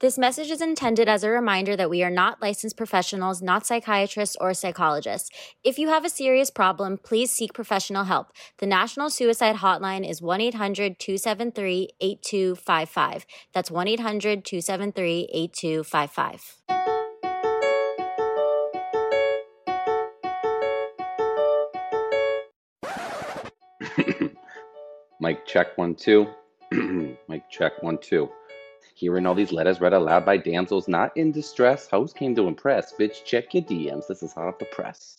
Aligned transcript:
This 0.00 0.16
message 0.16 0.48
is 0.52 0.60
intended 0.60 1.08
as 1.08 1.24
a 1.24 1.28
reminder 1.28 1.74
that 1.74 1.90
we 1.90 2.04
are 2.04 2.10
not 2.10 2.40
licensed 2.40 2.76
professionals, 2.76 3.42
not 3.42 3.66
psychiatrists 3.66 4.36
or 4.40 4.54
psychologists. 4.54 5.28
If 5.64 5.76
you 5.76 5.88
have 5.88 6.04
a 6.04 6.08
serious 6.08 6.50
problem, 6.50 6.98
please 6.98 7.32
seek 7.32 7.52
professional 7.52 8.04
help. 8.04 8.28
The 8.58 8.66
National 8.66 9.10
Suicide 9.10 9.56
Hotline 9.56 10.08
is 10.08 10.22
1 10.22 10.40
800 10.40 11.00
273 11.00 11.88
8255. 12.00 13.26
That's 13.52 13.72
1 13.72 13.88
800 13.88 14.44
273 14.44 15.30
8255. 15.32 16.54
Mic 25.20 25.44
check 25.44 25.76
one, 25.76 25.96
two. 25.96 26.28
Mike 27.26 27.50
check 27.50 27.82
one, 27.82 27.98
two. 28.00 28.30
Hearing 28.98 29.26
all 29.26 29.34
these 29.36 29.52
letters 29.52 29.80
read 29.80 29.92
aloud 29.92 30.26
by 30.26 30.38
damsels 30.38 30.88
not 30.88 31.16
in 31.16 31.30
distress, 31.30 31.86
host 31.86 32.16
came 32.16 32.34
to 32.34 32.48
impress. 32.48 32.92
Bitch, 32.94 33.24
check 33.24 33.54
your 33.54 33.62
DMs. 33.62 34.08
This 34.08 34.24
is 34.24 34.32
hot 34.32 34.48
off 34.48 34.58
the 34.58 34.64
press. 34.64 35.16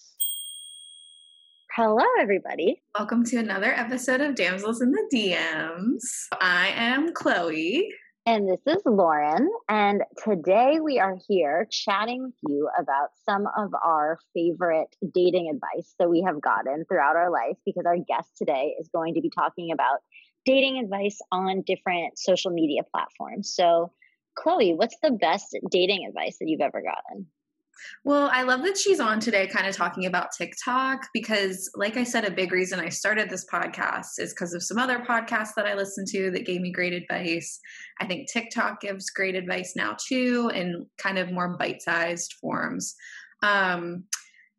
Hello, 1.74 2.04
everybody. 2.20 2.82
Welcome 2.94 3.24
to 3.28 3.38
another 3.38 3.72
episode 3.72 4.20
of 4.20 4.36
Damsels 4.36 4.82
in 4.82 4.92
the 4.92 5.10
DMs. 5.14 6.02
I 6.42 6.74
am 6.76 7.14
Chloe. 7.14 7.88
And 8.26 8.50
this 8.50 8.60
is 8.68 8.82
Lauren. 8.86 9.50
And 9.70 10.04
today 10.26 10.82
we 10.84 11.00
are 11.00 11.16
here 11.30 11.66
chatting 11.72 12.24
with 12.24 12.36
you 12.50 12.70
about 12.78 13.12
some 13.24 13.48
of 13.58 13.74
our 13.74 14.20
favorite 14.34 14.94
dating 15.14 15.50
advice 15.50 15.96
that 16.00 16.10
we 16.10 16.22
have 16.28 16.42
gotten 16.42 16.84
throughout 16.84 17.16
our 17.16 17.32
life 17.32 17.56
because 17.66 17.86
our 17.86 17.98
guest 17.98 18.30
today 18.38 18.76
is 18.78 18.90
going 18.94 19.14
to 19.14 19.22
be 19.22 19.30
talking 19.30 19.72
about 19.72 20.00
dating 20.50 20.80
advice 20.80 21.20
on 21.32 21.62
different 21.62 22.18
social 22.18 22.50
media 22.50 22.82
platforms. 22.92 23.54
So, 23.54 23.92
Chloe, 24.36 24.74
what's 24.74 24.96
the 25.04 25.12
best 25.12 25.56
dating 25.70 26.08
advice 26.08 26.38
that 26.40 26.48
you've 26.48 26.60
ever 26.60 26.82
gotten? 26.82 27.28
Well, 28.04 28.32
I 28.34 28.42
love 28.42 28.64
that 28.64 28.76
she's 28.76 29.00
on 29.00 29.20
today, 29.20 29.46
kind 29.46 29.68
of 29.68 29.76
talking 29.76 30.08
about 30.08 30.32
TikTok, 30.36 31.08
because, 31.14 31.70
like 31.76 31.98
I 31.98 32.04
said, 32.04 32.26
a 32.26 32.32
big 32.32 32.52
reason 32.52 32.80
I 32.80 32.90
started 32.90 33.30
this 33.30 33.46
podcast 33.46 34.18
is 34.18 34.34
because 34.34 34.56
of 34.56 34.64
some 34.64 34.80
other 34.80 35.00
podcasts 35.00 35.54
that 35.56 35.68
I 35.68 35.76
listened 35.76 36.08
to 36.08 36.32
that 36.32 36.48
gave 36.48 36.62
me 36.62 36.72
great 36.72 36.94
advice. 36.94 37.60
I 38.02 38.08
think 38.08 38.28
TikTok 38.28 38.82
gives 38.82 39.12
great 39.12 39.36
advice 39.36 39.76
now, 39.76 39.96
too, 40.04 40.50
in 40.54 40.88
kind 40.98 41.20
of 41.20 41.32
more 41.32 41.58
bite 41.58 41.84
sized 41.84 42.34
forms. 42.42 42.96
Um, 43.44 44.06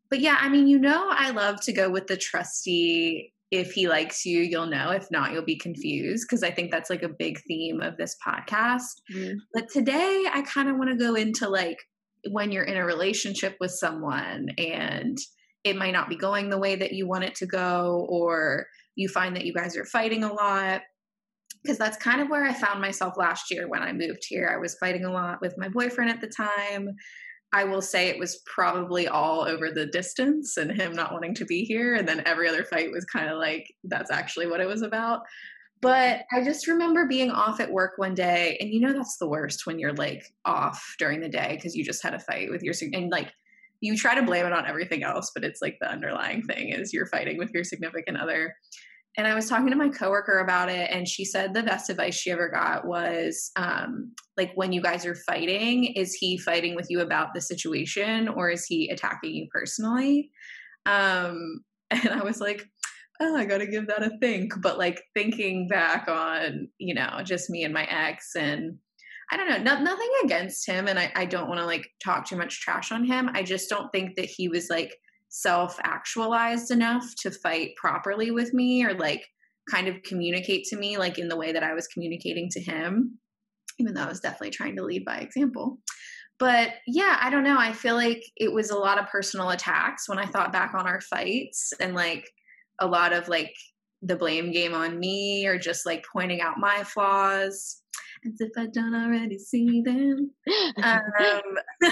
but 0.09 0.21
yeah, 0.21 0.37
I 0.39 0.47
mean, 0.47 0.67
you 0.67 0.79
know, 0.79 1.09
I 1.11 1.31
love 1.31 1.61
to 1.61 1.73
go 1.73 1.89
with 1.89 2.07
the 2.07 2.17
trusty 2.17 3.33
if 3.51 3.73
he 3.73 3.89
likes 3.89 4.25
you, 4.25 4.41
you'll 4.41 4.67
know. 4.67 4.91
If 4.91 5.11
not, 5.11 5.33
you'll 5.33 5.43
be 5.43 5.57
confused 5.57 6.25
because 6.27 6.41
I 6.41 6.51
think 6.51 6.71
that's 6.71 6.89
like 6.89 7.03
a 7.03 7.09
big 7.09 7.39
theme 7.47 7.81
of 7.81 7.97
this 7.97 8.15
podcast. 8.25 9.01
Mm-hmm. 9.13 9.33
But 9.53 9.69
today, 9.69 10.25
I 10.33 10.41
kind 10.43 10.69
of 10.69 10.77
want 10.77 10.89
to 10.89 10.95
go 10.95 11.15
into 11.15 11.49
like 11.49 11.77
when 12.29 12.51
you're 12.51 12.63
in 12.63 12.77
a 12.77 12.85
relationship 12.85 13.57
with 13.59 13.71
someone 13.71 14.49
and 14.57 15.17
it 15.63 15.75
might 15.75 15.91
not 15.91 16.09
be 16.09 16.15
going 16.15 16.49
the 16.49 16.57
way 16.57 16.75
that 16.75 16.93
you 16.93 17.07
want 17.07 17.25
it 17.25 17.35
to 17.35 17.45
go, 17.45 18.07
or 18.09 18.67
you 18.95 19.07
find 19.09 19.35
that 19.35 19.45
you 19.45 19.53
guys 19.53 19.77
are 19.77 19.85
fighting 19.85 20.23
a 20.23 20.33
lot. 20.33 20.81
Because 21.61 21.77
that's 21.77 21.97
kind 21.97 22.21
of 22.21 22.29
where 22.29 22.45
I 22.45 22.53
found 22.53 22.81
myself 22.81 23.17
last 23.17 23.51
year 23.51 23.67
when 23.67 23.83
I 23.83 23.91
moved 23.91 24.25
here. 24.27 24.49
I 24.51 24.57
was 24.57 24.77
fighting 24.79 25.05
a 25.05 25.11
lot 25.11 25.41
with 25.41 25.57
my 25.57 25.67
boyfriend 25.67 26.09
at 26.09 26.21
the 26.21 26.27
time. 26.27 26.89
I 27.53 27.65
will 27.65 27.81
say 27.81 28.07
it 28.07 28.19
was 28.19 28.41
probably 28.45 29.07
all 29.07 29.41
over 29.41 29.71
the 29.71 29.85
distance 29.85 30.57
and 30.57 30.71
him 30.71 30.93
not 30.93 31.11
wanting 31.11 31.35
to 31.35 31.45
be 31.45 31.63
here. 31.65 31.95
And 31.95 32.07
then 32.07 32.23
every 32.25 32.47
other 32.47 32.63
fight 32.63 32.91
was 32.91 33.05
kind 33.05 33.27
of 33.29 33.37
like, 33.37 33.67
that's 33.83 34.11
actually 34.11 34.47
what 34.47 34.61
it 34.61 34.67
was 34.67 34.81
about. 34.81 35.21
But 35.81 36.21
I 36.31 36.43
just 36.43 36.67
remember 36.67 37.07
being 37.07 37.31
off 37.31 37.59
at 37.59 37.71
work 37.71 37.93
one 37.97 38.13
day, 38.13 38.55
and 38.61 38.69
you 38.69 38.79
know, 38.79 38.93
that's 38.93 39.17
the 39.17 39.27
worst 39.27 39.65
when 39.65 39.79
you're 39.79 39.93
like 39.93 40.23
off 40.45 40.95
during 40.99 41.19
the 41.19 41.27
day 41.27 41.55
because 41.55 41.75
you 41.75 41.83
just 41.83 42.03
had 42.03 42.13
a 42.13 42.19
fight 42.19 42.51
with 42.51 42.61
your, 42.61 42.75
and 42.93 43.11
like, 43.11 43.33
you 43.81 43.97
try 43.97 44.13
to 44.13 44.21
blame 44.21 44.45
it 44.45 44.53
on 44.53 44.67
everything 44.67 45.01
else, 45.01 45.31
but 45.33 45.43
it's 45.43 45.59
like 45.59 45.77
the 45.81 45.91
underlying 45.91 46.43
thing 46.43 46.69
is 46.69 46.93
you're 46.93 47.07
fighting 47.07 47.39
with 47.39 47.49
your 47.51 47.63
significant 47.63 48.15
other. 48.15 48.55
And 49.17 49.27
I 49.27 49.35
was 49.35 49.49
talking 49.49 49.69
to 49.69 49.75
my 49.75 49.89
coworker 49.89 50.39
about 50.39 50.69
it, 50.69 50.89
and 50.89 51.07
she 51.07 51.25
said 51.25 51.53
the 51.53 51.63
best 51.63 51.89
advice 51.89 52.15
she 52.15 52.31
ever 52.31 52.47
got 52.49 52.85
was 52.85 53.51
um, 53.57 54.13
like, 54.37 54.53
when 54.55 54.71
you 54.71 54.81
guys 54.81 55.05
are 55.05 55.15
fighting, 55.15 55.85
is 55.95 56.13
he 56.13 56.37
fighting 56.37 56.75
with 56.75 56.87
you 56.89 57.01
about 57.01 57.33
the 57.33 57.41
situation 57.41 58.29
or 58.29 58.49
is 58.49 58.65
he 58.65 58.89
attacking 58.89 59.35
you 59.35 59.47
personally? 59.51 60.31
Um, 60.85 61.63
and 61.91 62.09
I 62.09 62.23
was 62.23 62.39
like, 62.39 62.65
oh, 63.19 63.35
I 63.35 63.45
got 63.45 63.59
to 63.59 63.67
give 63.67 63.87
that 63.87 64.03
a 64.03 64.17
think. 64.19 64.53
But 64.61 64.77
like 64.77 65.03
thinking 65.13 65.67
back 65.67 66.07
on, 66.07 66.69
you 66.77 66.93
know, 66.93 67.19
just 67.23 67.49
me 67.49 67.63
and 67.63 67.73
my 67.73 67.83
ex, 67.83 68.35
and 68.35 68.77
I 69.31 69.37
don't 69.37 69.49
know, 69.49 69.57
no, 69.57 69.81
nothing 69.81 70.11
against 70.23 70.65
him. 70.65 70.87
And 70.87 70.97
I, 70.97 71.11
I 71.15 71.25
don't 71.25 71.47
want 71.47 71.59
to 71.59 71.65
like 71.65 71.87
talk 72.03 72.25
too 72.25 72.35
much 72.35 72.61
trash 72.61 72.91
on 72.91 73.05
him. 73.05 73.29
I 73.33 73.43
just 73.43 73.69
don't 73.69 73.91
think 73.91 74.15
that 74.15 74.25
he 74.25 74.47
was 74.47 74.69
like, 74.69 74.93
self 75.31 75.79
actualized 75.83 76.71
enough 76.71 77.15
to 77.15 77.31
fight 77.31 77.71
properly 77.77 78.31
with 78.31 78.53
me 78.53 78.85
or 78.85 78.93
like 78.93 79.25
kind 79.69 79.87
of 79.87 80.03
communicate 80.03 80.65
to 80.65 80.75
me 80.75 80.97
like 80.97 81.17
in 81.17 81.29
the 81.29 81.37
way 81.37 81.53
that 81.53 81.63
I 81.63 81.73
was 81.73 81.87
communicating 81.87 82.49
to 82.51 82.59
him, 82.59 83.17
even 83.79 83.93
though 83.93 84.03
I 84.03 84.09
was 84.09 84.19
definitely 84.19 84.51
trying 84.51 84.75
to 84.75 84.83
lead 84.83 85.05
by 85.05 85.17
example. 85.17 85.79
But 86.37 86.71
yeah, 86.85 87.17
I 87.21 87.29
don't 87.29 87.43
know. 87.43 87.57
I 87.57 87.71
feel 87.71 87.95
like 87.95 88.23
it 88.35 88.51
was 88.51 88.71
a 88.71 88.77
lot 88.77 88.99
of 88.99 89.07
personal 89.07 89.51
attacks 89.51 90.09
when 90.09 90.19
I 90.19 90.25
thought 90.25 90.51
back 90.51 90.73
on 90.73 90.87
our 90.87 90.99
fights 90.99 91.71
and 91.79 91.95
like 91.95 92.29
a 92.79 92.87
lot 92.87 93.13
of 93.13 93.29
like 93.29 93.53
the 94.01 94.15
blame 94.15 94.51
game 94.51 94.73
on 94.73 94.99
me 94.99 95.45
or 95.45 95.57
just 95.57 95.85
like 95.85 96.03
pointing 96.11 96.41
out 96.41 96.57
my 96.57 96.83
flaws 96.83 97.81
as 98.25 98.39
if 98.39 98.51
I 98.57 98.67
don't 98.67 98.95
already 98.95 99.37
see 99.37 99.81
them. 99.81 100.31
um, 100.83 101.41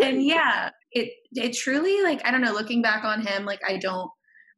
and 0.00 0.22
yeah, 0.22 0.70
it 0.94 1.12
it 1.32 1.52
truly 1.56 2.02
like 2.02 2.24
I 2.24 2.30
don't 2.30 2.40
know. 2.40 2.52
Looking 2.52 2.82
back 2.82 3.04
on 3.04 3.26
him, 3.26 3.44
like 3.44 3.60
I 3.66 3.76
don't. 3.76 4.10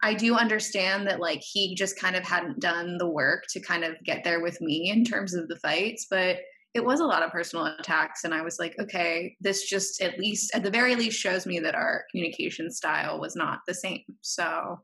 I 0.02 0.12
do 0.12 0.34
understand 0.34 1.08
that 1.08 1.20
like 1.20 1.40
he 1.42 1.74
just 1.74 1.98
kind 1.98 2.16
of 2.16 2.22
hadn't 2.22 2.60
done 2.60 2.98
the 2.98 3.08
work 3.08 3.44
to 3.50 3.60
kind 3.60 3.82
of 3.82 3.96
get 4.04 4.24
there 4.24 4.42
with 4.42 4.60
me 4.60 4.90
in 4.90 5.04
terms 5.04 5.34
of 5.34 5.48
the 5.48 5.56
fights, 5.56 6.06
but 6.10 6.36
it 6.74 6.84
was 6.84 7.00
a 7.00 7.06
lot 7.06 7.22
of 7.22 7.32
personal 7.32 7.64
attacks 7.78 8.24
and 8.24 8.34
I 8.34 8.42
was 8.42 8.58
like, 8.58 8.76
okay, 8.78 9.34
this 9.40 9.66
just 9.66 10.02
at 10.02 10.18
least 10.18 10.54
at 10.54 10.62
the 10.62 10.70
very 10.70 10.94
least 10.94 11.18
shows 11.18 11.46
me 11.46 11.58
that 11.60 11.74
our 11.74 12.04
communication 12.10 12.70
style 12.70 13.18
was 13.18 13.34
not 13.34 13.60
the 13.66 13.72
same. 13.72 14.02
So 14.20 14.78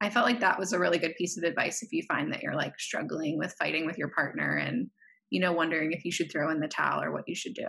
I 0.00 0.08
felt 0.08 0.24
like 0.24 0.40
that 0.40 0.58
was 0.58 0.72
a 0.72 0.78
really 0.78 0.98
good 0.98 1.14
piece 1.16 1.36
of 1.36 1.44
advice 1.44 1.82
if 1.82 1.92
you 1.92 2.02
find 2.08 2.32
that 2.32 2.42
you're 2.42 2.56
like 2.56 2.78
struggling 2.78 3.36
with 3.36 3.54
fighting 3.58 3.84
with 3.84 3.98
your 3.98 4.08
partner 4.08 4.56
and 4.56 4.88
you 5.28 5.40
know 5.40 5.52
wondering 5.52 5.92
if 5.92 6.06
you 6.06 6.10
should 6.10 6.32
throw 6.32 6.50
in 6.50 6.60
the 6.60 6.68
towel 6.68 7.02
or 7.02 7.12
what 7.12 7.28
you 7.28 7.34
should 7.34 7.54
do. 7.54 7.68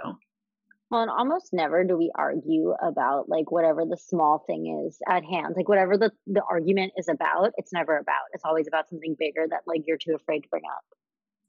Well, 0.89 1.01
and 1.01 1.11
almost 1.11 1.49
never 1.51 1.83
do 1.83 1.97
we 1.97 2.11
argue 2.15 2.73
about 2.81 3.27
like 3.27 3.51
whatever 3.51 3.83
the 3.85 3.97
small 3.97 4.43
thing 4.47 4.85
is 4.87 4.97
at 5.07 5.25
hand. 5.25 5.53
Like 5.55 5.67
whatever 5.67 5.97
the 5.97 6.11
the 6.27 6.43
argument 6.49 6.93
is 6.95 7.09
about, 7.09 7.51
it's 7.57 7.73
never 7.73 7.97
about. 7.97 8.27
It's 8.33 8.45
always 8.45 8.67
about 8.67 8.89
something 8.89 9.15
bigger 9.19 9.45
that 9.49 9.61
like 9.65 9.81
you're 9.85 9.97
too 9.97 10.15
afraid 10.15 10.43
to 10.43 10.49
bring 10.49 10.63
up. 10.65 10.83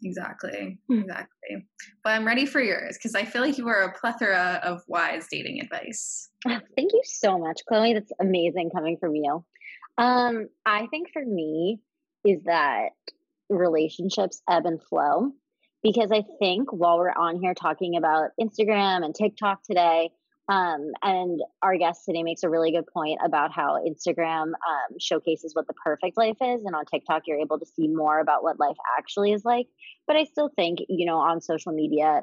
Exactly. 0.02 0.78
Hmm. 0.88 1.00
Exactly. 1.00 1.66
But 2.04 2.10
I'm 2.10 2.26
ready 2.26 2.46
for 2.46 2.60
yours 2.60 2.96
because 2.96 3.14
I 3.14 3.24
feel 3.24 3.42
like 3.42 3.58
you 3.58 3.68
are 3.68 3.82
a 3.82 3.92
plethora 3.98 4.60
of 4.62 4.82
wise 4.88 5.26
dating 5.30 5.60
advice. 5.60 6.28
Thank 6.44 6.92
you 6.92 7.02
so 7.04 7.38
much, 7.38 7.60
Chloe. 7.68 7.94
That's 7.94 8.12
amazing 8.20 8.70
coming 8.74 8.96
from 8.98 9.14
you. 9.14 9.44
Um, 9.98 10.48
I 10.64 10.86
think 10.86 11.08
for 11.12 11.24
me 11.24 11.80
is 12.24 12.42
that 12.44 12.90
relationships 13.48 14.40
ebb 14.48 14.66
and 14.66 14.82
flow. 14.82 15.32
Because 15.82 16.10
I 16.12 16.24
think 16.38 16.72
while 16.72 16.98
we're 16.98 17.10
on 17.10 17.40
here 17.40 17.54
talking 17.54 17.96
about 17.96 18.30
Instagram 18.40 19.04
and 19.04 19.14
TikTok 19.14 19.62
today, 19.62 20.10
um, 20.48 20.92
and 21.02 21.40
our 21.62 21.76
guest 21.76 22.04
today 22.06 22.22
makes 22.22 22.42
a 22.42 22.48
really 22.48 22.72
good 22.72 22.86
point 22.92 23.20
about 23.22 23.52
how 23.52 23.78
Instagram 23.86 24.44
um, 24.46 24.98
showcases 24.98 25.54
what 25.54 25.66
the 25.66 25.74
perfect 25.74 26.16
life 26.16 26.38
is, 26.40 26.64
and 26.64 26.74
on 26.74 26.86
TikTok 26.86 27.22
you're 27.26 27.40
able 27.40 27.58
to 27.58 27.66
see 27.66 27.86
more 27.86 28.18
about 28.18 28.42
what 28.42 28.58
life 28.58 28.76
actually 28.98 29.32
is 29.32 29.44
like. 29.44 29.66
But 30.06 30.16
I 30.16 30.24
still 30.24 30.50
think, 30.56 30.78
you 30.88 31.04
know, 31.04 31.18
on 31.18 31.40
social 31.42 31.72
media, 31.72 32.22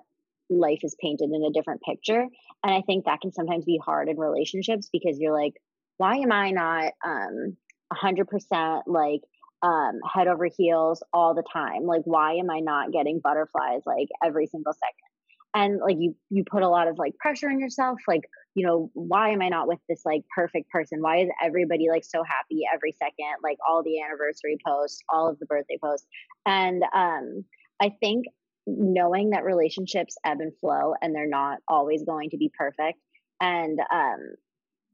life 0.50 0.80
is 0.82 0.96
painted 1.00 1.30
in 1.32 1.44
a 1.44 1.52
different 1.52 1.82
picture, 1.82 2.26
and 2.64 2.74
I 2.74 2.82
think 2.82 3.06
that 3.06 3.22
can 3.22 3.32
sometimes 3.32 3.64
be 3.64 3.80
hard 3.84 4.10
in 4.10 4.18
relationships 4.18 4.90
because 4.92 5.20
you're 5.20 5.40
like, 5.40 5.54
why 5.98 6.18
am 6.18 6.32
I 6.32 6.52
not 6.52 6.94
um, 7.06 7.56
100% 7.94 8.84
like 8.88 9.22
um, 9.62 10.00
head 10.14 10.28
over 10.28 10.46
heels 10.46 11.04
all 11.14 11.34
the 11.34 11.44
time? 11.52 11.84
Like, 11.84 12.04
why 12.06 12.34
am 12.34 12.50
I 12.50 12.60
not 12.60 12.92
getting 12.92 13.20
butterflies 13.20 13.82
like 13.86 14.10
every 14.24 14.48
single 14.48 14.74
second? 14.74 15.16
and 15.56 15.80
like 15.80 15.96
you 15.98 16.16
you 16.30 16.44
put 16.44 16.62
a 16.62 16.70
lot 16.70 16.88
of 16.88 17.00
like 17.00 17.18
pressure 17.18 17.50
on 17.50 17.60
yourself 17.60 18.00
like 18.08 18.30
you 18.54 18.66
know 18.66 18.92
why 18.94 19.30
am 19.30 19.42
i 19.42 19.50
not 19.50 19.68
with 19.68 19.80
this 19.90 20.02
like 20.06 20.24
perfect 20.36 20.70
person 20.70 21.02
why 21.02 21.22
is 21.22 21.30
everybody 21.42 21.90
like 21.90 22.04
so 22.04 22.22
happy 22.24 22.62
every 22.72 22.94
second 23.00 23.34
like 23.42 23.58
all 23.68 23.82
the 23.82 24.02
anniversary 24.02 24.58
posts 24.66 25.02
all 25.10 25.28
of 25.30 25.40
the 25.40 25.46
birthday 25.48 25.78
posts 25.84 26.06
and 26.46 26.84
um 26.94 27.44
i 27.82 27.90
think 28.02 28.26
knowing 28.68 29.32
that 29.32 29.44
relationships 29.44 30.18
ebb 30.26 30.42
and 30.42 30.54
flow 30.60 30.94
and 31.02 31.16
they're 31.16 31.28
not 31.28 31.60
always 31.68 32.04
going 32.04 32.30
to 32.30 32.38
be 32.38 32.52
perfect 32.58 33.00
and 33.42 33.80
um 33.92 34.20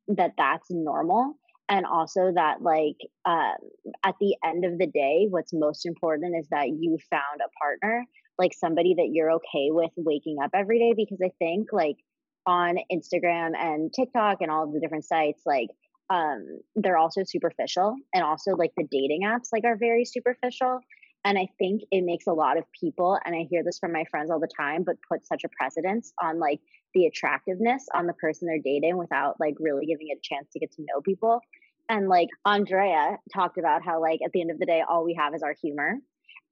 that 0.08 0.34
that's 0.38 0.68
normal 0.70 1.36
and 1.70 1.86
also 1.86 2.32
that 2.34 2.62
like 2.62 2.98
um, 3.26 3.56
at 4.04 4.16
the 4.20 4.36
end 4.44 4.66
of 4.66 4.78
the 4.78 4.88
day 4.88 5.28
what's 5.30 5.54
most 5.54 5.86
important 5.86 6.36
is 6.38 6.48
that 6.50 6.70
you 6.70 6.98
found 7.10 7.40
a 7.40 7.50
partner 7.62 8.06
like 8.38 8.54
somebody 8.54 8.96
that 8.96 9.10
you're 9.12 9.32
okay 9.32 9.70
with 9.70 9.92
waking 9.96 10.38
up 10.44 10.52
every 10.54 10.80
day 10.80 10.94
because 10.96 11.20
I 11.24 11.32
think 11.40 11.70
like 11.72 11.98
on 12.46 12.78
Instagram 12.92 13.56
and 13.56 13.94
TikTok 13.94 14.38
and 14.42 14.50
all 14.50 14.72
the 14.72 14.80
different 14.80 15.06
sites 15.06 15.44
like 15.46 15.70
um 16.10 16.60
they're 16.76 16.98
also 16.98 17.24
superficial. 17.24 17.96
And 18.14 18.24
also 18.24 18.56
like 18.56 18.72
the 18.76 18.88
dating 18.90 19.22
apps 19.24 19.50
like 19.54 19.64
are 19.64 19.78
very 19.78 20.06
superficial 20.06 20.80
and 21.24 21.38
I 21.38 21.48
think 21.60 21.84
it 21.92 22.04
makes 22.04 22.28
a 22.28 22.34
lot 22.34 22.58
of 22.58 22.64
people 22.72 23.20
and 23.26 23.36
I 23.36 23.48
hear 23.50 23.64
this 23.64 23.80
from 23.80 23.94
my 23.94 24.06
friends 24.10 24.32
all 24.32 24.40
the 24.40 24.48
time 24.48 24.84
but 24.84 24.98
put 25.08 25.26
such 25.26 25.44
a 25.44 25.50
precedence 25.50 26.14
on 26.22 26.40
like 26.40 26.60
the 26.94 27.06
attractiveness 27.06 27.86
on 27.94 28.08
the 28.08 28.14
person 28.14 28.48
they're 28.48 28.60
dating 28.64 28.98
without 28.98 29.40
like 29.40 29.56
really 29.60 29.86
giving 29.86 30.08
it 30.10 30.18
a 30.18 30.22
chance 30.22 30.50
to 30.54 30.60
get 30.60 30.72
to 30.74 30.82
know 30.82 31.02
people. 31.02 31.42
And 31.90 32.08
like 32.10 32.30
Andrea 32.46 33.18
talked 33.34 33.58
about 33.58 33.84
how 33.84 34.02
like 34.02 34.22
at 34.26 34.32
the 34.32 34.42
end 34.42 34.52
of 34.52 34.60
the 34.60 34.66
day 34.66 34.84
all 34.88 35.04
we 35.06 35.14
have 35.14 35.36
is 35.36 35.44
our 35.44 35.56
humor. 35.62 35.96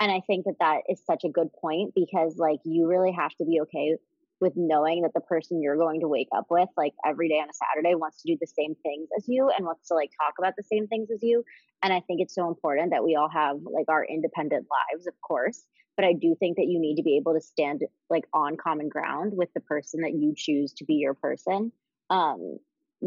And 0.01 0.11
i 0.11 0.21
think 0.27 0.45
that 0.45 0.55
that 0.59 0.81
is 0.87 1.01
such 1.05 1.23
a 1.25 1.29
good 1.29 1.49
point 1.59 1.93
because 1.93 2.37
like 2.37 2.59
you 2.63 2.87
really 2.87 3.11
have 3.11 3.35
to 3.35 3.45
be 3.45 3.59
okay 3.61 3.97
with 4.41 4.53
knowing 4.55 5.01
that 5.03 5.13
the 5.13 5.21
person 5.21 5.61
you're 5.61 5.77
going 5.77 6.01
to 6.01 6.07
wake 6.07 6.29
up 6.35 6.45
with 6.49 6.69
like 6.77 6.93
every 7.05 7.29
day 7.29 7.35
on 7.35 7.49
a 7.49 7.53
saturday 7.53 7.95
wants 7.95 8.21
to 8.21 8.31
do 8.31 8.37
the 8.39 8.47
same 8.47 8.75
things 8.83 9.09
as 9.17 9.25
you 9.27 9.49
and 9.55 9.65
wants 9.65 9.87
to 9.87 9.95
like 9.95 10.11
talk 10.19 10.33
about 10.39 10.53
the 10.57 10.63
same 10.63 10.87
things 10.87 11.09
as 11.11 11.19
you. 11.21 11.43
And 11.83 11.93
i 11.93 12.01
think 12.01 12.21
it's 12.21 12.35
so 12.35 12.47
important 12.47 12.91
that 12.91 13.03
we 13.03 13.15
all 13.15 13.29
have 13.29 13.57
like 13.63 13.89
our 13.89 14.03
independent 14.03 14.67
lives 14.69 15.07
of 15.07 15.13
course 15.21 15.63
but 15.95 16.05
i 16.05 16.13
do 16.13 16.35
think 16.39 16.57
that 16.57 16.67
you 16.67 16.79
need 16.79 16.95
to 16.95 17.03
be 17.03 17.17
able 17.17 17.33
to 17.33 17.41
stand 17.41 17.81
like 18.09 18.25
on 18.33 18.57
common 18.57 18.89
ground 18.89 19.33
with 19.35 19.49
the 19.53 19.61
person 19.61 20.01
that 20.01 20.13
you 20.13 20.33
choose 20.35 20.73
to 20.73 20.85
be 20.85 20.95
your 20.95 21.13
person. 21.13 21.71
Um 22.09 22.59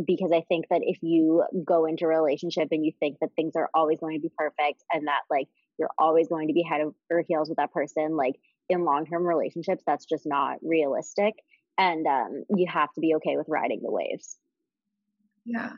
because 0.06 0.32
I 0.32 0.40
think 0.48 0.66
that 0.70 0.80
if 0.82 0.98
you 1.02 1.44
go 1.64 1.84
into 1.84 2.04
a 2.04 2.08
relationship 2.08 2.68
and 2.70 2.84
you 2.84 2.92
think 2.98 3.18
that 3.20 3.30
things 3.36 3.52
are 3.56 3.68
always 3.74 4.00
going 4.00 4.16
to 4.16 4.22
be 4.22 4.32
perfect 4.36 4.82
and 4.90 5.06
that 5.06 5.20
like 5.30 5.48
you're 5.78 5.90
always 5.98 6.28
going 6.28 6.48
to 6.48 6.54
be 6.54 6.62
head 6.62 6.80
over 6.80 7.24
heels 7.28 7.48
with 7.48 7.58
that 7.58 7.72
person 7.72 8.16
like 8.16 8.36
in 8.68 8.84
long-term 8.84 9.24
relationships 9.24 9.82
that's 9.86 10.06
just 10.06 10.24
not 10.26 10.56
realistic 10.62 11.34
and 11.78 12.06
um, 12.06 12.44
you 12.56 12.66
have 12.68 12.92
to 12.94 13.00
be 13.00 13.14
okay 13.14 13.36
with 13.36 13.46
riding 13.48 13.80
the 13.82 13.90
waves 13.90 14.36
yeah 15.44 15.72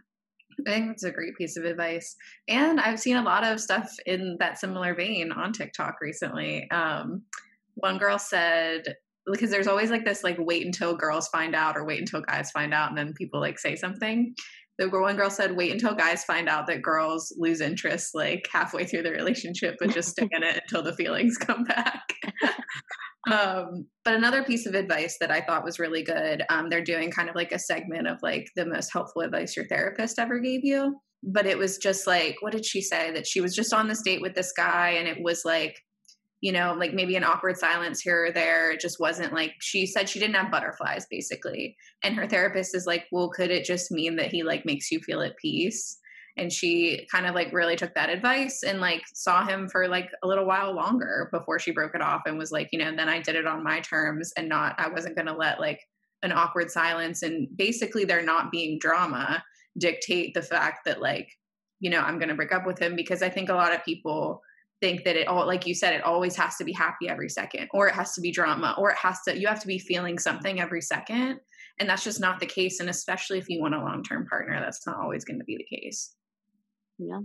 I 0.67 0.71
think 0.71 0.89
that's 0.89 1.03
a 1.03 1.11
great 1.11 1.37
piece 1.37 1.57
of 1.57 1.65
advice. 1.65 2.15
And 2.47 2.81
I've 2.81 3.01
seen 3.01 3.17
a 3.17 3.23
lot 3.23 3.45
of 3.45 3.61
stuff 3.61 3.91
in 4.07 4.37
that 4.39 4.57
similar 4.57 4.95
vein 4.95 5.33
on 5.33 5.53
TikTok 5.53 5.97
recently. 6.01 6.71
Um, 6.71 7.23
one 7.75 7.99
girl 7.99 8.21
said, 8.21 8.95
because 9.31 9.51
there's 9.51 9.67
always 9.67 9.91
like 9.91 10.05
this 10.05 10.23
like 10.23 10.37
wait 10.39 10.67
until 10.67 10.97
girls 10.97 11.29
find 11.29 11.55
out 11.55 11.77
or 11.77 11.85
wait 11.85 12.01
until 12.01 12.21
guys 12.21 12.51
find 12.51 12.75
out 12.75 12.91
and 12.91 12.99
then 12.99 13.15
people 13.15 13.41
like 13.41 13.59
say 13.59 13.75
something 13.75 14.35
the 14.79 14.89
one 14.89 15.17
girl 15.17 15.31
said 15.31 15.57
wait 15.57 15.73
until 15.73 15.95
guys 15.95 16.25
find 16.25 16.49
out 16.49 16.67
that 16.67 16.83
girls 16.83 17.33
lose 17.39 17.61
interest 17.61 18.15
like 18.15 18.49
halfway 18.53 18.85
through 18.85 19.03
the 19.03 19.11
relationship 19.11 19.77
but 19.79 19.91
just 19.91 20.11
stick 20.11 20.29
in 20.33 20.43
it 20.43 20.61
until 20.63 20.83
the 20.83 20.95
feelings 20.95 21.37
come 21.37 21.65
back. 21.65 22.03
Um, 23.27 23.87
but 24.05 24.13
another 24.13 24.45
piece 24.45 24.67
of 24.67 24.75
advice 24.75 25.17
that 25.19 25.31
i 25.31 25.41
thought 25.41 25.65
was 25.65 25.79
really 25.79 26.03
good 26.03 26.43
um, 26.51 26.69
they're 26.69 26.85
doing 26.85 27.11
kind 27.11 27.31
of 27.31 27.35
like 27.35 27.53
a 27.53 27.59
segment 27.59 28.07
of 28.07 28.19
like 28.23 28.49
the 28.55 28.67
most 28.67 28.93
helpful 28.93 29.23
advice 29.23 29.57
your 29.57 29.67
therapist 29.67 30.19
ever 30.19 30.39
gave 30.41 30.63
you 30.63 30.95
but 31.27 31.47
it 31.47 31.57
was 31.57 31.79
just 31.79 32.07
like 32.07 32.37
what 32.41 32.53
did 32.53 32.67
she 32.67 32.81
say? 32.81 33.11
That 33.13 33.27
she 33.27 33.41
was 33.41 33.55
just 33.55 33.73
on 33.73 33.89
this 33.89 34.03
date 34.03 34.21
with 34.21 34.35
this 34.35 34.53
guy 34.53 34.91
and 34.91 35.09
it 35.09 35.19
was 35.23 35.43
like 35.45 35.75
you 36.45 36.53
know, 36.53 36.75
like 36.79 36.93
maybe 36.93 37.17
an 37.17 37.25
awkward 37.25 37.57
silence 37.57 38.03
here 38.03 38.27
or 38.27 38.31
there. 38.31 38.71
It 38.71 38.81
just 38.81 39.01
wasn't 39.01 39.33
like 39.33 39.55
she 39.61 39.87
said 39.87 40.11
she 40.11 40.19
didn't 40.19 40.37
have 40.37 40.51
butterflies 40.51 41.07
basically. 41.11 41.75
And 42.03 42.15
her 42.17 42.29
therapist 42.29 42.77
is 42.77 42.85
like, 42.85 43.07
well, 43.11 43.31
could 43.31 43.51
it 43.51 43.65
just 43.65 43.91
mean 43.91 44.17
that 44.17 44.31
he 44.31 44.43
like 44.43 44.67
makes 44.67 44.93
you 44.93 45.01
feel 45.01 45.23
at 45.23 45.39
peace? 45.39 45.99
And 46.37 46.53
she 46.53 47.09
kind 47.11 47.25
of 47.25 47.35
like 47.35 47.51
really 47.55 47.77
took 47.77 47.95
that 47.95 48.11
advice 48.11 48.63
and 48.63 48.79
like 48.79 49.01
saw 49.15 49.47
him 49.47 49.71
for 49.71 49.89
like 49.89 50.11
a 50.23 50.29
little 50.29 50.45
while 50.45 50.77
longer 50.77 51.31
before 51.33 51.59
she 51.59 51.71
broke 51.71 51.95
it 51.95 52.03
off 52.03 52.21
and 52.27 52.37
was 52.37 52.53
like, 52.53 52.69
you 52.73 52.79
know, 52.79 52.95
then 52.95 53.09
I 53.09 53.23
did 53.23 53.37
it 53.37 53.47
on 53.47 53.65
my 53.65 53.81
terms 53.81 54.31
and 54.37 54.47
not, 54.47 54.75
I 54.77 54.89
wasn't 54.89 55.17
going 55.17 55.29
to 55.29 55.33
let 55.33 55.61
like 55.61 55.81
an 56.23 56.31
awkward 56.31 56.71
silence 56.71 57.23
and 57.23 57.49
basically 57.57 58.05
they're 58.05 58.23
not 58.23 58.53
being 58.53 58.79
drama 58.79 59.43
dictate 59.79 60.35
the 60.35 60.43
fact 60.43 60.81
that 60.85 61.01
like, 61.01 61.31
you 61.81 61.89
know, 61.89 62.01
I'm 62.01 62.19
going 62.19 62.29
to 62.29 62.35
break 62.35 62.53
up 62.53 62.67
with 62.67 62.79
him 62.79 62.97
because 62.97 63.23
I 63.23 63.31
think 63.31 63.49
a 63.49 63.55
lot 63.55 63.73
of 63.73 63.83
people 63.83 64.43
think 64.81 65.05
that 65.05 65.17
it 65.17 65.29
all 65.29 65.47
like 65.47 65.67
you 65.67 65.75
said 65.75 65.95
it 65.95 66.03
always 66.05 66.37
has 66.37 66.57
to 66.57 66.65
be 66.65 66.73
happy 66.73 67.09
every 67.09 67.29
second 67.29 67.69
or 67.73 67.89
it 67.89 67.95
has 67.95 68.13
to 68.13 68.21
be 68.21 68.31
drama 68.31 68.75
or 68.79 68.91
it 68.91 68.97
has 68.97 69.21
to 69.23 69.39
you 69.39 69.47
have 69.47 69.61
to 69.61 69.67
be 69.67 69.79
feeling 69.79 70.19
something 70.19 70.61
every 70.61 70.81
second 70.81 71.39
and 71.81 71.89
that's 71.89 72.05
just 72.05 72.21
not 72.21 72.41
the 72.41 72.47
case 72.47 72.81
and 72.81 72.91
especially 72.91 73.39
if 73.39 73.49
you 73.49 73.61
want 73.61 73.75
a 73.75 73.79
long-term 73.79 74.27
partner 74.27 74.59
that's 74.61 74.87
not 74.87 74.97
always 74.97 75.25
going 75.25 75.39
to 75.39 75.45
be 75.45 75.57
the 75.57 75.77
case 75.77 76.15
yeah 76.99 77.21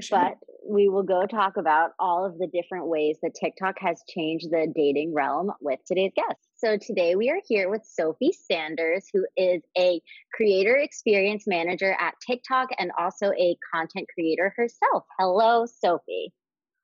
sure. 0.00 0.18
but 0.18 0.34
we 0.68 0.88
will 0.88 1.02
go 1.02 1.26
talk 1.26 1.56
about 1.56 1.90
all 1.98 2.24
of 2.24 2.38
the 2.38 2.48
different 2.48 2.86
ways 2.86 3.18
that 3.22 3.34
tiktok 3.34 3.76
has 3.78 4.02
changed 4.08 4.50
the 4.50 4.72
dating 4.74 5.12
realm 5.12 5.50
with 5.60 5.80
today's 5.86 6.12
guest 6.14 6.46
so 6.58 6.78
today 6.78 7.16
we 7.16 7.28
are 7.28 7.40
here 7.46 7.68
with 7.68 7.82
Sophie 7.84 8.32
Sanders, 8.32 9.10
who 9.12 9.26
is 9.36 9.60
a 9.76 10.00
creator 10.32 10.74
experience 10.76 11.44
manager 11.46 11.94
at 12.00 12.14
TikTok 12.26 12.70
and 12.78 12.90
also 12.98 13.30
a 13.32 13.58
content 13.74 14.08
creator 14.14 14.54
herself. 14.56 15.04
Hello, 15.18 15.66
Sophie. 15.66 16.32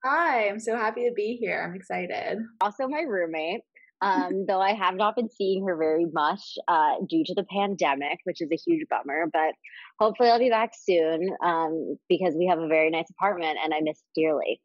Hi, 0.05 0.49
I'm 0.49 0.59
so 0.59 0.77
happy 0.77 1.09
to 1.09 1.13
be 1.15 1.37
here. 1.41 1.63
I'm 1.65 1.77
excited. 1.77 2.39
Also, 2.61 2.89
my 2.89 3.03
roommate, 3.03 3.61
um, 4.01 4.47
though 4.49 4.61
I 4.61 4.75
have 4.75 4.97
not 4.97 5.15
been 5.15 5.29
seeing 5.29 5.65
her 5.65 5.77
very 5.77 6.07
much 6.13 6.59
uh, 6.67 6.95
due 7.09 7.23
to 7.25 7.35
the 7.35 7.45
pandemic, 7.45 8.19
which 8.25 8.41
is 8.41 8.49
a 8.51 8.57
huge 8.57 8.89
bummer. 8.91 9.27
But 9.33 9.55
hopefully, 10.01 10.29
I'll 10.29 10.41
be 10.41 10.51
back 10.51 10.73
soon 10.77 11.31
um, 11.45 11.97
because 12.09 12.35
we 12.37 12.47
have 12.47 12.59
a 12.59 12.67
very 12.67 12.91
nice 12.91 13.09
apartment 13.11 13.59
and 13.63 13.73
I 13.73 13.79
miss 13.81 14.03
dearly. 14.17 14.61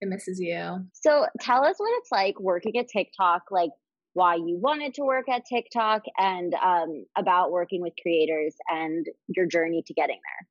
It 0.00 0.08
misses 0.08 0.40
you. 0.40 0.86
So, 0.94 1.26
tell 1.40 1.62
us 1.62 1.74
what 1.76 1.92
it's 1.98 2.10
like 2.10 2.40
working 2.40 2.78
at 2.78 2.88
TikTok, 2.88 3.42
like 3.50 3.70
why 4.14 4.36
you 4.36 4.58
wanted 4.62 4.94
to 4.94 5.02
work 5.02 5.28
at 5.28 5.44
TikTok, 5.44 6.04
and 6.16 6.54
um, 6.54 7.04
about 7.18 7.52
working 7.52 7.82
with 7.82 7.92
creators 8.00 8.54
and 8.70 9.04
your 9.28 9.44
journey 9.44 9.82
to 9.86 9.92
getting 9.92 10.20
there. 10.24 10.48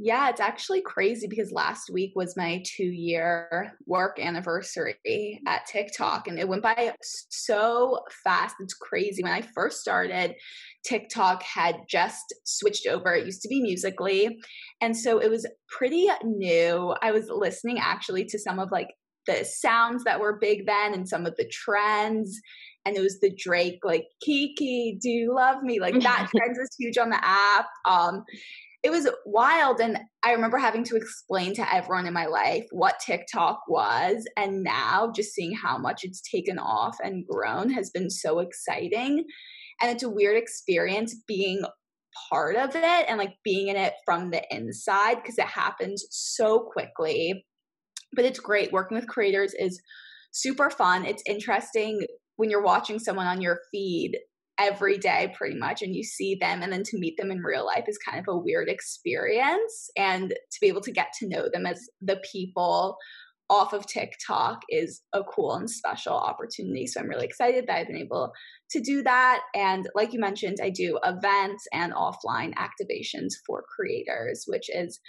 Yeah, 0.00 0.28
it's 0.28 0.40
actually 0.40 0.80
crazy 0.80 1.26
because 1.26 1.50
last 1.50 1.90
week 1.90 2.12
was 2.14 2.36
my 2.36 2.62
two 2.64 2.86
year 2.86 3.76
work 3.84 4.20
anniversary 4.20 5.40
at 5.44 5.66
TikTok 5.66 6.28
and 6.28 6.38
it 6.38 6.46
went 6.46 6.62
by 6.62 6.94
so 7.02 8.04
fast. 8.22 8.54
It's 8.60 8.74
crazy. 8.74 9.24
When 9.24 9.32
I 9.32 9.42
first 9.42 9.80
started, 9.80 10.36
TikTok 10.84 11.42
had 11.42 11.80
just 11.88 12.32
switched 12.44 12.86
over. 12.86 13.12
It 13.12 13.26
used 13.26 13.42
to 13.42 13.48
be 13.48 13.60
Musically. 13.60 14.38
And 14.80 14.96
so 14.96 15.18
it 15.18 15.30
was 15.30 15.46
pretty 15.68 16.06
new. 16.22 16.94
I 17.02 17.10
was 17.10 17.28
listening 17.28 17.80
actually 17.80 18.24
to 18.26 18.38
some 18.38 18.60
of 18.60 18.70
like 18.70 18.94
the 19.26 19.44
sounds 19.44 20.04
that 20.04 20.20
were 20.20 20.38
big 20.38 20.64
then 20.66 20.94
and 20.94 21.08
some 21.08 21.26
of 21.26 21.34
the 21.36 21.50
trends 21.52 22.40
and 22.86 22.96
it 22.96 23.00
was 23.00 23.18
the 23.20 23.34
Drake 23.36 23.80
like 23.82 24.06
Kiki, 24.24 24.96
do 25.02 25.10
you 25.10 25.34
love 25.34 25.62
me? 25.62 25.80
Like 25.80 26.00
that 26.00 26.28
trend 26.36 26.56
was 26.56 26.70
huge 26.78 26.98
on 26.98 27.10
the 27.10 27.20
app. 27.22 27.66
Um, 27.84 28.24
it 28.82 28.90
was 28.90 29.08
wild. 29.26 29.80
And 29.80 29.98
I 30.22 30.32
remember 30.32 30.58
having 30.58 30.84
to 30.84 30.96
explain 30.96 31.54
to 31.54 31.74
everyone 31.74 32.06
in 32.06 32.14
my 32.14 32.26
life 32.26 32.64
what 32.70 33.00
TikTok 33.04 33.62
was. 33.68 34.24
And 34.36 34.62
now 34.62 35.10
just 35.14 35.32
seeing 35.32 35.54
how 35.54 35.78
much 35.78 36.04
it's 36.04 36.22
taken 36.22 36.58
off 36.58 36.96
and 37.02 37.26
grown 37.26 37.70
has 37.70 37.90
been 37.90 38.08
so 38.08 38.38
exciting. 38.38 39.24
And 39.80 39.90
it's 39.90 40.04
a 40.04 40.10
weird 40.10 40.36
experience 40.36 41.16
being 41.26 41.62
part 42.30 42.56
of 42.56 42.74
it 42.74 43.04
and 43.08 43.18
like 43.18 43.34
being 43.44 43.68
in 43.68 43.76
it 43.76 43.94
from 44.04 44.30
the 44.30 44.42
inside 44.50 45.16
because 45.16 45.38
it 45.38 45.46
happens 45.46 46.04
so 46.10 46.60
quickly. 46.60 47.44
But 48.14 48.24
it's 48.24 48.40
great. 48.40 48.72
Working 48.72 48.96
with 48.96 49.08
creators 49.08 49.54
is 49.54 49.80
super 50.30 50.70
fun. 50.70 51.04
It's 51.04 51.22
interesting 51.26 52.06
when 52.36 52.48
you're 52.48 52.62
watching 52.62 52.98
someone 53.00 53.26
on 53.26 53.40
your 53.40 53.58
feed 53.72 54.18
every 54.58 54.98
day 54.98 55.32
pretty 55.36 55.56
much 55.56 55.82
and 55.82 55.94
you 55.94 56.02
see 56.02 56.34
them 56.34 56.62
and 56.62 56.72
then 56.72 56.82
to 56.82 56.98
meet 56.98 57.16
them 57.16 57.30
in 57.30 57.38
real 57.38 57.64
life 57.64 57.84
is 57.86 57.98
kind 57.98 58.18
of 58.18 58.24
a 58.28 58.36
weird 58.36 58.68
experience 58.68 59.90
and 59.96 60.30
to 60.30 60.60
be 60.60 60.66
able 60.66 60.80
to 60.80 60.90
get 60.90 61.12
to 61.18 61.28
know 61.28 61.48
them 61.52 61.64
as 61.64 61.88
the 62.02 62.20
people 62.30 62.96
off 63.50 63.72
of 63.72 63.86
TikTok 63.86 64.60
is 64.68 65.00
a 65.12 65.24
cool 65.24 65.54
and 65.54 65.70
special 65.70 66.14
opportunity. 66.14 66.86
So 66.86 67.00
I'm 67.00 67.08
really 67.08 67.24
excited 67.24 67.66
that 67.66 67.76
I've 67.76 67.86
been 67.86 67.96
able 67.96 68.32
to 68.70 68.80
do 68.80 69.02
that. 69.04 69.40
And 69.54 69.88
like 69.94 70.12
you 70.12 70.20
mentioned, 70.20 70.58
I 70.62 70.68
do 70.70 70.98
events 71.02 71.66
and 71.72 71.94
offline 71.94 72.52
activations 72.54 73.32
for 73.46 73.64
creators, 73.74 74.44
which 74.46 74.68
is 74.68 75.00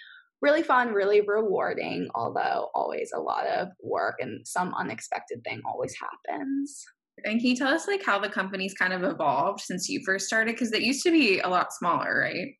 really 0.42 0.64
fun, 0.64 0.94
really 0.94 1.20
rewarding, 1.20 2.08
although 2.16 2.70
always 2.74 3.12
a 3.14 3.20
lot 3.20 3.46
of 3.46 3.68
work 3.84 4.16
and 4.20 4.48
some 4.48 4.74
unexpected 4.74 5.44
thing 5.44 5.62
always 5.66 5.94
happens. 6.00 6.86
And 7.26 7.40
can 7.40 7.50
you 7.50 7.56
tell 7.56 7.74
us 7.74 7.88
like 7.88 8.04
how 8.04 8.20
the 8.20 8.30
company's 8.30 8.74
kind 8.74 8.94
of 8.94 9.04
evolved 9.04 9.62
since 9.62 9.90
you 9.90 10.02
first 10.06 10.28
started? 10.28 10.56
Because 10.56 10.72
it 10.72 10.82
used 10.82 11.04
to 11.04 11.12
be 11.12 11.40
a 11.40 11.50
lot 11.50 11.74
smaller, 11.74 12.20
right? 12.20 12.56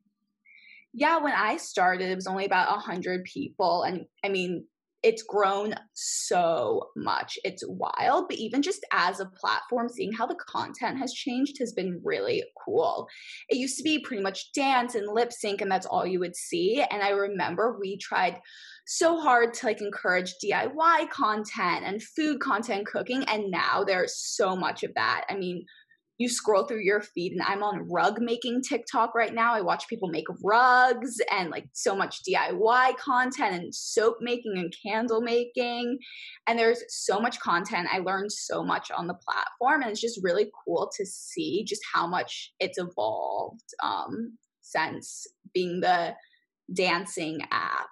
Yeah, 0.94 1.18
when 1.20 1.34
I 1.34 1.58
started, 1.58 2.10
it 2.10 2.16
was 2.16 2.28
only 2.28 2.46
about 2.46 2.76
a 2.76 2.80
hundred 2.80 3.24
people, 3.26 3.84
and 3.84 4.06
I 4.24 4.30
mean, 4.30 4.66
it's 5.02 5.24
grown 5.24 5.76
so 5.94 6.90
much. 6.96 7.38
It's 7.44 7.64
wild, 7.66 8.28
but 8.28 8.38
even 8.38 8.62
just 8.62 8.86
as 8.92 9.20
a 9.20 9.32
platform, 9.38 9.88
seeing 9.88 10.12
how 10.12 10.26
the 10.26 10.36
content 10.36 10.98
has 10.98 11.14
changed 11.14 11.58
has 11.60 11.72
been 11.72 12.02
really 12.04 12.44
cool. 12.66 13.08
It 13.50 13.58
used 13.58 13.78
to 13.78 13.84
be 13.84 14.00
pretty 14.00 14.22
much 14.22 14.52
dance 14.54 14.96
and 14.96 15.08
lip 15.08 15.32
sync, 15.32 15.62
and 15.62 15.72
that's 15.72 15.86
all 15.86 16.06
you 16.06 16.20
would 16.20 16.36
see. 16.36 16.84
And 16.92 17.02
I 17.02 17.10
remember 17.10 17.78
we 17.80 17.98
tried 17.98 18.40
so 18.86 19.20
hard 19.20 19.54
to 19.54 19.68
like 19.68 19.82
encourage 19.82 20.34
DIY 20.44 21.10
content 21.12 21.86
and 21.86 22.04
food 22.04 22.40
content 22.42 22.86
cooking, 22.86 23.24
and 23.26 23.52
now 23.52 23.84
there's 23.86 24.18
so 24.18 24.56
much 24.56 24.84
of 24.84 24.94
that. 24.96 25.26
I 25.30 25.36
mean, 25.36 25.66
you 26.20 26.28
scroll 26.28 26.66
through 26.66 26.82
your 26.82 27.00
feed 27.00 27.32
and 27.32 27.42
I'm 27.42 27.64
on 27.64 27.90
rug 27.90 28.20
making 28.22 28.62
TikTok 28.62 29.16
right 29.16 29.34
now. 29.34 29.54
I 29.54 29.62
watch 29.62 29.88
people 29.88 30.10
make 30.10 30.26
rugs 30.44 31.18
and 31.32 31.50
like 31.50 31.66
so 31.72 31.96
much 31.96 32.24
DIY 32.30 32.98
content 32.98 33.56
and 33.56 33.74
soap 33.74 34.18
making 34.20 34.58
and 34.58 34.76
candle 34.86 35.22
making. 35.22 35.98
And 36.46 36.60
there's 36.60 36.84
so 36.90 37.22
much 37.22 37.40
content. 37.40 37.88
I 37.90 38.00
learned 38.00 38.34
so 38.34 38.66
much 38.66 38.92
on 38.92 39.08
the 39.08 39.14
platform 39.14 39.82
and 39.82 39.92
it's 39.92 40.02
just 40.02 40.20
really 40.22 40.52
cool 40.66 40.92
to 40.98 41.06
see 41.06 41.64
just 41.66 41.82
how 41.94 42.06
much 42.06 42.52
it's 42.60 42.78
evolved 42.78 43.74
um, 43.82 44.38
since 44.60 45.26
being 45.54 45.80
the 45.80 46.16
dancing 46.74 47.40
app. 47.50 47.88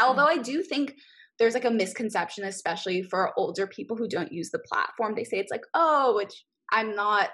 Although 0.00 0.26
I 0.26 0.38
do 0.38 0.62
think 0.62 0.94
there's 1.38 1.52
like 1.52 1.66
a 1.66 1.70
misconception, 1.70 2.44
especially 2.44 3.02
for 3.02 3.38
older 3.38 3.66
people 3.66 3.98
who 3.98 4.08
don't 4.08 4.32
use 4.32 4.48
the 4.50 4.60
platform. 4.60 5.14
They 5.14 5.24
say 5.24 5.36
it's 5.38 5.50
like, 5.50 5.64
oh, 5.74 6.16
it's 6.22 6.42
I'm 6.72 6.94
not 6.94 7.30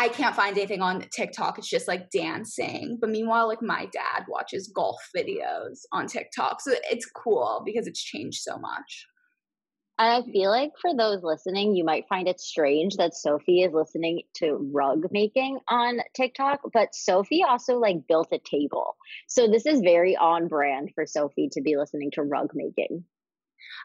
I 0.00 0.08
can't 0.08 0.34
find 0.34 0.56
anything 0.56 0.80
on 0.80 1.04
TikTok. 1.12 1.58
It's 1.58 1.68
just 1.68 1.86
like 1.86 2.08
dancing. 2.08 2.96
But 2.98 3.10
meanwhile, 3.10 3.46
like 3.46 3.60
my 3.60 3.84
dad 3.92 4.24
watches 4.28 4.72
golf 4.74 4.98
videos 5.14 5.80
on 5.92 6.06
TikTok. 6.06 6.62
So 6.62 6.72
it's 6.90 7.04
cool 7.04 7.62
because 7.66 7.86
it's 7.86 8.02
changed 8.02 8.40
so 8.40 8.56
much. 8.56 9.06
And 9.98 10.24
I 10.24 10.32
feel 10.32 10.48
like 10.48 10.70
for 10.80 10.96
those 10.96 11.22
listening, 11.22 11.76
you 11.76 11.84
might 11.84 12.08
find 12.08 12.28
it 12.28 12.40
strange 12.40 12.96
that 12.96 13.14
Sophie 13.14 13.60
is 13.60 13.74
listening 13.74 14.22
to 14.36 14.70
rug 14.72 15.06
making 15.10 15.58
on 15.68 16.00
TikTok, 16.16 16.60
but 16.72 16.94
Sophie 16.94 17.44
also 17.46 17.74
like 17.74 18.08
built 18.08 18.28
a 18.32 18.38
table. 18.38 18.96
So 19.28 19.48
this 19.48 19.66
is 19.66 19.82
very 19.82 20.16
on 20.16 20.48
brand 20.48 20.92
for 20.94 21.04
Sophie 21.04 21.50
to 21.52 21.60
be 21.60 21.76
listening 21.76 22.10
to 22.12 22.22
rug 22.22 22.52
making. 22.54 23.04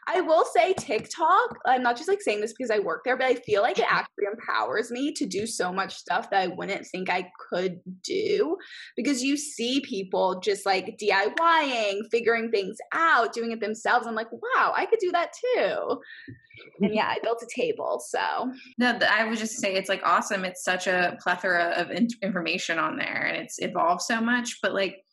I 0.06 0.20
will 0.20 0.44
say 0.44 0.74
TikTok, 0.74 1.58
I'm 1.66 1.82
not 1.82 1.96
just 1.96 2.08
like 2.08 2.22
saying 2.22 2.40
this 2.40 2.52
because 2.52 2.70
I 2.70 2.78
work 2.78 3.02
there, 3.04 3.16
but 3.16 3.26
I 3.26 3.34
feel 3.34 3.62
like 3.62 3.78
it 3.78 3.86
actually 3.88 4.24
empowers 4.32 4.90
me 4.90 5.12
to 5.12 5.26
do 5.26 5.46
so 5.46 5.72
much 5.72 5.94
stuff 5.94 6.30
that 6.30 6.42
I 6.42 6.46
wouldn't 6.48 6.86
think 6.86 7.10
I 7.10 7.30
could 7.50 7.80
do 8.02 8.56
because 8.96 9.22
you 9.22 9.36
see 9.36 9.80
people 9.80 10.40
just 10.40 10.66
like 10.66 10.98
DIYing, 10.98 12.00
figuring 12.10 12.50
things 12.50 12.78
out, 12.92 13.32
doing 13.32 13.52
it 13.52 13.60
themselves. 13.60 14.06
I'm 14.06 14.14
like, 14.14 14.32
wow, 14.32 14.72
I 14.76 14.86
could 14.86 15.00
do 15.00 15.12
that 15.12 15.32
too. 15.32 16.00
And 16.80 16.94
yeah, 16.94 17.06
I 17.08 17.18
built 17.22 17.42
a 17.42 17.48
table. 17.54 18.00
So, 18.06 18.52
no, 18.78 18.98
I 19.10 19.24
would 19.24 19.38
just 19.38 19.58
say 19.58 19.74
it's 19.74 19.88
like 19.88 20.02
awesome. 20.04 20.44
It's 20.44 20.64
such 20.64 20.86
a 20.86 21.16
plethora 21.20 21.74
of 21.76 21.90
information 21.90 22.78
on 22.78 22.96
there 22.96 23.26
and 23.26 23.36
it's 23.36 23.58
evolved 23.60 24.02
so 24.02 24.20
much. 24.20 24.60
But 24.62 24.74
like, 24.74 25.04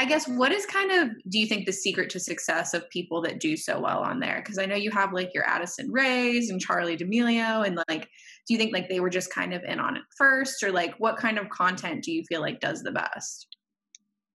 I 0.00 0.04
guess 0.04 0.28
what 0.28 0.52
is 0.52 0.64
kind 0.64 0.92
of 0.92 1.10
do 1.28 1.40
you 1.40 1.46
think 1.46 1.66
the 1.66 1.72
secret 1.72 2.08
to 2.10 2.20
success 2.20 2.72
of 2.72 2.88
people 2.88 3.20
that 3.22 3.40
do 3.40 3.56
so 3.56 3.80
well 3.80 3.98
on 3.98 4.20
there? 4.20 4.36
Because 4.36 4.56
I 4.56 4.64
know 4.64 4.76
you 4.76 4.92
have 4.92 5.12
like 5.12 5.34
your 5.34 5.44
Addison 5.44 5.90
Rays 5.90 6.50
and 6.50 6.60
Charlie 6.60 6.96
D'Amelio, 6.96 7.66
and 7.66 7.80
like, 7.88 8.08
do 8.46 8.54
you 8.54 8.58
think 8.58 8.72
like 8.72 8.88
they 8.88 9.00
were 9.00 9.10
just 9.10 9.34
kind 9.34 9.52
of 9.52 9.64
in 9.64 9.80
on 9.80 9.96
it 9.96 10.04
first, 10.16 10.62
or 10.62 10.70
like 10.70 10.94
what 10.98 11.16
kind 11.16 11.36
of 11.36 11.50
content 11.50 12.04
do 12.04 12.12
you 12.12 12.22
feel 12.28 12.40
like 12.40 12.60
does 12.60 12.82
the 12.82 12.92
best? 12.92 13.48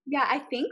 Yeah, 0.06 0.26
I 0.30 0.40
think 0.40 0.68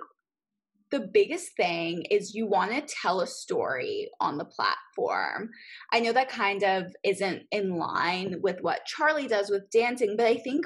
the 0.91 1.07
biggest 1.13 1.55
thing 1.55 2.03
is 2.11 2.35
you 2.35 2.45
want 2.45 2.71
to 2.71 2.93
tell 3.01 3.21
a 3.21 3.27
story 3.27 4.09
on 4.19 4.37
the 4.37 4.43
platform. 4.43 5.51
I 5.93 6.01
know 6.01 6.11
that 6.11 6.27
kind 6.27 6.63
of 6.63 6.93
isn't 7.05 7.43
in 7.49 7.77
line 7.77 8.41
with 8.43 8.57
what 8.59 8.85
Charlie 8.85 9.27
does 9.27 9.49
with 9.49 9.69
dancing, 9.71 10.15
but 10.17 10.27
I 10.27 10.35
think 10.35 10.65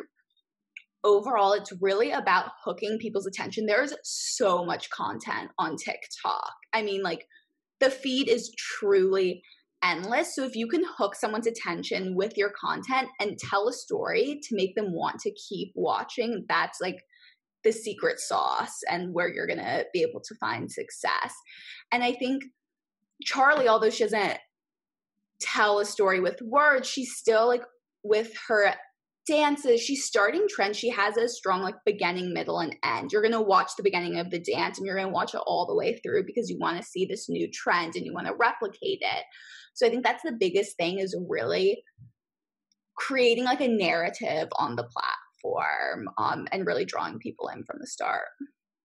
overall, 1.06 1.54
it's 1.54 1.72
really 1.80 2.12
about 2.12 2.52
hooking 2.66 2.98
people's 3.00 3.28
attention. 3.28 3.66
There's 3.66 3.94
so 4.04 4.66
much 4.66 4.90
content 4.90 5.52
on 5.58 5.78
TikTok. 5.78 6.52
I 6.74 6.82
mean, 6.82 7.02
like, 7.04 7.28
the 7.80 7.90
feed 7.90 8.28
is 8.28 8.54
truly 8.58 9.44
endless. 9.84 10.36
So 10.36 10.44
if 10.44 10.56
you 10.56 10.68
can 10.68 10.84
hook 10.98 11.16
someone's 11.16 11.48
attention 11.48 12.16
with 12.16 12.36
your 12.36 12.52
content 12.60 13.10
and 13.20 13.38
tell 13.38 13.68
a 13.68 13.74
story 13.74 14.40
to 14.44 14.56
make 14.56 14.76
them 14.76 14.94
want 14.94 15.20
to 15.20 15.32
keep 15.32 15.72
watching, 15.76 16.46
that's 16.50 16.82
like 16.82 17.04
the 17.64 17.72
secret 17.72 18.20
sauce 18.20 18.80
and 18.90 19.14
where 19.14 19.28
you're 19.28 19.48
going 19.48 19.60
to 19.60 19.86
be 19.94 20.02
able 20.02 20.22
to 20.22 20.36
find 20.36 20.72
success. 20.72 21.34
And 21.92 22.04
I 22.04 22.14
think 22.14 22.46
Charlie, 23.24 23.68
although 23.68 23.90
she 23.90 24.04
doesn't 24.04 24.40
tell 25.40 25.80
a 25.80 25.86
story 25.86 26.20
with 26.20 26.42
words, 26.42 26.88
she's 26.88 27.16
still 27.16 27.48
like 27.48 27.64
with 28.04 28.32
her 28.48 28.74
dances 29.26 29.82
she's 29.82 30.06
starting 30.06 30.48
trends. 30.50 30.78
She 30.78 30.90
has 30.90 31.18
a 31.18 31.28
strong 31.28 31.62
like 31.62 31.76
beginning 31.86 32.34
middle 32.34 32.60
and 32.60 32.76
end. 32.84 33.12
You're 33.12 33.22
going 33.22 33.32
to 33.34 33.42
watch 33.42 33.72
the 33.76 33.84
beginning 33.84 34.20
of 34.20 34.30
the 34.30 34.40
dance 34.40 34.78
and 34.78 34.86
you're 34.86 34.96
going 34.96 35.08
to 35.08 35.14
watch 35.14 35.34
it 35.34 35.42
all 35.46 35.66
the 35.66 35.76
way 35.76 36.00
through 36.00 36.26
because 36.26 36.50
you 36.50 36.58
want 36.60 36.78
to 36.78 36.84
see 36.84 37.06
this 37.06 37.30
new 37.30 37.50
trend 37.52 37.96
and 37.96 38.06
you 38.06 38.14
want 38.14 38.28
to 38.28 38.34
replicate 38.36 39.00
it. 39.02 39.24
So 39.74 39.86
i 39.86 39.90
think 39.90 40.04
that's 40.04 40.24
the 40.24 40.38
biggest 40.40 40.78
thing 40.78 41.00
is 41.00 41.18
really 41.28 41.84
creating 42.96 43.44
like 43.44 43.62
a 43.62 43.68
narrative 43.68 44.48
on 44.58 44.76
the 44.76 44.84
platform 44.86 46.08
um, 46.18 46.48
and 46.52 46.66
really 46.66 46.86
drawing 46.86 47.20
people 47.20 47.50
in 47.50 47.64
from 47.66 47.78
the 47.80 47.88
start. 47.88 48.28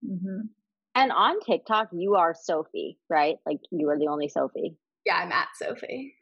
Mm-hmm. 0.05 0.47
and 0.95 1.13
on 1.13 1.41
tiktok 1.41 1.89
you 1.93 2.15
are 2.15 2.35
sophie 2.35 2.99
right? 3.11 3.37
Like 3.45 3.59
you 3.71 3.91
are 3.91 3.99
the 3.99 4.09
only 4.09 4.29
sophie. 4.29 4.79
Yeah 5.05 5.17
i'm 5.17 5.31
at 5.31 5.49
sophie 5.55 6.15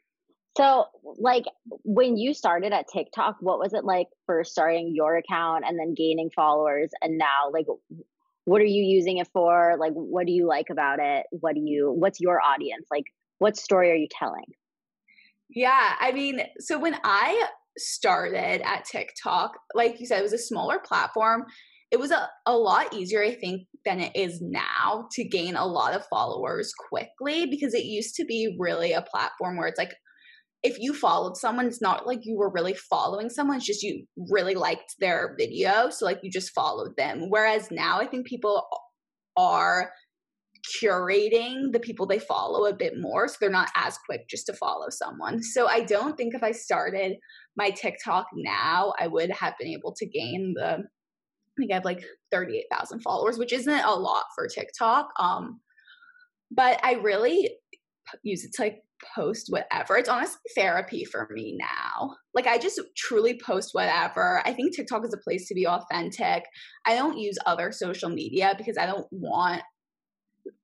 so, 0.57 0.85
like, 1.19 1.45
when 1.83 2.17
you 2.17 2.33
started 2.33 2.73
at 2.73 2.87
TikTok, 2.91 3.37
what 3.39 3.59
was 3.59 3.73
it 3.73 3.85
like 3.85 4.07
first 4.25 4.51
starting 4.51 4.93
your 4.93 5.15
account 5.15 5.63
and 5.67 5.79
then 5.79 5.93
gaining 5.93 6.29
followers? 6.35 6.89
And 7.01 7.17
now, 7.17 7.49
like, 7.53 7.67
what 8.45 8.61
are 8.61 8.65
you 8.65 8.83
using 8.83 9.19
it 9.19 9.27
for? 9.31 9.77
Like, 9.79 9.93
what 9.93 10.25
do 10.25 10.33
you 10.33 10.47
like 10.47 10.69
about 10.69 10.99
it? 10.99 11.27
What 11.31 11.55
do 11.55 11.61
you, 11.63 11.93
what's 11.95 12.19
your 12.19 12.41
audience? 12.41 12.87
Like, 12.91 13.05
what 13.37 13.57
story 13.57 13.91
are 13.91 13.95
you 13.95 14.07
telling? 14.11 14.45
Yeah, 15.49 15.93
I 15.99 16.11
mean, 16.11 16.41
so 16.59 16.77
when 16.77 16.95
I 17.03 17.47
started 17.77 18.61
at 18.67 18.85
TikTok, 18.85 19.53
like 19.75 19.99
you 19.99 20.05
said, 20.05 20.19
it 20.19 20.23
was 20.23 20.33
a 20.33 20.37
smaller 20.37 20.79
platform. 20.79 21.45
It 21.91 21.99
was 21.99 22.11
a, 22.11 22.27
a 22.45 22.55
lot 22.55 22.93
easier, 22.93 23.23
I 23.23 23.33
think, 23.33 23.67
than 23.85 23.99
it 23.99 24.11
is 24.15 24.41
now 24.41 25.07
to 25.13 25.23
gain 25.23 25.55
a 25.55 25.65
lot 25.65 25.93
of 25.93 26.05
followers 26.07 26.73
quickly 26.89 27.45
because 27.45 27.73
it 27.73 27.85
used 27.85 28.15
to 28.15 28.25
be 28.25 28.55
really 28.59 28.91
a 28.93 29.01
platform 29.01 29.57
where 29.57 29.67
it's 29.67 29.79
like, 29.79 29.93
if 30.61 30.77
you 30.79 30.93
followed 30.93 31.37
someone, 31.37 31.67
it's 31.67 31.81
not 31.81 32.05
like 32.05 32.19
you 32.23 32.37
were 32.37 32.51
really 32.51 32.73
following 32.73 33.29
someone, 33.29 33.57
it's 33.57 33.65
just 33.65 33.83
you 33.83 34.05
really 34.29 34.55
liked 34.55 34.95
their 34.99 35.35
video. 35.37 35.89
So, 35.89 36.05
like, 36.05 36.19
you 36.21 36.29
just 36.29 36.51
followed 36.51 36.97
them. 36.97 37.29
Whereas 37.29 37.71
now, 37.71 37.99
I 37.99 38.05
think 38.05 38.27
people 38.27 38.67
are 39.37 39.91
curating 40.83 41.71
the 41.71 41.79
people 41.79 42.05
they 42.05 42.19
follow 42.19 42.65
a 42.65 42.75
bit 42.75 42.99
more. 42.99 43.27
So, 43.29 43.37
they're 43.39 43.49
not 43.49 43.69
as 43.75 43.97
quick 44.05 44.27
just 44.29 44.47
to 44.47 44.53
follow 44.53 44.87
someone. 44.89 45.41
So, 45.41 45.67
I 45.67 45.81
don't 45.81 46.17
think 46.17 46.35
if 46.35 46.43
I 46.43 46.51
started 46.51 47.15
my 47.55 47.69
TikTok 47.69 48.27
now, 48.35 48.93
I 48.99 49.07
would 49.07 49.31
have 49.31 49.53
been 49.57 49.69
able 49.69 49.93
to 49.97 50.05
gain 50.05 50.55
the, 50.57 50.79
I 50.79 51.53
think 51.57 51.71
I 51.71 51.75
have 51.75 51.85
like 51.85 52.03
38,000 52.31 52.99
followers, 52.99 53.37
which 53.37 53.53
isn't 53.53 53.85
a 53.85 53.95
lot 53.95 54.25
for 54.35 54.47
TikTok. 54.47 55.09
Um, 55.17 55.61
but 56.51 56.79
I 56.83 56.93
really 56.93 57.49
use 58.23 58.43
it 58.43 58.53
to 58.55 58.63
like 58.63 58.81
post 59.15 59.47
whatever. 59.49 59.97
It's 59.97 60.09
honestly 60.09 60.39
therapy 60.55 61.05
for 61.05 61.27
me 61.31 61.57
now. 61.59 62.15
Like 62.33 62.47
I 62.47 62.57
just 62.57 62.79
truly 62.95 63.39
post 63.43 63.69
whatever. 63.73 64.41
I 64.45 64.53
think 64.53 64.75
TikTok 64.75 65.05
is 65.05 65.13
a 65.13 65.17
place 65.17 65.47
to 65.47 65.55
be 65.55 65.67
authentic. 65.67 66.45
I 66.85 66.95
don't 66.95 67.17
use 67.17 67.37
other 67.45 67.71
social 67.71 68.09
media 68.09 68.53
because 68.57 68.77
I 68.77 68.85
don't 68.85 69.07
want 69.11 69.61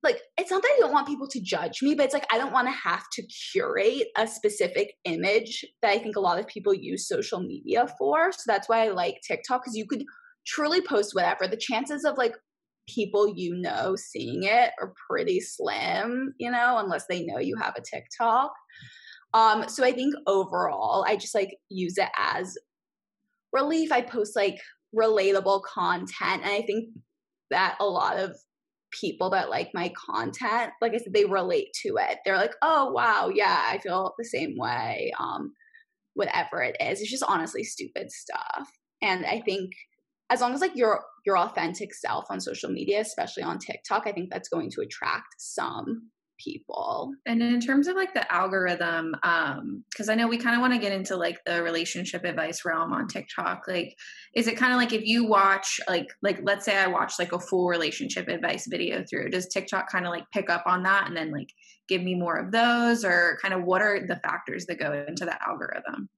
like 0.02 0.20
it's 0.36 0.50
not 0.50 0.62
that 0.62 0.74
I 0.76 0.80
don't 0.80 0.92
want 0.92 1.06
people 1.06 1.28
to 1.28 1.40
judge 1.40 1.82
me, 1.82 1.94
but 1.94 2.04
it's 2.04 2.14
like 2.14 2.26
I 2.32 2.38
don't 2.38 2.52
want 2.52 2.68
to 2.68 2.72
have 2.72 3.04
to 3.12 3.22
curate 3.52 4.08
a 4.16 4.26
specific 4.26 4.94
image 5.04 5.64
that 5.82 5.90
I 5.90 5.98
think 5.98 6.16
a 6.16 6.20
lot 6.20 6.38
of 6.38 6.46
people 6.46 6.74
use 6.74 7.08
social 7.08 7.40
media 7.40 7.86
for. 7.98 8.32
So 8.32 8.42
that's 8.46 8.68
why 8.68 8.86
I 8.86 8.90
like 8.90 9.20
TikTok 9.26 9.62
because 9.62 9.76
you 9.76 9.86
could 9.86 10.04
truly 10.46 10.80
post 10.80 11.14
whatever. 11.14 11.46
The 11.46 11.56
chances 11.56 12.04
of 12.04 12.18
like 12.18 12.34
people 12.86 13.32
you 13.34 13.56
know 13.56 13.96
seeing 13.96 14.44
it 14.44 14.70
are 14.80 14.94
pretty 15.08 15.40
slim, 15.40 16.34
you 16.38 16.50
know, 16.50 16.78
unless 16.78 17.06
they 17.06 17.24
know 17.24 17.38
you 17.38 17.56
have 17.56 17.74
a 17.76 17.82
TikTok. 17.82 18.52
Um, 19.34 19.68
so 19.68 19.84
I 19.84 19.92
think 19.92 20.14
overall, 20.26 21.04
I 21.06 21.16
just 21.16 21.34
like 21.34 21.56
use 21.68 21.98
it 21.98 22.08
as 22.16 22.56
relief. 23.52 23.92
I 23.92 24.02
post 24.02 24.36
like 24.36 24.60
relatable 24.94 25.62
content, 25.64 26.42
and 26.42 26.50
I 26.50 26.62
think 26.62 26.88
that 27.50 27.76
a 27.80 27.84
lot 27.84 28.18
of 28.18 28.36
people 28.92 29.30
that 29.30 29.50
like 29.50 29.70
my 29.74 29.92
content, 29.96 30.72
like 30.80 30.94
I 30.94 30.98
said, 30.98 31.12
they 31.12 31.24
relate 31.24 31.68
to 31.82 31.96
it. 31.98 32.18
They're 32.24 32.36
like, 32.36 32.54
oh 32.62 32.92
wow, 32.92 33.30
yeah, 33.32 33.64
I 33.68 33.78
feel 33.78 34.14
the 34.18 34.24
same 34.24 34.56
way. 34.56 35.12
Um, 35.18 35.52
whatever 36.14 36.62
it 36.62 36.76
is, 36.80 37.00
it's 37.00 37.10
just 37.10 37.24
honestly 37.26 37.62
stupid 37.62 38.10
stuff. 38.10 38.70
And 39.02 39.26
I 39.26 39.40
think 39.40 39.72
as 40.30 40.40
long 40.40 40.54
as 40.54 40.60
like 40.60 40.76
your 40.76 41.04
your 41.24 41.38
authentic 41.38 41.94
self 41.94 42.26
on 42.30 42.40
social 42.40 42.70
media, 42.70 43.00
especially 43.00 43.42
on 43.42 43.58
TikTok, 43.58 44.06
I 44.06 44.12
think 44.12 44.30
that's 44.30 44.48
going 44.48 44.70
to 44.70 44.80
attract 44.80 45.34
some 45.38 46.10
people. 46.38 47.12
And 47.24 47.42
in 47.42 47.60
terms 47.60 47.88
of 47.88 47.96
like 47.96 48.14
the 48.14 48.30
algorithm, 48.32 49.14
um, 49.22 49.84
because 49.90 50.08
I 50.08 50.14
know 50.14 50.28
we 50.28 50.38
kind 50.38 50.54
of 50.54 50.60
want 50.60 50.74
to 50.74 50.78
get 50.78 50.92
into 50.92 51.16
like 51.16 51.38
the 51.44 51.62
relationship 51.62 52.24
advice 52.24 52.64
realm 52.64 52.92
on 52.92 53.08
TikTok. 53.08 53.62
Like, 53.66 53.96
is 54.34 54.46
it 54.46 54.56
kind 54.56 54.72
of 54.72 54.78
like 54.78 54.92
if 54.92 55.04
you 55.04 55.26
watch 55.26 55.80
like 55.88 56.08
like 56.22 56.40
let's 56.42 56.64
say 56.64 56.76
I 56.76 56.86
watch 56.86 57.14
like 57.18 57.32
a 57.32 57.38
full 57.38 57.68
relationship 57.68 58.28
advice 58.28 58.66
video 58.68 59.04
through, 59.08 59.30
does 59.30 59.48
TikTok 59.48 59.90
kind 59.90 60.06
of 60.06 60.10
like 60.10 60.24
pick 60.32 60.50
up 60.50 60.64
on 60.66 60.82
that 60.84 61.06
and 61.06 61.16
then 61.16 61.32
like 61.32 61.48
give 61.88 62.02
me 62.02 62.14
more 62.14 62.36
of 62.36 62.52
those, 62.52 63.04
or 63.04 63.38
kind 63.40 63.54
of 63.54 63.64
what 63.64 63.82
are 63.82 64.06
the 64.06 64.16
factors 64.16 64.66
that 64.66 64.78
go 64.78 64.92
into 65.08 65.24
that 65.24 65.40
algorithm? 65.46 66.08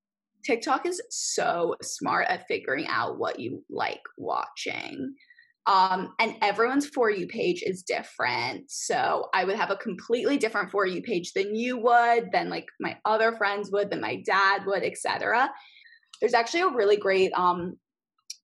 TikTok 0.48 0.86
is 0.86 1.02
so 1.10 1.76
smart 1.82 2.26
at 2.30 2.46
figuring 2.48 2.86
out 2.88 3.18
what 3.18 3.38
you 3.38 3.62
like 3.68 4.00
watching. 4.16 5.14
Um, 5.66 6.14
and 6.18 6.36
everyone's 6.40 6.86
For 6.86 7.10
You 7.10 7.26
page 7.26 7.62
is 7.62 7.82
different. 7.82 8.70
So 8.70 9.26
I 9.34 9.44
would 9.44 9.56
have 9.56 9.70
a 9.70 9.76
completely 9.76 10.38
different 10.38 10.70
For 10.70 10.86
You 10.86 11.02
page 11.02 11.34
than 11.34 11.54
you 11.54 11.76
would, 11.76 12.30
than 12.32 12.48
like 12.48 12.64
my 12.80 12.96
other 13.04 13.36
friends 13.36 13.70
would, 13.70 13.90
than 13.90 14.00
my 14.00 14.22
dad 14.24 14.62
would, 14.64 14.82
etc. 14.82 15.50
There's 16.18 16.32
actually 16.32 16.62
a 16.62 16.74
really 16.74 16.96
great 16.96 17.30
um, 17.34 17.74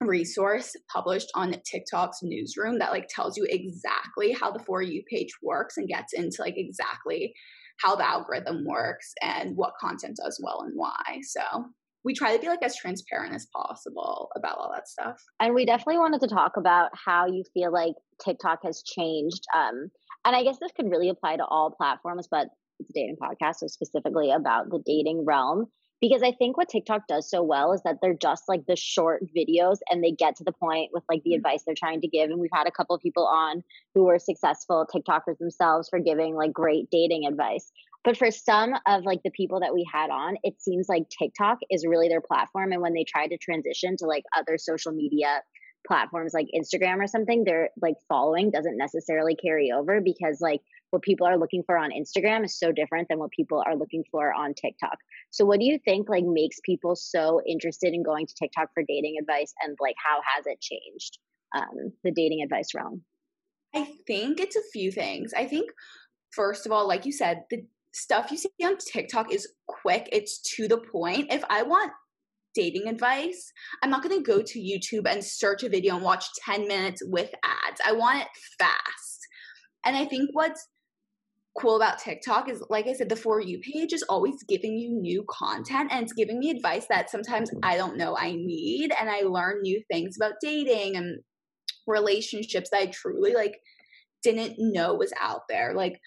resource 0.03 0.77
published 0.93 1.31
on 1.35 1.57
TikTok's 1.65 2.19
newsroom 2.23 2.79
that 2.81 2.93
like 2.93 3.09
tells 3.09 3.39
you 3.39 3.47
exactly 3.49 4.33
how 4.33 4.51
the 4.51 4.63
For 4.63 4.83
You 4.83 5.03
page 5.11 5.33
works 5.43 5.79
and 5.79 5.89
gets 5.89 6.13
into 6.13 6.37
like 6.43 6.59
exactly 6.59 7.33
how 7.79 7.97
the 7.97 8.07
algorithm 8.07 8.67
works 8.67 9.15
and 9.23 9.57
what 9.57 9.73
content 9.81 10.19
does 10.23 10.39
well 10.45 10.65
and 10.67 10.73
why. 10.75 11.21
So 11.23 11.41
we 12.05 12.15
try 12.15 12.35
to 12.35 12.41
be 12.41 12.49
like 12.49 12.63
as 12.63 12.77
transparent 12.77 13.35
as 13.35 13.47
possible 13.47 14.31
about 14.37 14.59
all 14.59 14.71
that 14.73 14.89
stuff. 14.89 15.17
And 15.41 15.55
we 15.55 15.65
definitely 15.65 15.99
wanted 15.99 16.21
to 16.21 16.29
talk 16.29 16.57
about 16.57 16.91
how 16.93 17.27
you 17.27 17.45
feel 17.55 17.73
like 17.73 17.95
TikTok 18.23 18.61
has 18.65 18.83
changed. 18.83 19.45
Um, 19.57 19.91
and 20.25 20.37
I 20.37 20.43
guess 20.43 20.59
this 20.61 20.73
could 20.73 20.91
really 20.91 21.09
apply 21.09 21.37
to 21.37 21.45
all 21.45 21.71
platforms, 21.71 22.29
but 22.31 22.49
it's 22.81 22.91
a 22.91 22.93
dating 22.93 23.17
podcast, 23.17 23.57
so 23.57 23.67
specifically 23.67 24.31
about 24.31 24.71
the 24.71 24.83
dating 24.85 25.25
realm. 25.25 25.67
Because 26.01 26.23
I 26.23 26.33
think 26.33 26.59
what 26.59 26.69
TikTok 26.69 27.07
does 27.09 27.31
so 27.31 27.43
well 27.43 27.73
is 27.73 27.81
that 27.85 27.97
they're 28.03 28.17
just 28.21 28.45
like 28.47 28.67
the 28.67 28.77
short 28.77 29.23
videos 29.35 29.79
and 29.91 30.05
they 30.05 30.13
get 30.13 30.37
to 30.37 30.45
the 30.45 30.53
point 30.53 30.91
with 30.93 31.03
like 31.09 31.23
the 31.23 31.31
mm-hmm. 31.31 31.37
advice 31.37 31.63
they're 31.65 31.75
trying 31.75 32.03
to 32.03 32.09
give. 32.09 32.29
And 32.29 32.39
we've 32.39 32.51
had 32.53 32.67
a 32.67 32.71
couple 32.71 32.95
of 32.95 33.01
people 33.01 33.27
on 33.27 33.63
who 33.95 34.05
were 34.05 34.19
successful 34.19 34.87
TikTokers 34.95 35.39
themselves 35.39 35.89
for 35.89 35.99
giving 36.01 36.35
like 36.35 36.53
great 36.53 36.91
dating 36.91 37.27
advice. 37.27 37.73
But 38.05 38.19
for 38.19 38.31
some 38.31 38.75
of 38.87 39.05
like 39.05 39.23
the 39.25 39.31
people 39.31 39.61
that 39.61 39.73
we 39.73 39.89
had 39.91 40.11
on, 40.11 40.37
it 40.43 40.61
seems 40.61 40.89
like 40.89 41.09
TikTok 41.09 41.59
is 41.71 41.87
really 41.87 42.09
their 42.09 42.21
platform. 42.21 42.73
And 42.73 42.83
when 42.83 42.93
they 42.93 43.05
try 43.05 43.27
to 43.27 43.39
transition 43.39 43.97
to 43.99 44.07
like 44.07 44.25
other 44.37 44.59
social 44.59 44.93
media 44.93 45.43
platforms 45.87 46.33
like 46.35 46.47
Instagram 46.55 47.03
or 47.03 47.07
something, 47.07 47.45
their 47.45 47.71
like 47.81 47.95
following 48.09 48.51
doesn't 48.51 48.77
necessarily 48.77 49.35
carry 49.35 49.73
over 49.73 50.01
because 50.03 50.39
like 50.41 50.61
what 50.91 51.03
people 51.03 51.27
are 51.27 51.39
looking 51.39 51.63
for 51.65 51.77
on 51.77 51.91
Instagram 51.91 52.45
is 52.45 52.59
so 52.59 52.73
different 52.73 53.09
than 53.09 53.19
what 53.19 53.31
people 53.31 53.63
are 53.67 53.77
looking 53.77 54.05
for 54.11 54.33
on 54.33 54.55
TikTok. 54.55 54.99
So 55.31 55.45
what 55.45 55.59
do 55.59 55.67
you 55.67 55.79
think 55.85 56.09
like 56.09 56.25
makes 56.25 56.59
people 56.65 56.97
so 56.97 57.41
interested 57.47 57.95
in 57.95 58.03
going 58.03 58.27
to 58.27 58.35
TikTok 58.35 58.69
for 58.75 58.83
dating 58.87 59.17
advice 59.21 59.53
and 59.63 59.77
like 59.81 59.97
how 60.03 60.21
has 60.37 60.47
it 60.47 60.61
changed 60.61 61.19
um, 61.57 61.93
the 62.05 62.13
dating 62.13 62.43
advice 62.43 62.69
realm? 62.75 63.03
I 63.75 63.89
think 64.07 64.41
it's 64.41 64.57
a 64.57 64.71
few 64.73 64.93
things. 64.93 65.33
I 65.35 65.47
think 65.47 65.71
first 66.31 66.67
of 66.67 66.73
all, 66.73 66.87
like 66.87 67.07
you 67.07 67.13
said, 67.13 67.45
the 67.51 67.65
stuff 67.95 68.31
you 68.31 68.37
see 68.37 68.51
on 68.65 68.77
TikTok 68.77 69.33
is 69.33 69.49
quick, 69.67 70.09
it's 70.13 70.41
to 70.57 70.69
the 70.69 70.79
point. 70.79 71.33
If 71.33 71.45
I 71.49 71.63
want 71.63 71.93
dating 72.55 72.89
advice, 72.89 73.53
I'm 73.83 73.91
not 73.91 74.03
going 74.03 74.17
to 74.17 74.31
go 74.31 74.43
to 74.43 74.59
YouTube 74.59 75.11
and 75.11 75.25
search 75.25 75.63
a 75.63 75.69
video 75.69 75.95
and 75.95 76.05
watch 76.05 76.27
10 76.45 76.69
minutes 76.69 77.03
with 77.05 77.31
ads. 77.43 77.81
I 77.85 77.93
want 77.93 78.23
it 78.23 78.29
fast. 78.59 79.21
And 79.85 79.97
I 79.97 80.05
think 80.05 80.31
what's 80.33 80.67
cool 81.59 81.77
about 81.77 82.01
TikTok 82.01 82.51
is, 82.51 82.65
like 82.69 82.89
I 82.89 82.95
said, 82.95 83.09
the 83.09 83.17
For 83.17 83.41
You 83.41 83.61
page 83.61 83.93
is 83.93 84.03
always 84.09 84.43
giving 84.49 84.77
you 84.77 84.91
new 84.91 85.25
content 85.31 85.91
and 85.93 86.03
it's 86.03 86.13
giving 86.13 86.39
me 86.41 86.51
advice 86.51 86.87
that 86.89 87.11
sometimes 87.11 87.51
I 87.63 87.77
don't 87.77 87.97
know 87.97 88.17
I 88.17 88.33
need. 88.33 88.93
And 88.99 89.09
I 89.09 89.21
learn 89.21 89.63
new 89.63 89.81
things 89.91 90.17
about 90.17 90.35
dating 90.43 90.97
and 90.97 91.21
relationships 91.87 92.71
that 92.71 92.81
I 92.81 92.87
truly 92.87 93.35
like 93.35 93.57
didn't 94.23 94.55
know 94.59 94.95
was 94.95 95.13
out 95.21 95.43
there. 95.49 95.75
Like, 95.75 96.01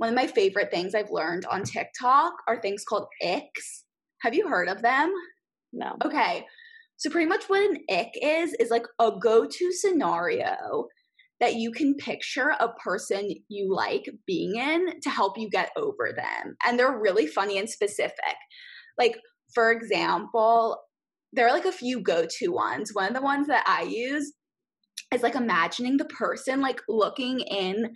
one 0.00 0.08
of 0.08 0.14
my 0.14 0.26
favorite 0.26 0.70
things 0.70 0.94
I've 0.94 1.10
learned 1.10 1.44
on 1.44 1.62
TikTok 1.62 2.32
are 2.48 2.58
things 2.58 2.84
called 2.88 3.06
icks. 3.20 3.84
Have 4.22 4.32
you 4.32 4.48
heard 4.48 4.70
of 4.70 4.80
them? 4.80 5.12
No. 5.74 5.94
Okay. 6.02 6.46
So 6.96 7.10
pretty 7.10 7.28
much 7.28 7.44
what 7.50 7.70
an 7.70 7.76
ick 7.90 8.12
is 8.22 8.54
is 8.54 8.70
like 8.70 8.86
a 8.98 9.12
go-to 9.20 9.70
scenario 9.72 10.86
that 11.38 11.56
you 11.56 11.70
can 11.70 11.96
picture 11.96 12.54
a 12.58 12.72
person 12.82 13.28
you 13.48 13.74
like 13.74 14.06
being 14.26 14.56
in 14.56 15.00
to 15.02 15.10
help 15.10 15.36
you 15.36 15.50
get 15.50 15.68
over 15.76 16.14
them. 16.16 16.56
And 16.64 16.78
they're 16.78 16.98
really 16.98 17.26
funny 17.26 17.58
and 17.58 17.68
specific. 17.68 18.36
Like 18.96 19.18
for 19.52 19.70
example, 19.70 20.78
there 21.34 21.46
are 21.46 21.52
like 21.52 21.66
a 21.66 21.72
few 21.72 22.00
go-to 22.00 22.48
ones. 22.52 22.94
One 22.94 23.08
of 23.08 23.14
the 23.14 23.20
ones 23.20 23.48
that 23.48 23.64
I 23.66 23.82
use 23.82 24.32
is 25.12 25.22
like 25.22 25.34
imagining 25.34 25.98
the 25.98 26.06
person 26.06 26.62
like 26.62 26.80
looking 26.88 27.40
in 27.40 27.92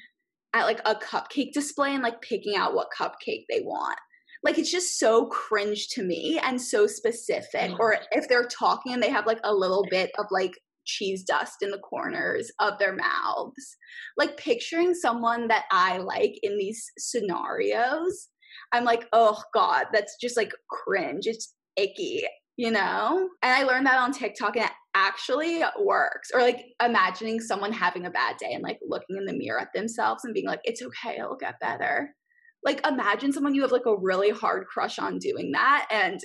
at 0.55 0.65
like 0.65 0.81
a 0.87 0.95
cupcake 0.95 1.53
display 1.53 1.93
and 1.93 2.03
like 2.03 2.23
picking 2.23 2.57
out 2.57 2.75
what 2.75 2.89
cupcake 2.97 3.45
they 3.51 3.61
want. 3.61 3.99
Like 4.43 4.59
it's 4.59 4.71
just 4.71 4.99
so 4.99 5.27
cringe 5.27 5.89
to 5.89 6.03
me 6.03 6.39
and 6.43 6.61
so 6.61 6.87
specific. 6.87 7.73
Mm. 7.73 7.79
Or 7.79 7.97
if 8.13 8.29
they're 8.29 8.47
talking 8.47 8.93
and 8.93 9.03
they 9.03 9.11
have 9.11 9.27
like 9.27 9.41
a 9.43 9.55
little 9.55 9.85
bit 9.91 10.11
of 10.19 10.27
like 10.31 10.53
cheese 10.85 11.25
dust 11.25 11.57
in 11.63 11.71
the 11.71 11.79
corners 11.79 12.51
of 12.61 12.79
their 12.79 12.95
mouths. 12.95 13.77
Like 14.17 14.37
picturing 14.37 14.95
someone 14.95 15.49
that 15.49 15.65
I 15.73 15.99
like 15.99 16.39
in 16.43 16.57
these 16.57 16.85
scenarios, 16.99 18.29
I'm 18.73 18.85
like, 18.85 19.07
oh 19.13 19.43
God, 19.53 19.87
that's 19.93 20.17
just 20.21 20.37
like 20.37 20.53
cringe. 20.71 21.27
It's 21.27 21.55
icky, 21.77 22.25
you 22.57 22.71
know? 22.71 23.29
And 23.43 23.53
I 23.53 23.65
learned 23.65 23.87
that 23.87 23.99
on 23.99 24.13
TikTok 24.13 24.57
and 24.57 24.71
actually 24.95 25.63
works. 25.81 26.31
Or 26.33 26.41
like 26.41 26.65
imagining 26.83 27.41
someone 27.41 27.73
having 27.73 28.07
a 28.07 28.11
bad 28.11 28.37
day 28.39 28.53
and 28.53 28.63
like 28.63 28.79
looking 28.87 29.17
in 29.17 29.27
the 29.27 29.37
mirror 29.37 29.61
at 29.61 29.73
themselves 29.75 30.25
and 30.25 30.35
being 30.35 30.47
like 30.47 30.61
it's 30.65 30.83
okay 30.83 31.17
it'll 31.19 31.37
get 31.37 31.61
better. 31.61 32.15
Like 32.63 32.87
imagine 32.87 33.33
someone 33.33 33.55
you 33.55 33.63
have 33.63 33.73
like 33.73 33.87
a 33.87 33.97
really 33.97 34.31
hard 34.31 34.67
crush 34.67 34.99
on 34.99 35.19
doing 35.19 35.53
that 35.53 35.87
and 35.91 36.21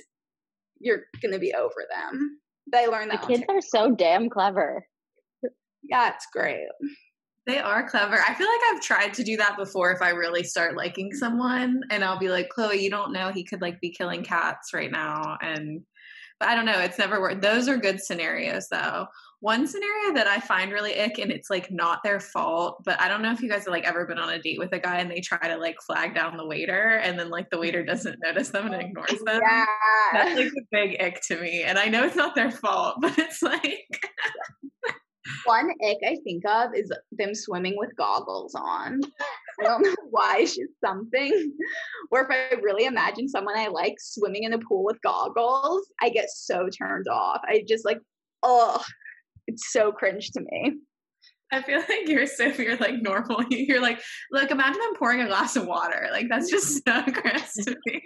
you're 0.80 1.02
gonna 1.22 1.38
be 1.38 1.52
over 1.52 1.86
them. 1.90 2.40
They 2.72 2.86
learn 2.86 3.08
that 3.08 3.22
the 3.22 3.26
kids 3.26 3.44
are 3.48 3.60
so 3.60 3.94
damn 3.94 4.30
clever. 4.30 4.86
Yeah 5.82 6.12
it's 6.14 6.26
great. 6.32 6.66
They 7.46 7.58
are 7.58 7.88
clever. 7.88 8.16
I 8.16 8.34
feel 8.34 8.46
like 8.46 8.60
I've 8.70 8.82
tried 8.82 9.14
to 9.14 9.24
do 9.24 9.36
that 9.38 9.56
before 9.56 9.90
if 9.92 10.02
I 10.02 10.10
really 10.10 10.44
start 10.44 10.76
liking 10.76 11.12
someone 11.12 11.80
and 11.90 12.04
I'll 12.04 12.18
be 12.18 12.28
like, 12.28 12.48
Chloe, 12.50 12.80
you 12.80 12.90
don't 12.90 13.12
know 13.12 13.32
he 13.32 13.44
could 13.44 13.60
like 13.60 13.80
be 13.80 13.90
killing 13.90 14.22
cats 14.22 14.72
right 14.72 14.90
now 14.90 15.36
and 15.42 15.80
but 15.80 15.89
I 16.40 16.54
don't 16.54 16.64
know. 16.64 16.80
It's 16.80 16.98
never 16.98 17.20
worked. 17.20 17.42
Those 17.42 17.68
are 17.68 17.76
good 17.76 18.00
scenarios, 18.00 18.68
though. 18.68 19.06
One 19.40 19.66
scenario 19.66 20.14
that 20.14 20.26
I 20.26 20.38
find 20.38 20.72
really 20.72 20.98
ick, 21.00 21.18
and 21.18 21.30
it's 21.30 21.50
like 21.50 21.70
not 21.70 22.02
their 22.02 22.20
fault, 22.20 22.82
but 22.84 23.00
I 23.00 23.08
don't 23.08 23.22
know 23.22 23.32
if 23.32 23.40
you 23.40 23.48
guys 23.48 23.64
have 23.64 23.72
like 23.72 23.84
ever 23.84 24.06
been 24.06 24.18
on 24.18 24.30
a 24.30 24.40
date 24.40 24.58
with 24.58 24.72
a 24.72 24.78
guy 24.78 24.98
and 24.98 25.10
they 25.10 25.20
try 25.20 25.48
to 25.48 25.56
like 25.56 25.76
flag 25.86 26.14
down 26.14 26.36
the 26.36 26.46
waiter, 26.46 27.00
and 27.02 27.18
then 27.18 27.30
like 27.30 27.48
the 27.50 27.58
waiter 27.58 27.82
doesn't 27.82 28.18
notice 28.22 28.50
them 28.50 28.66
and 28.66 28.82
ignores 28.82 29.18
them. 29.24 29.40
Yeah. 29.42 29.66
That's 30.12 30.36
like 30.36 30.46
a 30.48 30.66
big 30.70 31.02
ick 31.02 31.20
to 31.28 31.40
me, 31.40 31.62
and 31.62 31.78
I 31.78 31.86
know 31.86 32.04
it's 32.04 32.16
not 32.16 32.34
their 32.34 32.50
fault, 32.50 32.96
but 33.00 33.18
it's 33.18 33.42
like. 33.42 34.06
One 35.44 35.70
ick 35.84 35.98
I 36.06 36.16
think 36.24 36.46
of 36.46 36.74
is 36.74 36.90
them 37.12 37.34
swimming 37.34 37.76
with 37.76 37.94
goggles 37.96 38.54
on. 38.54 39.00
I 39.60 39.64
don't 39.64 39.82
know 39.82 39.94
why 40.10 40.38
it's 40.40 40.56
just 40.56 40.72
something. 40.82 41.52
Or 42.10 42.22
if 42.22 42.28
I 42.30 42.54
really 42.60 42.86
imagine 42.86 43.28
someone 43.28 43.58
I 43.58 43.68
like 43.68 43.96
swimming 43.98 44.44
in 44.44 44.54
a 44.54 44.58
pool 44.58 44.84
with 44.84 45.00
goggles, 45.02 45.86
I 46.00 46.08
get 46.08 46.30
so 46.30 46.68
turned 46.68 47.06
off. 47.08 47.42
I 47.44 47.64
just 47.68 47.84
like, 47.84 48.00
oh, 48.42 48.82
it's 49.46 49.72
so 49.72 49.92
cringe 49.92 50.30
to 50.32 50.40
me. 50.40 50.78
I 51.52 51.62
feel 51.62 51.80
like 51.80 52.06
you're 52.06 52.26
so 52.26 52.44
you're 52.44 52.76
like 52.76 53.02
normal. 53.02 53.42
You're 53.50 53.82
like, 53.82 54.00
look, 54.30 54.50
imagine 54.50 54.80
I'm 54.84 54.94
pouring 54.94 55.20
a 55.20 55.26
glass 55.26 55.56
of 55.56 55.66
water. 55.66 56.08
Like 56.12 56.28
that's 56.28 56.48
just 56.48 56.82
so 56.86 57.02
gross 57.02 57.54
to 57.64 57.76
me. 57.86 58.02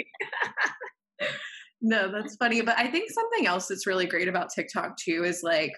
no, 1.82 2.10
that's 2.10 2.36
funny. 2.36 2.62
But 2.62 2.78
I 2.78 2.88
think 2.88 3.10
something 3.10 3.46
else 3.46 3.68
that's 3.68 3.86
really 3.86 4.06
great 4.06 4.28
about 4.28 4.48
TikTok 4.54 4.96
too 4.96 5.24
is 5.24 5.42
like 5.42 5.72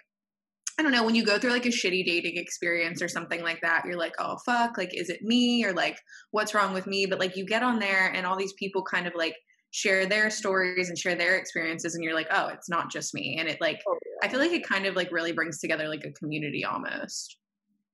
I 0.79 0.83
don't 0.83 0.93
know, 0.93 1.05
when 1.05 1.15
you 1.15 1.25
go 1.25 1.39
through 1.39 1.53
like 1.53 1.65
a 1.65 1.71
shitty 1.71 2.05
dating 2.05 2.37
experience 2.37 3.01
or 3.01 3.09
something 3.09 3.43
like 3.43 3.61
that, 3.62 3.85
you're 3.87 3.97
like, 3.97 4.15
oh, 4.19 4.37
fuck, 4.45 4.77
like, 4.77 4.95
is 4.95 5.09
it 5.09 5.23
me? 5.23 5.65
Or 5.65 5.73
like, 5.73 5.99
what's 6.33 6.55
wrong 6.55 6.75
with 6.75 6.87
me? 6.87 7.07
But 7.07 7.19
like, 7.19 7.37
you 7.37 7.47
get 7.47 7.62
on 7.62 7.79
there 7.79 8.12
and 8.12 8.27
all 8.27 8.37
these 8.37 8.53
people 8.55 8.83
kind 8.83 9.07
of 9.07 9.15
like 9.17 9.35
share 9.71 10.07
their 10.07 10.31
stories 10.31 10.89
and 10.89 10.99
share 10.99 11.15
their 11.15 11.37
experiences, 11.37 11.95
and 11.95 12.05
you're 12.05 12.15
like, 12.15 12.29
oh, 12.31 12.49
it's 12.49 12.69
not 12.69 12.91
just 12.91 13.15
me. 13.15 13.37
And 13.39 13.49
it 13.49 13.61
like, 13.61 13.81
oh, 13.89 13.97
I 14.23 14.29
feel 14.29 14.41
like 14.41 14.53
it 14.53 14.67
kind 14.67 14.87
of 14.87 14.97
like 14.97 15.11
really 15.12 15.33
brings 15.33 15.61
together 15.61 15.89
like 15.89 16.05
a 16.05 16.12
community 16.12 16.65
almost. 16.65 17.39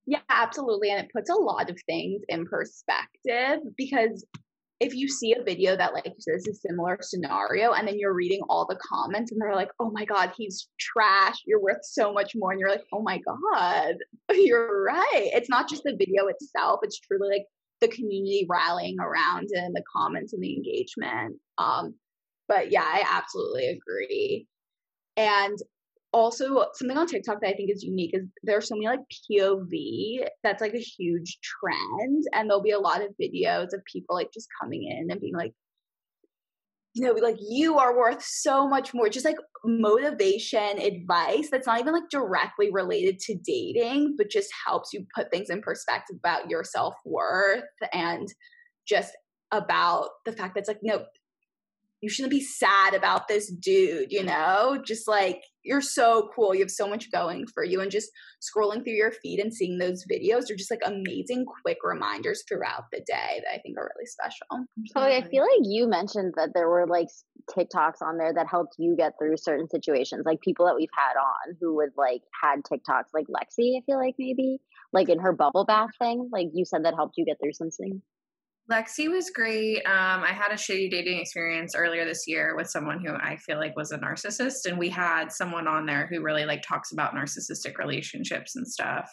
Yeah, 0.07 0.21
absolutely. 0.29 0.91
And 0.91 1.05
it 1.05 1.11
puts 1.15 1.31
a 1.31 1.35
lot 1.35 1.71
of 1.71 1.79
things 1.87 2.23
in 2.29 2.47
perspective 2.47 3.61
because 3.77 4.27
if 4.83 4.97
you 4.97 5.09
see 5.09 5.33
a 5.33 5.43
video 5.45 5.77
that 5.77 5.95
like 5.95 6.13
says 6.19 6.49
a 6.49 6.55
similar 6.55 6.99
scenario 7.01 7.73
and 7.73 7.87
then 7.87 8.01
you're 8.01 8.15
reading 8.15 8.41
all 8.49 8.67
the 8.67 8.79
comments 8.83 9.31
and 9.31 9.41
they're 9.41 9.55
like, 9.55 9.71
oh 9.79 9.93
my 9.93 10.05
God, 10.05 10.33
he's 10.37 10.69
trash. 10.81 11.37
You're 11.47 11.63
worth 11.63 11.85
so 11.85 12.13
much 12.13 12.33
more. 12.35 12.51
And 12.51 12.59
you're 12.59 12.69
like, 12.69 12.83
oh 12.93 13.01
my 13.01 13.21
God, 13.21 13.95
you're 14.33 14.83
right. 14.83 15.31
It's 15.33 15.49
not 15.49 15.69
just 15.69 15.85
the 15.85 15.95
video 15.97 16.27
itself, 16.27 16.81
it's 16.83 16.99
truly 16.99 17.29
like 17.29 17.47
the 17.81 17.89
community 17.89 18.45
rallying 18.51 18.99
around 18.99 19.51
and 19.53 19.73
the 19.73 19.85
comments 19.97 20.33
and 20.33 20.43
the 20.43 20.53
engagement. 20.53 21.37
Um, 21.59 21.95
but 22.49 22.73
yeah, 22.73 22.85
I 22.85 23.05
absolutely 23.09 23.69
agree. 23.69 24.49
And 25.17 25.57
also 26.13 26.67
something 26.75 26.97
on 26.97 27.07
TikTok 27.07 27.41
that 27.41 27.49
I 27.49 27.55
think 27.55 27.71
is 27.71 27.83
unique 27.83 28.15
is 28.15 28.27
there's 28.43 28.69
so 28.69 28.77
many 28.77 28.87
like 28.87 29.01
POV 29.31 30.27
that's 30.43 30.61
like 30.61 30.75
a 30.75 30.79
huge 30.79 31.39
trend, 31.43 32.25
and 32.33 32.49
there'll 32.49 32.63
be 32.63 32.71
a 32.73 32.79
lot 32.79 33.03
of 33.03 33.15
videos 33.21 33.73
of 33.73 33.85
people 33.91 34.15
like 34.15 34.33
just 34.33 34.49
coming 34.61 34.85
in 34.85 35.11
and 35.11 35.21
being 35.21 35.35
like, 35.35 35.53
you 36.95 37.07
know, 37.07 37.13
like 37.13 37.39
you 37.41 37.79
are 37.79 37.97
worth 37.97 38.23
so 38.23 38.69
much 38.69 38.93
more. 38.93 39.09
Just 39.09 39.25
like 39.25 39.37
motivation, 39.65 40.79
advice 40.79 41.49
that's 41.51 41.67
not 41.67 41.81
even 41.81 41.95
like 41.95 42.11
directly 42.11 42.71
related 42.71 43.19
to 43.21 43.37
dating, 43.37 44.15
but 44.19 44.31
just 44.31 44.51
helps 44.67 44.93
you 44.93 45.07
put 45.15 45.31
things 45.31 45.51
in 45.51 45.63
perspective 45.63 46.17
about 46.19 46.51
your 46.51 46.65
self 46.65 46.95
worth 47.05 47.65
and 47.93 48.29
just 48.87 49.13
about 49.53 50.09
the 50.27 50.33
fact 50.33 50.55
that 50.55 50.61
it's 50.61 50.69
like, 50.69 50.81
no, 50.83 51.05
you 52.03 52.11
shouldn't 52.11 52.33
be 52.33 52.41
sad 52.41 52.95
about 52.95 53.29
this 53.29 53.51
dude, 53.51 54.11
you 54.11 54.25
know? 54.25 54.83
Just 54.85 55.09
like 55.09 55.41
you're 55.65 55.81
so 55.81 56.29
cool. 56.35 56.53
You 56.55 56.63
have 56.63 56.71
so 56.71 56.89
much 56.89 57.11
going 57.13 57.47
for 57.47 57.65
you. 57.65 57.81
And 57.81 57.91
just 57.91 58.11
scrolling 58.43 58.83
through 58.83 58.95
your 58.95 59.13
feed 59.13 59.39
and 59.39 59.55
seeing 59.55 59.79
those 59.79 60.05
videos 60.11 60.51
are 60.51 60.57
just 60.57 60.71
like 60.71 60.81
amazing 60.85 61.47
quick 61.63 61.79
reminders 61.85 62.43
throughout 62.49 62.87
the 62.93 62.99
day 62.99 63.41
that 63.45 63.55
I 63.55 63.59
think 63.61 63.79
are 63.79 63.91
really 63.95 64.07
special. 64.07 64.47
Oh, 64.51 65.01
I 65.01 65.23
feel 65.23 65.43
like 65.43 65.61
you 65.63 65.87
mentioned 65.89 66.35
that 66.37 66.51
there 66.55 66.69
were 66.69 66.89
like 66.89 67.07
TikToks 67.57 68.03
on 68.03 68.19
there 68.19 68.35
that 68.35 68.49
helped 68.51 68.75
you 68.79 68.97
get 68.97 69.13
through 69.19 69.37
certain 69.37 69.69
situations, 69.69 70.25
like 70.27 70.41
people 70.41 70.67
that 70.67 70.75
we've 70.75 70.89
had 70.97 71.17
on 71.17 71.57
who 71.61 71.77
would 71.77 71.91
like 71.97 72.23
had 72.43 72.63
TikToks, 72.65 73.15
like 73.15 73.27
Lexi, 73.29 73.79
I 73.79 73.83
feel 73.87 73.99
like 73.99 74.17
maybe, 74.19 74.59
like 74.93 75.09
in 75.09 75.21
her 75.21 75.33
bubble 75.33 75.65
bath 75.65 75.91
thing. 76.01 76.29
Like 76.33 76.49
you 76.53 76.65
said 76.65 76.85
that 76.85 76.95
helped 76.95 77.15
you 77.17 77.25
get 77.25 77.37
through 77.41 77.53
something. 77.53 78.03
Lexi 78.71 79.11
was 79.11 79.31
great. 79.31 79.79
Um, 79.85 80.23
I 80.23 80.33
had 80.33 80.53
a 80.53 80.57
shitty 80.57 80.91
dating 80.91 81.19
experience 81.19 81.75
earlier 81.75 82.05
this 82.05 82.25
year 82.27 82.55
with 82.57 82.69
someone 82.69 83.05
who 83.05 83.13
I 83.13 83.37
feel 83.37 83.59
like 83.59 83.77
was 83.77 83.91
a 83.91 83.99
narcissist, 83.99 84.67
and 84.67 84.79
we 84.79 84.89
had 84.89 85.33
someone 85.33 85.67
on 85.67 85.85
there 85.85 86.09
who 86.11 86.23
really 86.23 86.45
like 86.45 86.63
talks 86.63 86.93
about 86.93 87.15
narcissistic 87.15 87.79
relationships 87.79 88.55
and 88.55 88.67
stuff. 88.67 89.11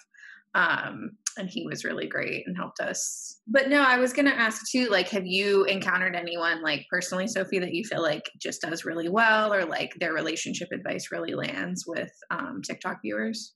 Um, 0.55 1.11
and 1.37 1.47
he 1.49 1.65
was 1.67 1.83
really 1.83 2.07
great 2.07 2.43
and 2.47 2.57
helped 2.57 2.79
us. 2.79 3.39
But 3.47 3.69
no, 3.69 3.81
I 3.81 3.97
was 3.97 4.13
gonna 4.13 4.31
ask 4.31 4.63
too, 4.71 4.89
like, 4.89 5.09
have 5.09 5.25
you 5.25 5.63
encountered 5.65 6.15
anyone 6.15 6.61
like 6.63 6.85
personally, 6.89 7.27
Sophie, 7.27 7.59
that 7.59 7.73
you 7.73 7.83
feel 7.83 8.01
like 8.01 8.23
just 8.41 8.61
does 8.61 8.85
really 8.85 9.09
well, 9.09 9.53
or 9.53 9.65
like 9.65 9.91
their 9.99 10.13
relationship 10.13 10.69
advice 10.71 11.07
really 11.11 11.33
lands 11.33 11.85
with 11.87 12.11
um, 12.31 12.61
TikTok 12.63 12.97
viewers? 13.03 13.55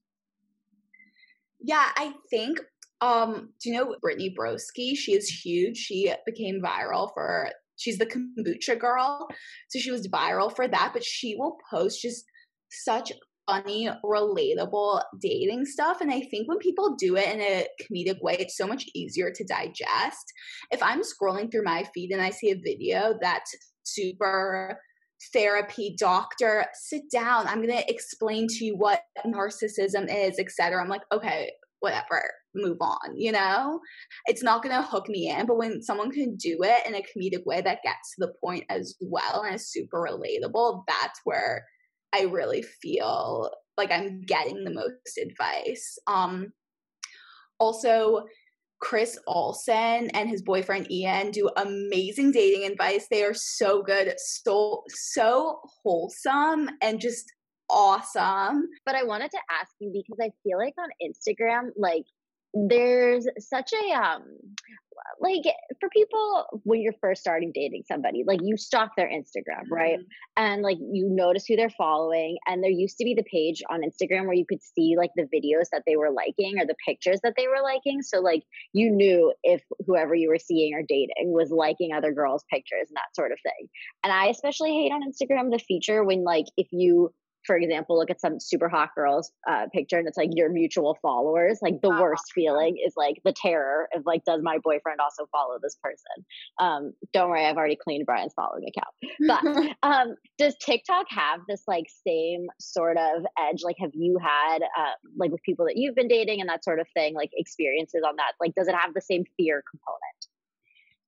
Yeah, 1.59 1.87
I 1.95 2.13
think 2.29 2.59
um, 3.03 3.49
do 3.61 3.69
you 3.69 3.75
know 3.75 3.95
Brittany 4.01 4.33
Broski? 4.37 4.95
She 4.95 5.13
is 5.13 5.27
huge. 5.27 5.77
She 5.77 6.13
became 6.25 6.61
viral 6.61 7.13
for 7.13 7.49
she's 7.75 7.97
the 7.97 8.05
kombucha 8.05 8.79
girl. 8.79 9.27
So 9.67 9.79
she 9.79 9.91
was 9.91 10.07
viral 10.07 10.55
for 10.55 10.69
that, 10.69 10.91
but 10.93 11.03
she 11.03 11.35
will 11.35 11.57
post 11.69 12.01
just 12.01 12.23
such 12.71 13.11
funny, 13.45 13.89
relatable 14.05 15.01
dating 15.19 15.65
stuff. 15.65 15.99
And 15.99 16.11
I 16.11 16.21
think 16.21 16.47
when 16.47 16.59
people 16.59 16.95
do 16.95 17.17
it 17.17 17.27
in 17.27 17.41
a 17.41 17.67
comedic 17.81 18.21
way, 18.21 18.37
it's 18.39 18.55
so 18.55 18.65
much 18.65 18.85
easier 18.95 19.31
to 19.31 19.43
digest. 19.43 20.31
If 20.71 20.81
I'm 20.81 21.01
scrolling 21.01 21.51
through 21.51 21.65
my 21.65 21.85
feed 21.93 22.11
and 22.11 22.21
I 22.21 22.29
see 22.29 22.51
a 22.51 22.55
video 22.55 23.15
that's 23.19 23.53
super 23.83 24.79
therapy 25.31 25.95
doctor 25.97 26.65
sit 26.73 27.09
down 27.09 27.47
i'm 27.47 27.65
going 27.65 27.69
to 27.69 27.89
explain 27.89 28.45
to 28.45 28.65
you 28.65 28.75
what 28.75 29.03
narcissism 29.25 30.13
is 30.13 30.37
etc 30.37 30.81
i'm 30.81 30.89
like 30.89 31.03
okay 31.13 31.49
whatever 31.79 32.29
move 32.55 32.77
on, 32.81 33.15
you 33.15 33.31
know? 33.31 33.79
It's 34.25 34.43
not 34.43 34.63
going 34.63 34.75
to 34.75 34.81
hook 34.81 35.09
me 35.09 35.29
in, 35.29 35.45
but 35.45 35.57
when 35.57 35.81
someone 35.81 36.11
can 36.11 36.35
do 36.35 36.59
it 36.61 36.87
in 36.87 36.95
a 36.95 37.01
comedic 37.01 37.45
way 37.45 37.61
that 37.61 37.83
gets 37.83 38.15
to 38.15 38.25
the 38.25 38.33
point 38.43 38.65
as 38.69 38.95
well 39.01 39.43
and 39.43 39.55
is 39.55 39.69
super 39.69 39.97
relatable, 39.97 40.83
that's 40.87 41.19
where 41.23 41.65
I 42.13 42.23
really 42.23 42.61
feel 42.61 43.51
like 43.77 43.91
I'm 43.91 44.21
getting 44.21 44.63
the 44.63 44.71
most 44.71 45.17
advice. 45.17 45.97
Um 46.07 46.53
also 47.59 48.25
Chris 48.83 49.17
Olsen 49.27 50.09
and 50.09 50.27
his 50.27 50.41
boyfriend 50.41 50.91
Ian 50.91 51.31
do 51.31 51.49
amazing 51.55 52.31
dating 52.31 52.69
advice. 52.69 53.07
They 53.09 53.23
are 53.23 53.33
so 53.33 53.81
good, 53.81 54.13
so 54.17 54.83
so 54.89 55.61
wholesome 55.83 56.69
and 56.81 56.99
just 56.99 57.31
awesome. 57.69 58.67
But 58.85 58.95
I 58.95 59.03
wanted 59.03 59.31
to 59.31 59.39
ask 59.49 59.71
you 59.79 59.89
because 59.93 60.19
I 60.21 60.31
feel 60.43 60.57
like 60.57 60.73
on 60.77 60.89
Instagram, 61.01 61.69
like 61.77 62.03
there's 62.53 63.27
such 63.39 63.71
a 63.73 63.93
um 63.93 64.23
like 65.19 65.43
for 65.79 65.89
people 65.89 66.45
when 66.63 66.81
you're 66.81 66.93
first 67.01 67.21
starting 67.21 67.51
dating 67.53 67.83
somebody 67.87 68.23
like 68.25 68.39
you 68.41 68.57
stalk 68.57 68.91
their 68.95 69.09
instagram 69.09 69.63
right? 69.69 69.99
Mm-hmm. 69.99 70.43
and 70.43 70.61
like 70.61 70.77
you 70.79 71.09
notice 71.09 71.45
who 71.45 71.55
they're 71.55 71.69
following 71.69 72.37
and 72.47 72.63
there 72.63 72.71
used 72.71 72.97
to 72.97 73.03
be 73.03 73.13
the 73.13 73.23
page 73.23 73.61
on 73.69 73.81
instagram 73.81 74.25
where 74.25 74.33
you 74.33 74.45
could 74.47 74.61
see 74.61 74.95
like 74.97 75.11
the 75.15 75.23
videos 75.23 75.65
that 75.71 75.83
they 75.85 75.95
were 75.95 76.11
liking 76.11 76.59
or 76.59 76.65
the 76.65 76.75
pictures 76.85 77.19
that 77.23 77.33
they 77.37 77.47
were 77.47 77.61
liking. 77.63 78.01
So 78.01 78.19
like 78.19 78.43
you 78.73 78.89
knew 78.91 79.33
if 79.43 79.61
whoever 79.85 80.15
you 80.15 80.29
were 80.29 80.39
seeing 80.39 80.73
or 80.73 80.83
dating 80.87 81.31
was 81.31 81.51
liking 81.51 81.93
other 81.93 82.11
girls 82.11 82.43
pictures 82.49 82.87
and 82.87 82.95
that 82.95 83.15
sort 83.15 83.31
of 83.31 83.39
thing. 83.43 83.67
And 84.03 84.13
i 84.13 84.27
especially 84.27 84.71
hate 84.71 84.91
on 84.91 85.01
instagram 85.01 85.51
the 85.51 85.59
feature 85.59 86.03
when 86.03 86.23
like 86.23 86.45
if 86.57 86.67
you 86.71 87.13
for 87.45 87.55
example, 87.55 87.97
look 87.97 88.09
at 88.09 88.21
some 88.21 88.39
super 88.39 88.69
hot 88.69 88.89
girl's 88.95 89.31
uh, 89.49 89.65
picture 89.73 89.97
and 89.97 90.07
it's 90.07 90.17
like 90.17 90.29
your 90.33 90.49
mutual 90.49 90.97
followers. 91.01 91.59
Like 91.61 91.81
the 91.81 91.89
worst 91.89 92.31
feeling 92.33 92.77
is 92.85 92.93
like 92.95 93.21
the 93.23 93.33
terror 93.33 93.89
of 93.95 94.03
like, 94.05 94.23
does 94.25 94.41
my 94.41 94.59
boyfriend 94.63 94.99
also 94.99 95.27
follow 95.31 95.57
this 95.61 95.77
person? 95.81 96.25
Um, 96.59 96.93
don't 97.13 97.29
worry, 97.29 97.45
I've 97.45 97.57
already 97.57 97.75
cleaned 97.75 98.05
Brian's 98.05 98.33
following 98.33 98.65
account. 98.67 98.95
But 99.27 99.75
um, 99.83 100.15
does 100.37 100.55
TikTok 100.63 101.07
have 101.09 101.41
this 101.47 101.63
like 101.67 101.87
same 102.05 102.47
sort 102.59 102.97
of 102.97 103.23
edge? 103.39 103.61
Like, 103.63 103.77
have 103.79 103.91
you 103.93 104.17
had 104.21 104.59
uh, 104.61 104.93
like 105.17 105.31
with 105.31 105.43
people 105.43 105.65
that 105.65 105.77
you've 105.77 105.95
been 105.95 106.07
dating 106.07 106.39
and 106.41 106.49
that 106.49 106.63
sort 106.63 106.79
of 106.79 106.87
thing, 106.93 107.13
like 107.13 107.31
experiences 107.33 108.03
on 108.07 108.15
that? 108.17 108.33
Like, 108.39 108.53
does 108.55 108.67
it 108.67 108.75
have 108.75 108.93
the 108.93 109.01
same 109.01 109.23
fear 109.37 109.63
component? 109.69 110.27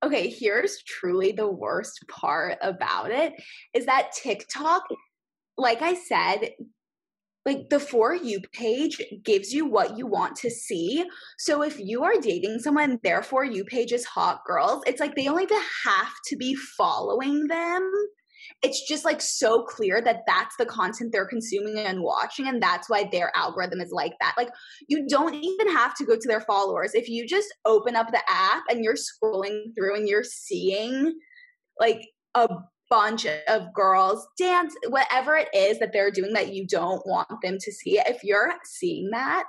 Okay, 0.03 0.29
here's 0.29 0.83
truly 0.83 1.31
the 1.31 1.49
worst 1.49 2.05
part 2.07 2.57
about 2.61 3.09
it 3.09 3.33
is 3.73 3.87
that 3.87 4.11
TikTok 4.11 4.83
like 5.57 5.81
I 5.81 5.93
said, 5.93 6.51
like 7.45 7.69
the 7.69 7.79
for 7.79 8.15
you 8.15 8.41
page 8.53 8.99
gives 9.23 9.53
you 9.53 9.65
what 9.65 9.97
you 9.97 10.07
want 10.07 10.35
to 10.37 10.49
see. 10.49 11.05
So 11.37 11.61
if 11.61 11.79
you 11.79 12.03
are 12.03 12.19
dating 12.19 12.59
someone, 12.59 12.99
their 13.03 13.21
for 13.21 13.45
you 13.45 13.63
page 13.65 13.91
is 13.91 14.03
hot 14.03 14.41
girls, 14.45 14.83
it's 14.87 14.99
like 14.99 15.15
they 15.15 15.25
don't 15.25 15.51
have 15.85 16.13
to 16.27 16.35
be 16.37 16.55
following 16.77 17.47
them. 17.47 17.91
It's 18.61 18.87
just 18.87 19.05
like 19.05 19.21
so 19.21 19.63
clear 19.63 20.01
that 20.01 20.23
that's 20.27 20.55
the 20.57 20.65
content 20.65 21.11
they're 21.11 21.27
consuming 21.27 21.79
and 21.79 22.01
watching, 22.01 22.47
and 22.47 22.61
that's 22.61 22.89
why 22.89 23.07
their 23.11 23.31
algorithm 23.35 23.81
is 23.81 23.91
like 23.91 24.13
that. 24.21 24.35
Like, 24.37 24.49
you 24.87 25.07
don't 25.07 25.35
even 25.35 25.67
have 25.69 25.95
to 25.95 26.05
go 26.05 26.15
to 26.15 26.27
their 26.27 26.41
followers. 26.41 26.93
If 26.93 27.09
you 27.09 27.27
just 27.27 27.53
open 27.65 27.95
up 27.95 28.11
the 28.11 28.21
app 28.27 28.63
and 28.69 28.83
you're 28.83 28.95
scrolling 28.95 29.75
through 29.75 29.95
and 29.95 30.07
you're 30.07 30.23
seeing 30.23 31.13
like 31.79 32.01
a 32.35 32.47
bunch 32.89 33.25
of 33.47 33.73
girls 33.73 34.27
dance 34.37 34.75
whatever 34.89 35.35
it 35.35 35.49
is 35.53 35.79
that 35.79 35.91
they're 35.91 36.11
doing 36.11 36.33
that 36.33 36.53
you 36.53 36.67
don't 36.67 37.05
want 37.05 37.27
them 37.41 37.57
to 37.59 37.71
see. 37.71 37.99
If 37.99 38.23
you're 38.23 38.53
seeing 38.63 39.09
that 39.11 39.45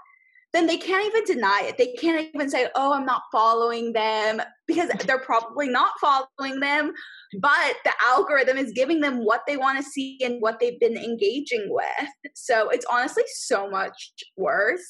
then 0.52 0.66
they 0.66 0.78
can't 0.78 1.04
even 1.04 1.24
deny 1.24 1.64
it. 1.64 1.76
They 1.76 1.92
can't 1.94 2.30
even 2.34 2.48
say 2.48 2.68
oh 2.74 2.92
i'm 2.92 3.04
not 3.04 3.22
following 3.30 3.92
them 3.92 4.40
because 4.66 4.88
they're 5.06 5.18
probably 5.18 5.68
not 5.68 5.92
following 6.00 6.60
them 6.60 6.92
but 7.40 7.76
the 7.84 7.92
algorithm 8.04 8.56
is 8.56 8.72
giving 8.72 9.00
them 9.00 9.24
what 9.24 9.42
they 9.46 9.56
want 9.56 9.78
to 9.78 9.84
see 9.84 10.18
and 10.22 10.40
what 10.40 10.58
they've 10.60 10.78
been 10.78 10.96
engaging 10.96 11.66
with. 11.68 12.08
So 12.34 12.68
it's 12.68 12.86
honestly 12.90 13.24
so 13.26 13.68
much 13.68 14.12
worse. 14.36 14.86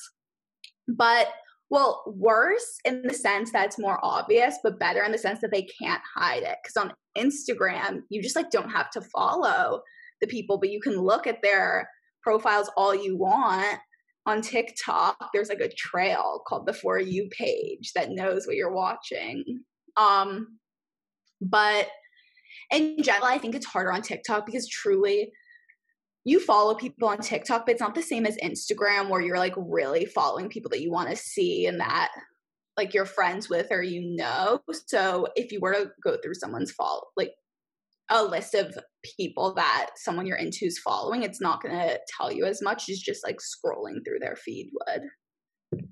But 0.88 1.28
well, 1.68 2.05
worse 2.07 2.79
in 2.85 3.02
the 3.02 3.14
sense 3.14 3.50
that 3.52 3.66
it's 3.66 3.79
more 3.79 3.98
obvious, 4.02 4.59
but 4.62 4.79
better 4.79 5.02
in 5.02 5.12
the 5.12 5.18
sense 5.18 5.40
that 5.40 5.50
they 5.50 5.62
can't 5.62 6.02
hide 6.14 6.42
it. 6.42 6.57
Because 6.62 6.76
on 6.76 6.92
Instagram, 7.18 8.02
you 8.09 8.22
just 8.22 8.37
like 8.37 8.50
don't 8.50 8.70
have 8.70 8.90
to 8.90 9.00
follow 9.00 9.83
the 10.20 10.26
people, 10.29 10.59
but 10.59 10.70
you 10.70 10.81
can 10.81 10.98
look 10.98 11.26
at 11.26 11.42
their 11.42 11.88
profiles 12.22 12.70
all 12.76 12.94
you 12.94 13.16
want. 13.16 13.79
On 14.26 14.40
TikTok, 14.42 15.31
there's 15.33 15.48
like 15.48 15.61
a 15.61 15.72
trail 15.76 16.42
called 16.48 16.66
the 16.66 16.72
For 16.72 16.98
You 16.98 17.29
page 17.31 17.92
that 17.94 18.11
knows 18.11 18.44
what 18.44 18.57
you're 18.57 18.72
watching. 18.72 19.44
Um, 19.96 20.59
but 21.40 21.88
in 22.72 23.02
general, 23.02 23.26
I 23.26 23.38
think 23.38 23.55
it's 23.55 23.66
harder 23.66 23.92
on 23.92 24.02
TikTok 24.02 24.46
because 24.46 24.68
truly 24.68 25.31
you 26.26 26.40
follow 26.40 26.74
people 26.74 27.08
on 27.08 27.18
TikTok, 27.18 27.64
but 27.64 27.72
it's 27.72 27.80
not 27.80 27.94
the 27.94 28.02
same 28.02 28.26
as 28.26 28.36
Instagram 28.38 29.08
where 29.08 29.20
you're 29.20 29.38
like 29.38 29.54
really 29.56 30.04
following 30.04 30.48
people 30.48 30.68
that 30.68 30.82
you 30.82 30.90
want 30.90 31.08
to 31.08 31.14
see 31.14 31.66
and 31.66 31.78
that 31.78 32.10
like 32.76 32.92
you're 32.92 33.06
friends 33.06 33.48
with 33.48 33.68
or 33.70 33.80
you 33.80 34.16
know. 34.16 34.60
So 34.88 35.28
if 35.36 35.52
you 35.52 35.60
were 35.60 35.72
to 35.72 35.90
go 36.02 36.16
through 36.16 36.34
someone's 36.34 36.72
follow 36.72 37.04
like 37.16 37.30
a 38.10 38.24
list 38.24 38.54
of 38.54 38.76
people 39.16 39.54
that 39.54 39.90
someone 39.94 40.26
you're 40.26 40.36
into 40.36 40.64
is 40.64 40.80
following, 40.80 41.22
it's 41.22 41.40
not 41.40 41.62
going 41.62 41.76
to 41.76 42.00
tell 42.18 42.32
you 42.32 42.44
as 42.44 42.60
much 42.60 42.88
as 42.88 42.98
just 42.98 43.24
like 43.24 43.36
scrolling 43.36 44.04
through 44.04 44.18
their 44.18 44.34
feed 44.34 44.72
would. 44.72 45.82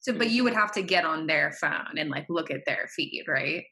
So, 0.00 0.12
but 0.14 0.30
you 0.30 0.42
would 0.42 0.54
have 0.54 0.72
to 0.72 0.82
get 0.82 1.04
on 1.04 1.28
their 1.28 1.52
phone 1.52 1.96
and 1.96 2.10
like 2.10 2.26
look 2.28 2.50
at 2.50 2.64
their 2.66 2.88
feed, 2.88 3.26
right? 3.28 3.62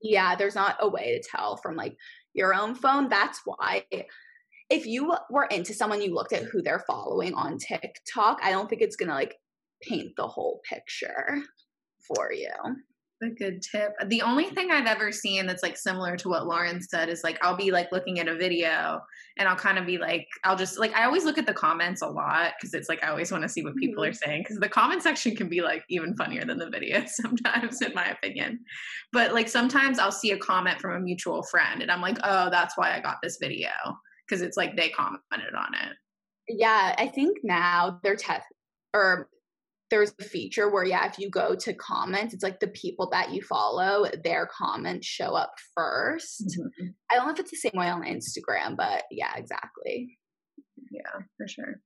Yeah, 0.00 0.36
there's 0.36 0.54
not 0.54 0.76
a 0.78 0.88
way 0.88 1.18
to 1.18 1.28
tell 1.28 1.56
from 1.56 1.74
like 1.74 1.96
your 2.32 2.54
own 2.54 2.76
phone. 2.76 3.08
That's 3.08 3.40
why 3.44 3.84
if 4.70 4.86
you 4.86 5.14
were 5.30 5.46
into 5.46 5.74
someone, 5.74 6.02
you 6.02 6.14
looked 6.14 6.32
at 6.32 6.44
who 6.44 6.62
they're 6.62 6.84
following 6.86 7.34
on 7.34 7.58
TikTok, 7.58 8.40
I 8.42 8.50
don't 8.50 8.68
think 8.68 8.82
it's 8.82 8.96
going 8.96 9.08
to 9.08 9.14
like 9.14 9.36
paint 9.82 10.12
the 10.16 10.26
whole 10.26 10.60
picture 10.68 11.40
for 12.06 12.32
you 12.32 12.50
a 13.22 13.30
good 13.30 13.62
tip. 13.62 13.92
The 14.06 14.22
only 14.22 14.44
thing 14.44 14.70
I've 14.70 14.86
ever 14.86 15.10
seen 15.10 15.46
that's 15.46 15.62
like 15.62 15.76
similar 15.76 16.16
to 16.16 16.28
what 16.28 16.46
Lauren 16.46 16.80
said 16.80 17.08
is 17.08 17.24
like 17.24 17.38
I'll 17.42 17.56
be 17.56 17.70
like 17.70 17.90
looking 17.90 18.20
at 18.20 18.28
a 18.28 18.36
video 18.36 19.00
and 19.36 19.48
I'll 19.48 19.56
kind 19.56 19.78
of 19.78 19.86
be 19.86 19.98
like 19.98 20.26
I'll 20.44 20.56
just 20.56 20.78
like 20.78 20.94
I 20.94 21.04
always 21.04 21.24
look 21.24 21.38
at 21.38 21.46
the 21.46 21.54
comments 21.54 22.02
a 22.02 22.06
lot 22.06 22.52
because 22.58 22.74
it's 22.74 22.88
like 22.88 23.02
I 23.02 23.08
always 23.08 23.32
want 23.32 23.42
to 23.42 23.48
see 23.48 23.62
what 23.62 23.76
people 23.76 24.02
mm-hmm. 24.02 24.10
are 24.10 24.14
saying 24.14 24.42
because 24.42 24.58
the 24.58 24.68
comment 24.68 25.02
section 25.02 25.34
can 25.34 25.48
be 25.48 25.60
like 25.62 25.84
even 25.88 26.16
funnier 26.16 26.44
than 26.44 26.58
the 26.58 26.70
video 26.70 27.04
sometimes 27.06 27.82
in 27.82 27.92
my 27.94 28.06
opinion. 28.06 28.60
But 29.12 29.34
like 29.34 29.48
sometimes 29.48 29.98
I'll 29.98 30.12
see 30.12 30.30
a 30.30 30.38
comment 30.38 30.80
from 30.80 30.94
a 30.94 31.00
mutual 31.00 31.42
friend 31.42 31.82
and 31.82 31.90
I'm 31.90 32.02
like, 32.02 32.18
"Oh, 32.22 32.50
that's 32.50 32.76
why 32.76 32.94
I 32.94 33.00
got 33.00 33.16
this 33.22 33.38
video." 33.40 33.70
Because 34.28 34.42
it's 34.42 34.56
like 34.56 34.76
they 34.76 34.90
commented 34.90 35.54
on 35.56 35.74
it. 35.74 35.96
Yeah, 36.48 36.94
I 36.98 37.08
think 37.08 37.38
now 37.42 38.00
they're 38.02 38.16
test 38.16 38.46
or 38.94 39.28
there's 39.90 40.12
a 40.20 40.24
feature 40.24 40.70
where 40.70 40.84
yeah 40.84 41.06
if 41.06 41.18
you 41.18 41.30
go 41.30 41.54
to 41.54 41.72
comments 41.74 42.34
it's 42.34 42.42
like 42.42 42.60
the 42.60 42.68
people 42.68 43.08
that 43.10 43.32
you 43.32 43.42
follow 43.42 44.06
their 44.24 44.46
comments 44.46 45.06
show 45.06 45.34
up 45.34 45.54
1st 45.78 46.42
mm-hmm. 46.42 46.86
i 47.10 47.14
don't 47.14 47.26
know 47.26 47.32
if 47.32 47.40
it's 47.40 47.50
the 47.50 47.56
same 47.56 47.72
way 47.74 47.88
on 47.88 48.02
instagram 48.02 48.76
but 48.76 49.04
yeah 49.10 49.34
exactly. 49.36 50.18
Yeah 50.90 51.22
for 51.36 51.48
sure. 51.48 51.80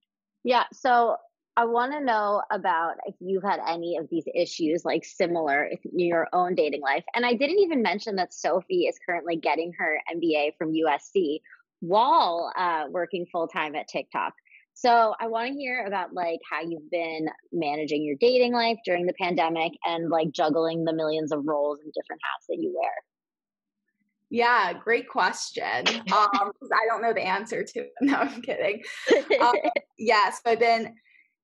Yeah 0.45 0.65
so 0.73 1.17
i 1.57 1.65
want 1.65 1.93
to 1.93 2.01
know 2.01 2.43
about 2.51 2.95
if 3.07 3.15
you've 3.21 3.43
had 3.43 3.61
any 3.67 3.97
of 3.97 4.09
these 4.11 4.25
issues 4.35 4.85
like 4.85 5.05
similar 5.05 5.65
in 5.65 5.99
your 5.99 6.29
own 6.33 6.55
dating 6.55 6.83
life. 6.83 7.05
And 7.15 7.25
i 7.25 7.35
didn't 7.35 7.59
even 7.61 7.83
mention 7.83 8.17
that 8.17 8.35
sophie 8.35 8.87
is 8.87 8.99
currently 9.07 9.37
getting 9.37 9.73
her 9.79 9.99
mba 10.17 10.57
from 10.57 10.73
usc 10.73 11.41
while 11.83 12.53
uh, 12.57 12.85
working 12.91 13.27
full-time 13.31 13.75
at 13.75 13.87
tiktok 13.89 14.33
so 14.75 15.15
I 15.21 15.27
want 15.27 15.49
to 15.49 15.55
hear 15.55 15.85
about 15.85 16.15
like 16.15 16.41
how 16.51 16.63
you've 16.63 16.91
been 16.91 17.29
managing 17.53 18.05
your 18.05 18.17
dating 18.21 18.53
life 18.53 18.79
during 18.85 19.07
the 19.07 19.13
pandemic 19.15 19.73
and 19.85 20.09
like 20.09 20.33
juggling 20.33 20.85
the 20.85 20.93
millions 20.93 21.33
of 21.33 21.45
roles 21.45 21.79
and 21.85 21.93
different 21.93 22.23
hats 22.25 22.47
that 22.49 22.59
you 22.59 22.75
wear. 22.77 22.91
Yeah, 24.31 24.73
great 24.73 25.09
question. 25.09 25.85
Um, 26.13 26.53
I 26.73 26.87
don't 26.89 27.03
know 27.03 27.13
the 27.13 27.27
answer 27.27 27.63
to 27.63 27.81
it. 27.81 27.93
No, 28.01 28.17
I'm 28.17 28.43
kidding. 28.43 28.83
Um, 29.41 29.55
yeah, 29.99 30.31
so 30.31 30.41
I've 30.47 30.61
been 30.61 30.95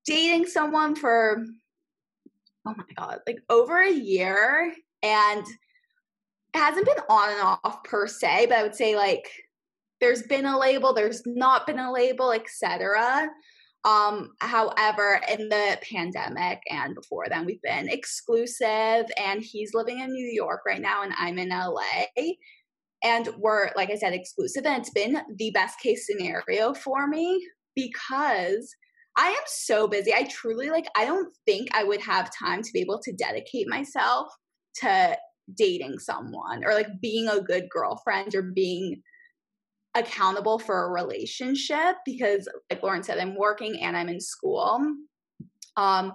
dating 0.07 0.47
someone 0.47 0.95
for 0.95 1.45
oh 2.67 2.75
my 2.77 2.85
god, 2.97 3.21
like 3.27 3.39
over 3.51 3.81
a 3.81 3.91
year, 3.91 4.75
and 5.03 5.43
it 6.55 6.59
hasn't 6.59 6.87
been 6.87 6.99
on 7.09 7.31
and 7.31 7.41
off 7.43 7.85
per 7.85 8.07
se, 8.07 8.47
but 8.49 8.59
I 8.59 8.63
would 8.63 8.75
say 8.75 8.97
like 8.97 9.29
there's 10.01 10.23
been 10.23 10.47
a 10.47 10.59
label, 10.59 10.95
there's 10.95 11.23
not 11.27 11.67
been 11.67 11.79
a 11.79 11.93
label, 11.93 12.33
etc. 12.33 13.29
Um, 13.85 14.33
however, 14.41 15.21
in 15.31 15.49
the 15.49 15.79
pandemic 15.91 16.61
and 16.71 16.95
before 16.95 17.27
then, 17.29 17.47
we've 17.47 17.63
been 17.63 17.89
exclusive, 17.89 19.07
and 19.17 19.43
he's 19.43 19.75
living 19.75 20.01
in 20.01 20.13
New 20.13 20.27
York 20.27 20.63
right 20.67 20.81
now, 20.81 21.03
and 21.03 21.13
I'm 21.17 21.39
in 21.39 21.51
LA. 21.51 21.83
And 23.05 23.29
we're, 23.39 23.71
like 23.77 23.91
I 23.91 23.97
said, 23.97 24.13
exclusive, 24.13 24.67
and 24.67 24.81
it's 24.81 24.91
been 24.91 25.21
the 25.37 25.51
best 25.53 25.81
case 25.81 26.07
scenario 26.07 26.75
for 26.75 27.07
me 27.07 27.47
because 27.77 28.75
I 29.17 29.29
am 29.29 29.43
so 29.47 29.87
busy. 29.87 30.13
I 30.13 30.25
truly, 30.25 30.71
like, 30.71 30.87
I 30.97 31.05
don't 31.05 31.33
think 31.47 31.69
I 31.73 31.85
would 31.85 32.01
have 32.01 32.31
time 32.37 32.63
to 32.63 32.73
be 32.73 32.81
able 32.81 32.99
to 33.01 33.13
dedicate 33.13 33.69
myself 33.69 34.29
to 34.77 35.17
dating 35.57 35.99
someone 35.99 36.65
or 36.65 36.75
like 36.75 37.01
being 37.01 37.29
a 37.29 37.41
good 37.41 37.69
girlfriend 37.71 38.35
or 38.35 38.43
being 38.43 39.03
accountable 39.95 40.59
for 40.59 40.85
a 40.85 40.91
relationship 40.91 41.97
because 42.05 42.49
like 42.71 42.83
Lauren 42.83 43.03
said 43.03 43.19
I'm 43.19 43.37
working 43.37 43.81
and 43.81 43.97
I'm 43.97 44.09
in 44.09 44.21
school. 44.21 44.81
Um 45.77 46.13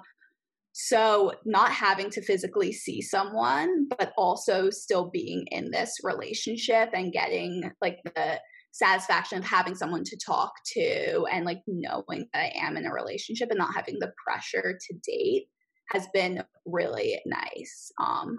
so 0.76 1.34
not 1.46 1.72
having 1.72 2.10
to 2.10 2.22
physically 2.22 2.72
see 2.72 3.02
someone 3.02 3.88
but 3.98 4.12
also 4.18 4.70
still 4.70 5.10
being 5.10 5.46
in 5.52 5.70
this 5.70 5.98
relationship 6.04 6.90
and 6.94 7.14
getting 7.14 7.72
like 7.82 8.00
the 8.16 8.40
satisfaction 8.72 9.38
of 9.38 9.46
having 9.46 9.76
someone 9.76 10.04
to 10.04 10.18
talk 10.18 10.52
to 10.66 11.28
and 11.32 11.46
like 11.46 11.62
knowing 11.68 12.28
that 12.34 12.40
I 12.40 12.52
am 12.56 12.76
in 12.76 12.88
a 12.88 12.94
relationship 12.94 13.50
and 13.52 13.60
not 13.60 13.76
having 13.76 14.00
the 14.00 14.12
pressure 14.26 14.80
to 14.80 14.96
date 15.08 15.46
has 15.90 16.08
been 16.14 16.44
really 16.66 17.20
nice. 17.26 17.92
Um 18.02 18.38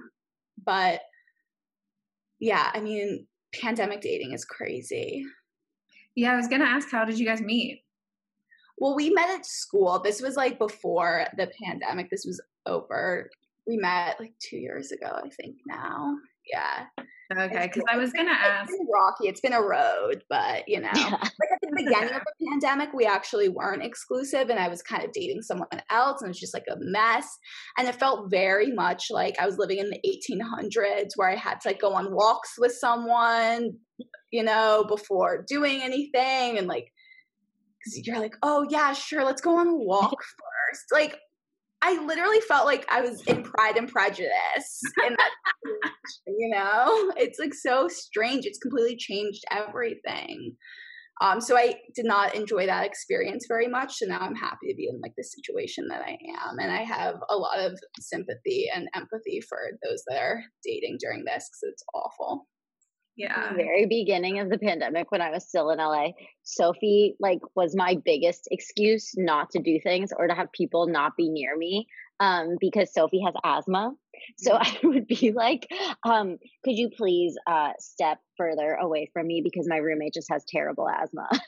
but 0.64 1.03
yeah, 2.40 2.70
I 2.75 2.81
mean 2.81 3.27
pandemic 3.61 4.01
dating 4.01 4.33
is 4.33 4.45
crazy. 4.45 5.25
Yeah, 6.14 6.33
I 6.33 6.37
was 6.37 6.49
gonna 6.49 6.64
ask, 6.64 6.90
how 6.90 7.05
did 7.05 7.19
you 7.19 7.27
guys 7.27 7.40
meet? 7.40 7.83
Well, 8.79 8.95
we 8.95 9.11
met 9.11 9.31
at 9.31 9.47
school. 9.47 10.01
This 10.01 10.21
was 10.21 10.37
like 10.37 10.59
before 10.59 11.27
the 11.37 11.51
pandemic. 11.62 12.11
This 12.11 12.25
was 12.25 12.40
over. 12.67 13.31
We 13.67 13.77
met 13.77 14.19
like 14.21 14.35
two 14.40 14.57
years 14.57 14.93
ago, 14.93 15.21
I 15.25 15.29
think. 15.31 15.57
Now, 15.67 16.17
yeah. 16.50 16.87
Okay, 17.33 17.70
because 17.72 17.83
I 17.90 17.96
was 17.96 18.12
gonna 18.12 18.30
ask. 18.30 18.70
It's 18.70 18.85
rocky. 18.92 19.28
It's 19.28 19.40
been 19.40 19.54
a 19.54 19.62
road, 19.62 20.22
but 20.28 20.68
you 20.68 20.80
know, 20.80 20.90
yeah. 20.94 21.11
like 21.11 21.50
at 21.52 21.59
the 21.62 21.72
beginning 21.76 22.14
of 22.14 22.20
the 22.20 22.46
pandemic, 22.46 22.92
we 22.92 23.07
actually 23.07 23.48
weren't 23.48 23.83
exclusive, 23.83 24.50
and 24.50 24.59
I 24.59 24.68
was 24.68 24.83
kind 24.83 25.02
of 25.02 25.12
dating 25.12 25.42
someone 25.42 25.68
else, 25.90 26.20
and 26.20 26.28
it 26.28 26.30
was 26.30 26.40
just 26.40 26.54
like 26.54 26.66
a 26.70 26.76
mess. 26.78 27.26
And 27.78 27.88
it 27.88 27.94
felt 27.94 28.30
very 28.30 28.72
much 28.72 29.07
like 29.11 29.37
I 29.40 29.46
was 29.46 29.57
living 29.57 29.78
in 29.78 29.90
the 29.90 30.00
1800s, 30.07 31.12
where 31.16 31.30
I 31.30 31.37
had 31.37 31.61
to 31.62 31.68
like 31.68 31.80
go 31.80 31.94
on 31.94 32.14
walks 32.14 32.54
with 32.59 32.72
someone, 32.72 33.70
you 34.30 34.42
know, 34.42 34.85
before 34.87 35.44
doing 35.48 35.80
anything, 35.83 36.59
and 36.59 36.66
like, 36.66 36.92
because 37.78 38.07
you're 38.07 38.20
like, 38.20 38.37
oh 38.42 38.66
yeah, 38.68 38.92
sure, 38.92 39.24
let's 39.24 39.40
go 39.40 39.59
on 39.59 39.68
a 39.68 39.74
walk 39.74 40.22
first. 40.72 40.85
Like, 40.92 41.18
I 41.85 42.03
literally 42.03 42.40
felt 42.40 42.64
like 42.64 42.87
I 42.90 43.03
was 43.03 43.20
in 43.25 43.42
Pride 43.42 43.77
and 43.77 43.87
Prejudice. 43.87 44.81
In 45.07 45.12
that, 45.12 45.31
you 46.27 46.49
know, 46.49 47.12
it's 47.18 47.38
like 47.38 47.53
so 47.53 47.88
strange. 47.88 48.47
It's 48.47 48.59
completely 48.59 48.97
changed 48.97 49.44
everything. 49.51 50.57
Um, 51.20 51.42
so 51.42 51.59
I 51.59 51.75
did 51.94 52.07
not 52.07 52.35
enjoy 52.35 52.64
that 52.66 52.87
experience 52.87 53.44
very 53.47 53.68
much. 53.68 53.97
So 53.97 54.07
now 54.07 54.18
I'm 54.18 54.35
happy 54.35 54.68
to 54.68 54.75
be 54.75 54.88
in 54.88 54.99
like 55.03 55.12
the 55.16 55.25
situation 55.25 55.87
that 55.88 56.01
I 56.01 56.12
am, 56.12 56.59
and 56.59 56.73
I 56.73 56.85
have 56.85 57.16
a 57.29 57.37
lot 57.37 57.59
of 57.59 57.79
sympathy 58.01 58.66
and 58.75 58.88
empathy 58.94 59.42
for 59.47 59.59
those 59.85 60.03
that 60.09 60.18
are 60.18 60.42
dating 60.64 60.97
during 61.01 61.25
this 61.25 61.51
because 61.51 61.70
it's 61.70 61.85
awful 61.94 62.47
yeah. 63.16 63.55
very 63.55 63.87
beginning 63.87 64.38
of 64.38 64.50
the 64.50 64.59
pandemic 64.59 65.11
when 65.11 65.20
i 65.20 65.31
was 65.31 65.46
still 65.46 65.70
in 65.70 65.79
la 65.79 66.09
sophie 66.42 67.14
like 67.20 67.40
was 67.55 67.74
my 67.74 67.96
biggest 68.05 68.48
excuse 68.50 69.12
not 69.16 69.50
to 69.50 69.61
do 69.61 69.79
things 69.81 70.11
or 70.16 70.27
to 70.27 70.35
have 70.35 70.50
people 70.53 70.87
not 70.87 71.16
be 71.16 71.29
near 71.29 71.57
me 71.57 71.87
um, 72.20 72.57
because 72.61 72.92
sophie 72.92 73.22
has 73.24 73.35
asthma. 73.44 73.92
So 74.38 74.53
mm-hmm. 74.53 74.87
i 74.87 74.88
would 74.88 75.07
be 75.07 75.33
like 75.33 75.66
um, 76.05 76.38
could 76.64 76.77
you 76.77 76.90
please 76.90 77.37
uh, 77.46 77.72
step 77.79 78.18
further 78.37 78.74
away 78.74 79.11
from 79.12 79.27
me 79.27 79.40
because 79.42 79.68
my 79.68 79.77
roommate 79.77 80.14
just 80.14 80.31
has 80.31 80.44
terrible 80.48 80.88
asthma. 80.88 81.29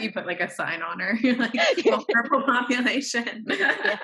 You 0.00 0.10
put 0.10 0.26
like 0.26 0.40
a 0.40 0.50
sign 0.50 0.82
on 0.82 0.98
her. 0.98 1.14
You're 1.20 1.36
like 1.36 1.54
vulnerable 1.84 2.42
population. 2.42 3.44
Yeah. 3.48 3.96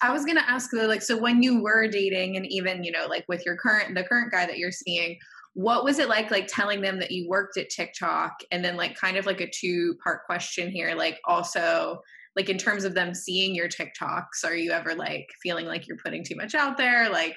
I 0.00 0.12
was 0.12 0.24
gonna 0.24 0.44
ask 0.44 0.70
though, 0.72 0.86
like, 0.86 1.02
so 1.02 1.16
when 1.16 1.40
you 1.40 1.62
were 1.62 1.86
dating, 1.86 2.36
and 2.36 2.44
even 2.46 2.82
you 2.82 2.90
know, 2.90 3.06
like 3.08 3.24
with 3.28 3.46
your 3.46 3.56
current, 3.56 3.94
the 3.94 4.02
current 4.02 4.32
guy 4.32 4.44
that 4.44 4.58
you're 4.58 4.72
seeing, 4.72 5.16
what 5.54 5.84
was 5.84 5.98
it 5.98 6.08
like 6.08 6.30
like 6.30 6.46
telling 6.48 6.80
them 6.80 6.98
that 7.00 7.10
you 7.10 7.28
worked 7.28 7.56
at 7.56 7.68
TikTok? 7.68 8.32
And 8.50 8.64
then 8.64 8.76
like 8.76 8.96
kind 8.96 9.16
of 9.16 9.26
like 9.26 9.40
a 9.40 9.50
two 9.50 9.96
part 10.02 10.24
question 10.24 10.70
here 10.70 10.94
like 10.94 11.18
also 11.26 12.00
like 12.36 12.48
in 12.48 12.58
terms 12.58 12.84
of 12.84 12.94
them 12.94 13.14
seeing 13.14 13.54
your 13.54 13.68
TikToks 13.68 14.44
are 14.44 14.54
you 14.54 14.72
ever 14.72 14.94
like 14.94 15.26
feeling 15.42 15.66
like 15.66 15.86
you're 15.86 15.98
putting 16.02 16.24
too 16.24 16.36
much 16.36 16.54
out 16.54 16.76
there? 16.76 17.10
Like 17.10 17.34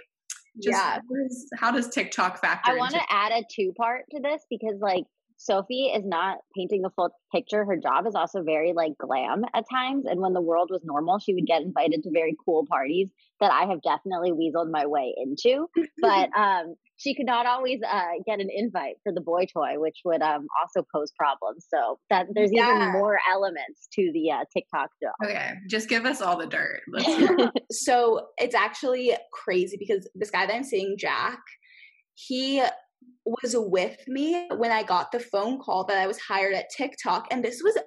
just, 0.63 0.77
yeah. 0.77 0.93
how 0.93 0.99
does, 0.99 1.49
how 1.57 1.71
does 1.71 1.89
TikTok 1.89 2.39
factor 2.39 2.71
I 2.71 2.77
want 2.77 2.93
to 2.93 3.01
add 3.09 3.33
a 3.33 3.43
two 3.53 3.73
part 3.77 4.05
to 4.11 4.21
this 4.21 4.43
because 4.49 4.79
like 4.79 5.03
Sophie 5.37 5.91
is 5.95 6.03
not 6.05 6.37
painting 6.55 6.81
the 6.81 6.89
full 6.95 7.09
picture. 7.33 7.65
Her 7.65 7.77
job 7.77 8.07
is 8.07 8.15
also 8.15 8.41
very 8.41 8.73
like 8.73 8.93
glam 8.97 9.43
at 9.53 9.65
times. 9.69 10.05
And 10.05 10.19
when 10.21 10.33
the 10.33 10.41
world 10.41 10.69
was 10.71 10.81
normal, 10.83 11.19
she 11.19 11.33
would 11.33 11.45
get 11.45 11.61
invited 11.61 12.03
to 12.03 12.11
very 12.11 12.35
cool 12.45 12.65
parties 12.65 13.09
that 13.41 13.51
I 13.51 13.65
have 13.65 13.81
definitely 13.81 14.31
weaseled 14.31 14.71
my 14.71 14.85
way 14.85 15.13
into. 15.17 15.67
but 16.01 16.29
um, 16.37 16.75
she 16.97 17.13
could 17.13 17.25
not 17.25 17.45
always 17.45 17.79
uh, 17.83 18.11
get 18.25 18.39
an 18.39 18.49
invite 18.49 18.95
for 19.03 19.11
the 19.11 19.21
boy 19.21 19.45
toy, 19.45 19.77
which 19.77 19.97
would 20.05 20.21
um, 20.21 20.47
also 20.61 20.85
pose 20.93 21.11
problems. 21.17 21.67
So 21.69 21.99
that 22.09 22.27
there's 22.33 22.51
yeah. 22.53 22.75
even 22.75 22.91
more 22.93 23.19
elements 23.31 23.87
to 23.93 24.11
the 24.13 24.31
uh, 24.31 24.45
TikTok 24.53 24.89
job. 25.03 25.13
Okay, 25.23 25.53
just 25.69 25.89
give 25.89 26.05
us 26.05 26.21
all 26.21 26.37
the 26.37 26.47
dirt. 26.47 26.81
so 27.71 28.27
it's 28.37 28.55
actually 28.55 29.13
crazy 29.33 29.77
because 29.77 30.07
this 30.15 30.31
guy 30.31 30.45
that 30.45 30.55
I'm 30.55 30.63
seeing, 30.63 30.95
Jack, 30.97 31.39
he 32.13 32.63
was 33.25 33.55
with 33.57 33.97
me 34.07 34.47
when 34.55 34.71
I 34.71 34.83
got 34.83 35.11
the 35.11 35.19
phone 35.19 35.59
call 35.59 35.83
that 35.85 35.97
I 35.97 36.07
was 36.07 36.19
hired 36.19 36.53
at 36.53 36.69
TikTok. 36.69 37.27
And 37.31 37.43
this 37.43 37.61
was 37.63 37.77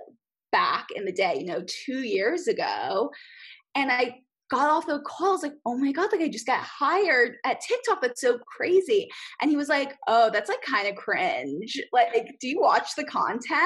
back 0.52 0.88
in 0.94 1.04
the 1.04 1.12
day, 1.12 1.37
you 1.38 1.46
know, 1.46 1.62
two 1.66 2.00
years 2.00 2.48
ago. 2.48 3.11
And 3.74 3.92
I 3.92 4.16
got 4.50 4.70
off 4.70 4.87
the 4.87 5.00
call. 5.00 5.28
I 5.28 5.33
was 5.33 5.42
like, 5.42 5.54
oh 5.66 5.76
my 5.76 5.92
God, 5.92 6.11
like 6.11 6.22
I 6.22 6.28
just 6.28 6.46
got 6.46 6.61
hired 6.61 7.37
at 7.44 7.61
TikTok. 7.61 8.00
That's 8.00 8.20
so 8.20 8.38
crazy. 8.57 9.09
And 9.40 9.50
he 9.50 9.57
was 9.57 9.68
like, 9.68 9.96
oh, 10.07 10.31
that's 10.31 10.48
like 10.48 10.62
kind 10.62 10.88
of 10.88 10.96
cringe. 10.96 11.81
Like, 11.92 12.37
do 12.40 12.48
you 12.48 12.61
watch 12.61 12.94
the 12.96 13.04
content? 13.04 13.62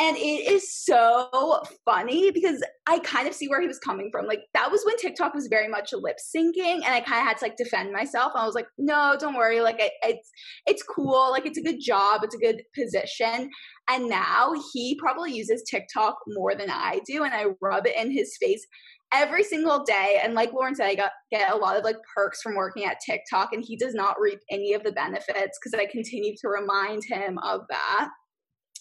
And 0.00 0.16
it 0.16 0.50
is 0.50 0.74
so 0.74 1.62
funny 1.84 2.30
because 2.32 2.62
I 2.88 2.98
kind 3.00 3.28
of 3.28 3.34
see 3.34 3.46
where 3.46 3.60
he 3.60 3.68
was 3.68 3.78
coming 3.78 4.08
from. 4.10 4.26
Like 4.26 4.40
that 4.54 4.70
was 4.72 4.82
when 4.84 4.96
TikTok 4.96 5.34
was 5.34 5.46
very 5.48 5.68
much 5.68 5.92
lip 5.92 6.16
syncing, 6.34 6.76
and 6.76 6.86
I 6.86 7.00
kind 7.00 7.20
of 7.20 7.28
had 7.28 7.36
to 7.38 7.44
like 7.44 7.56
defend 7.56 7.92
myself. 7.92 8.32
I 8.34 8.44
was 8.44 8.54
like, 8.54 8.66
"No, 8.78 9.16
don't 9.20 9.36
worry. 9.36 9.60
Like 9.60 9.76
it's 9.78 10.30
it's 10.66 10.82
cool. 10.82 11.30
Like 11.30 11.46
it's 11.46 11.58
a 11.58 11.62
good 11.62 11.78
job. 11.80 12.22
It's 12.24 12.34
a 12.34 12.38
good 12.38 12.62
position." 12.74 13.50
And 13.88 14.08
now 14.08 14.54
he 14.72 14.96
probably 14.98 15.34
uses 15.34 15.62
TikTok 15.70 16.16
more 16.28 16.54
than 16.54 16.70
I 16.70 17.00
do, 17.06 17.22
and 17.22 17.34
I 17.34 17.46
rub 17.60 17.86
it 17.86 17.96
in 17.96 18.10
his 18.10 18.36
face 18.40 18.66
every 19.12 19.44
single 19.44 19.84
day. 19.84 20.20
And 20.22 20.34
like 20.34 20.52
Lauren 20.52 20.74
said, 20.74 20.88
I 20.88 20.94
got 20.94 21.12
get 21.30 21.52
a 21.52 21.56
lot 21.56 21.76
of 21.76 21.84
like 21.84 21.96
perks 22.16 22.40
from 22.42 22.56
working 22.56 22.86
at 22.86 22.96
TikTok, 23.04 23.52
and 23.52 23.64
he 23.64 23.76
does 23.76 23.94
not 23.94 24.16
reap 24.18 24.40
any 24.50 24.72
of 24.72 24.82
the 24.82 24.92
benefits 24.92 25.58
because 25.62 25.78
I 25.78 25.86
continue 25.86 26.34
to 26.40 26.48
remind 26.48 27.02
him 27.04 27.38
of 27.38 27.60
that. 27.68 28.08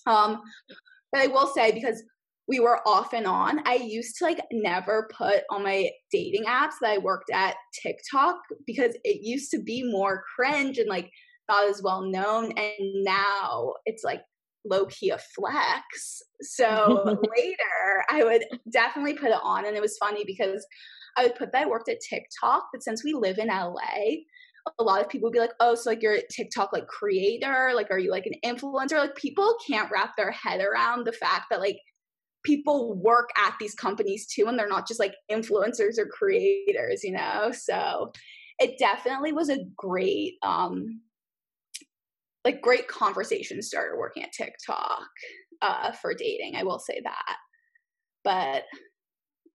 Um, 0.08 0.42
but 1.12 1.22
I 1.22 1.28
will 1.28 1.48
say 1.48 1.72
because 1.72 2.04
we 2.48 2.60
were 2.60 2.86
off 2.88 3.14
and 3.14 3.26
on, 3.26 3.66
I 3.66 3.76
used 3.76 4.18
to 4.18 4.26
like 4.26 4.42
never 4.52 5.10
put 5.16 5.44
on 5.50 5.64
my 5.64 5.90
dating 6.12 6.46
apps 6.46 6.74
that 6.82 6.92
I 6.92 6.98
worked 6.98 7.30
at 7.32 7.56
TikTok 7.82 8.38
because 8.66 8.96
it 9.04 9.22
used 9.22 9.52
to 9.52 9.62
be 9.62 9.84
more 9.84 10.24
cringe 10.36 10.78
and 10.78 10.90
like 10.90 11.10
not 11.50 11.70
as 11.70 11.82
well 11.82 12.02
known. 12.02 12.52
And 12.58 13.04
now 13.04 13.76
it's 13.86 14.04
like 14.04 14.22
low 14.66 14.86
key 14.88 15.12
a 15.12 15.18
flex. 15.18 16.22
So 16.42 17.04
later 17.38 18.06
I 18.10 18.24
would 18.24 18.44
definitely 18.72 19.14
put 19.14 19.30
it 19.30 19.40
on. 19.44 19.66
And 19.66 19.76
it 19.76 19.82
was 19.82 19.98
funny 19.98 20.24
because 20.26 20.66
I 21.18 21.24
would 21.24 21.36
put 21.36 21.52
that 21.52 21.64
I 21.64 21.68
worked 21.68 21.90
at 21.90 22.00
TikTok, 22.02 22.68
but 22.74 22.84
since 22.84 23.04
we 23.04 23.14
live 23.14 23.38
in 23.38 23.48
LA, 23.48 24.24
a 24.80 24.84
lot 24.84 25.02
of 25.02 25.10
people 25.10 25.28
would 25.28 25.34
be 25.34 25.40
like, 25.40 25.54
oh, 25.60 25.76
so 25.76 25.90
like 25.90 26.02
you're 26.02 26.16
a 26.16 26.28
TikTok 26.32 26.74
like 26.74 26.88
creator, 26.88 27.72
like 27.76 27.90
are 27.92 28.00
you 28.00 28.12
like 28.12 28.26
an 28.28 28.34
influencer? 28.46 28.98
Like 28.98 29.16
people 29.16 29.56
can't 29.68 29.92
wrap 29.92 30.16
their 30.16 30.32
head 30.32 30.62
around 30.62 31.06
the 31.06 31.12
fact 31.12 31.46
that 31.50 31.60
like 31.60 31.78
people 32.44 32.96
work 32.96 33.30
at 33.38 33.56
these 33.60 33.76
companies 33.76 34.28
too 34.28 34.48
and 34.48 34.58
they're 34.58 34.68
not 34.68 34.88
just 34.88 35.00
like 35.00 35.16
influencers 35.32 35.98
or 35.98 36.06
creators, 36.08 37.04
you 37.04 37.12
know? 37.12 37.52
So 37.52 38.12
it 38.60 38.78
definitely 38.78 39.32
was 39.32 39.50
a 39.50 39.66
great 39.76 40.36
um 40.44 41.02
like 42.44 42.62
great 42.62 42.88
conversation 42.88 43.62
starter 43.62 43.98
working 43.98 44.24
at 44.24 44.32
TikTok 44.32 45.08
uh 45.62 45.92
for 45.94 46.14
dating. 46.14 46.56
I 46.56 46.64
will 46.64 46.80
say 46.80 47.02
that. 47.04 47.38
But 48.24 48.64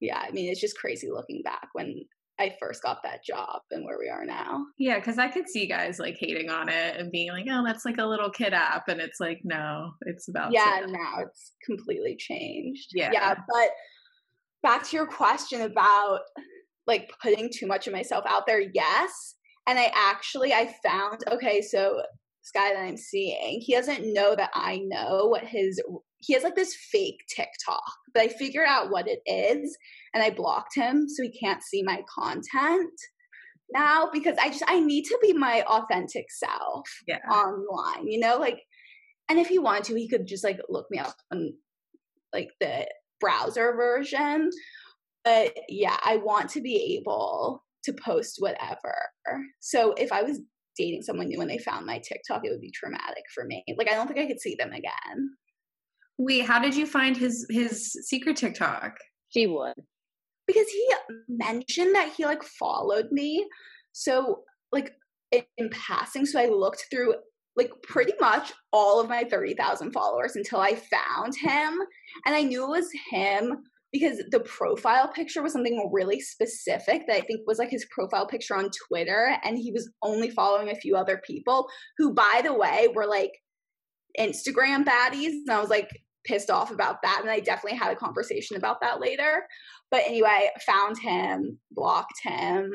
yeah, 0.00 0.22
I 0.22 0.30
mean, 0.30 0.50
it's 0.50 0.60
just 0.60 0.78
crazy 0.78 1.10
looking 1.10 1.42
back 1.42 1.68
when 1.72 2.04
I 2.38 2.54
first 2.60 2.82
got 2.82 3.02
that 3.02 3.24
job 3.24 3.62
and 3.70 3.84
where 3.84 3.98
we 3.98 4.08
are 4.08 4.24
now. 4.24 4.66
Yeah, 4.78 4.98
because 4.98 5.18
I 5.18 5.28
could 5.28 5.48
see 5.48 5.66
guys 5.66 5.98
like 5.98 6.16
hating 6.18 6.50
on 6.50 6.68
it 6.68 6.96
and 6.96 7.10
being 7.10 7.30
like, 7.30 7.46
"Oh, 7.50 7.64
that's 7.64 7.84
like 7.84 7.98
a 7.98 8.04
little 8.04 8.30
kid 8.30 8.52
app," 8.52 8.88
and 8.88 9.00
it's 9.00 9.20
like, 9.20 9.40
no, 9.42 9.92
it's 10.02 10.28
about 10.28 10.52
yeah. 10.52 10.80
To- 10.84 10.92
now 10.92 11.20
it's 11.20 11.52
completely 11.64 12.16
changed. 12.16 12.90
Yeah, 12.92 13.10
yeah. 13.12 13.34
But 13.34 13.70
back 14.62 14.84
to 14.84 14.96
your 14.96 15.06
question 15.06 15.62
about 15.62 16.20
like 16.86 17.10
putting 17.22 17.50
too 17.50 17.66
much 17.66 17.86
of 17.86 17.94
myself 17.94 18.24
out 18.28 18.46
there. 18.46 18.60
Yes, 18.60 19.36
and 19.66 19.78
I 19.78 19.90
actually 19.94 20.52
I 20.52 20.74
found 20.84 21.24
okay, 21.30 21.62
so 21.62 22.02
this 22.42 22.50
guy 22.52 22.74
that 22.74 22.82
I'm 22.82 22.98
seeing, 22.98 23.60
he 23.60 23.74
doesn't 23.74 24.12
know 24.12 24.36
that 24.36 24.50
I 24.54 24.78
know 24.84 25.26
what 25.26 25.44
his 25.44 25.80
he 26.26 26.34
has 26.34 26.42
like 26.42 26.56
this 26.56 26.74
fake 26.74 27.20
TikTok, 27.34 27.82
but 28.12 28.22
I 28.22 28.28
figured 28.28 28.66
out 28.68 28.90
what 28.90 29.06
it 29.06 29.20
is 29.26 29.76
and 30.12 30.22
I 30.22 30.30
blocked 30.30 30.74
him 30.74 31.08
so 31.08 31.22
he 31.22 31.30
can't 31.30 31.62
see 31.62 31.82
my 31.82 32.02
content 32.18 32.90
now 33.72 34.08
because 34.12 34.36
I 34.40 34.48
just 34.48 34.64
I 34.66 34.80
need 34.80 35.04
to 35.04 35.18
be 35.22 35.32
my 35.32 35.62
authentic 35.62 36.26
self 36.30 36.88
yeah. 37.06 37.18
online, 37.30 38.08
you 38.08 38.18
know, 38.18 38.38
like 38.38 38.60
and 39.28 39.38
if 39.38 39.48
he 39.48 39.58
wanted 39.58 39.84
to, 39.84 39.96
he 39.96 40.08
could 40.08 40.26
just 40.26 40.44
like 40.44 40.58
look 40.68 40.86
me 40.90 40.98
up 40.98 41.16
on 41.32 41.52
like 42.32 42.50
the 42.60 42.86
browser 43.20 43.72
version. 43.74 44.50
But 45.24 45.54
yeah, 45.68 45.96
I 46.04 46.18
want 46.18 46.50
to 46.50 46.60
be 46.60 46.98
able 47.00 47.64
to 47.84 47.92
post 47.92 48.36
whatever. 48.38 48.94
So 49.60 49.92
if 49.94 50.12
I 50.12 50.22
was 50.22 50.40
dating 50.76 51.02
someone 51.02 51.28
new 51.28 51.40
and 51.40 51.50
they 51.50 51.58
found 51.58 51.86
my 51.86 51.98
TikTok, 51.98 52.42
it 52.44 52.50
would 52.50 52.60
be 52.60 52.70
traumatic 52.70 53.24
for 53.34 53.44
me. 53.44 53.64
Like 53.76 53.90
I 53.90 53.94
don't 53.94 54.06
think 54.06 54.20
I 54.20 54.26
could 54.26 54.40
see 54.40 54.56
them 54.58 54.72
again. 54.72 55.30
Wait, 56.18 56.46
how 56.46 56.60
did 56.60 56.74
you 56.74 56.86
find 56.86 57.16
his 57.16 57.46
his 57.50 57.92
secret 58.08 58.36
TikTok? 58.36 58.96
She 59.28 59.46
would. 59.46 59.74
Because 60.46 60.68
he 60.68 60.92
mentioned 61.28 61.94
that 61.94 62.12
he 62.16 62.24
like 62.24 62.42
followed 62.42 63.10
me. 63.10 63.46
So 63.92 64.44
like 64.72 64.92
in, 65.32 65.42
in 65.58 65.70
passing, 65.70 66.24
so 66.24 66.40
I 66.40 66.46
looked 66.46 66.86
through 66.90 67.14
like 67.56 67.70
pretty 67.82 68.12
much 68.20 68.52
all 68.72 69.00
of 69.00 69.08
my 69.08 69.24
30,000 69.24 69.92
followers 69.92 70.36
until 70.36 70.60
I 70.60 70.74
found 70.74 71.34
him 71.34 71.78
and 72.26 72.34
I 72.34 72.42
knew 72.42 72.64
it 72.64 72.68
was 72.68 72.90
him 73.10 73.64
because 73.92 74.22
the 74.30 74.40
profile 74.40 75.08
picture 75.08 75.42
was 75.42 75.52
something 75.52 75.90
really 75.92 76.20
specific 76.20 77.06
that 77.06 77.16
I 77.16 77.20
think 77.20 77.40
was 77.46 77.58
like 77.58 77.70
his 77.70 77.86
profile 77.90 78.26
picture 78.26 78.54
on 78.54 78.70
Twitter 78.88 79.36
and 79.42 79.56
he 79.56 79.72
was 79.72 79.90
only 80.02 80.30
following 80.30 80.68
a 80.68 80.74
few 80.74 80.96
other 80.96 81.20
people 81.26 81.66
who 81.96 82.12
by 82.12 82.42
the 82.44 82.52
way 82.52 82.88
were 82.94 83.06
like 83.06 83.32
Instagram 84.18 84.84
baddies 84.84 85.32
and 85.46 85.50
I 85.50 85.60
was 85.60 85.70
like 85.70 85.88
pissed 86.26 86.50
off 86.50 86.70
about 86.70 87.02
that. 87.02 87.20
And 87.20 87.30
I 87.30 87.40
definitely 87.40 87.78
had 87.78 87.92
a 87.92 87.96
conversation 87.96 88.56
about 88.56 88.80
that 88.80 89.00
later. 89.00 89.46
But 89.90 90.02
anyway, 90.06 90.50
found 90.66 90.98
him, 90.98 91.58
blocked 91.70 92.20
him, 92.22 92.72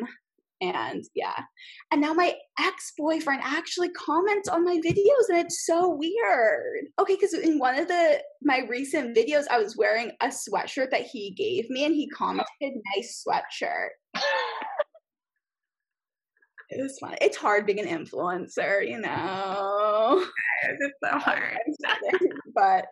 and 0.62 1.04
yeah. 1.16 1.44
And 1.92 2.00
now 2.00 2.14
my 2.14 2.36
ex 2.60 2.94
boyfriend 2.98 3.42
actually 3.44 3.90
comments 3.90 4.48
on 4.48 4.64
my 4.64 4.78
videos, 4.78 5.30
and 5.30 5.40
it's 5.40 5.66
so 5.66 5.90
weird. 5.90 6.86
Okay, 7.00 7.16
because 7.16 7.34
in 7.34 7.58
one 7.58 7.78
of 7.78 7.88
the 7.88 8.22
my 8.42 8.62
recent 8.70 9.18
videos, 9.18 9.46
I 9.50 9.58
was 9.58 9.76
wearing 9.76 10.12
a 10.22 10.28
sweatshirt 10.28 10.92
that 10.92 11.08
he 11.12 11.32
gave 11.32 11.70
me, 11.70 11.84
and 11.86 11.96
he 11.96 12.08
commented, 12.10 12.46
"Nice 12.96 13.24
sweatshirt." 13.28 13.90
it 16.70 16.82
was 16.82 16.98
fun. 17.00 17.16
It's 17.22 17.38
hard 17.38 17.66
being 17.66 17.80
an 17.80 18.06
influencer, 18.06 18.88
you 18.88 19.00
know. 19.00 20.26
It's 20.64 20.94
so 21.04 21.18
hard. 21.18 21.58
but 22.56 22.86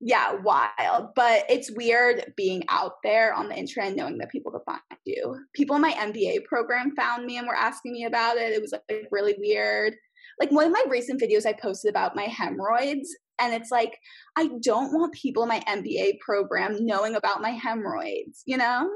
yeah, 0.00 0.34
wild. 0.42 1.08
But 1.14 1.44
it's 1.48 1.70
weird 1.70 2.32
being 2.36 2.62
out 2.68 2.94
there 3.02 3.32
on 3.32 3.48
the 3.48 3.56
internet 3.56 3.96
knowing 3.96 4.18
that 4.18 4.30
people 4.30 4.52
can 4.52 4.60
find 4.66 5.00
you. 5.04 5.38
People 5.54 5.76
in 5.76 5.82
my 5.82 5.92
MBA 5.92 6.44
program 6.44 6.94
found 6.96 7.24
me 7.24 7.38
and 7.38 7.46
were 7.46 7.56
asking 7.56 7.92
me 7.92 8.04
about 8.04 8.36
it. 8.36 8.52
It 8.52 8.60
was 8.60 8.72
like 8.72 9.06
really 9.10 9.34
weird. 9.38 9.94
Like 10.40 10.50
one 10.50 10.66
of 10.66 10.72
my 10.72 10.84
recent 10.88 11.20
videos 11.20 11.46
I 11.46 11.52
posted 11.52 11.90
about 11.90 12.16
my 12.16 12.24
hemorrhoids, 12.24 13.08
and 13.38 13.54
it's 13.54 13.70
like, 13.70 13.96
I 14.36 14.50
don't 14.62 14.92
want 14.92 15.14
people 15.14 15.42
in 15.44 15.48
my 15.48 15.60
MBA 15.60 16.18
program 16.20 16.84
knowing 16.84 17.14
about 17.14 17.40
my 17.40 17.50
hemorrhoids, 17.50 18.42
you 18.46 18.56
know? 18.56 18.88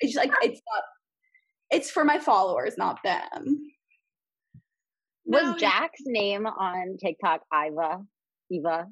It's 0.00 0.16
like 0.16 0.32
it's 0.42 0.60
not 0.72 0.84
it's 1.70 1.90
for 1.90 2.04
my 2.04 2.18
followers, 2.18 2.74
not 2.76 2.98
them. 3.04 3.58
Was 5.24 5.60
Jack's 5.60 6.00
name 6.04 6.46
on 6.46 6.96
TikTok 7.00 7.42
Iva? 7.54 8.02
Eva? 8.50 8.86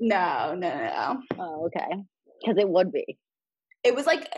No, 0.00 0.54
no, 0.54 0.68
no. 0.68 1.20
Oh, 1.38 1.66
okay. 1.66 2.02
Because 2.40 2.58
it 2.58 2.68
would 2.68 2.92
be. 2.92 3.18
It 3.82 3.94
was 3.94 4.06
like 4.06 4.28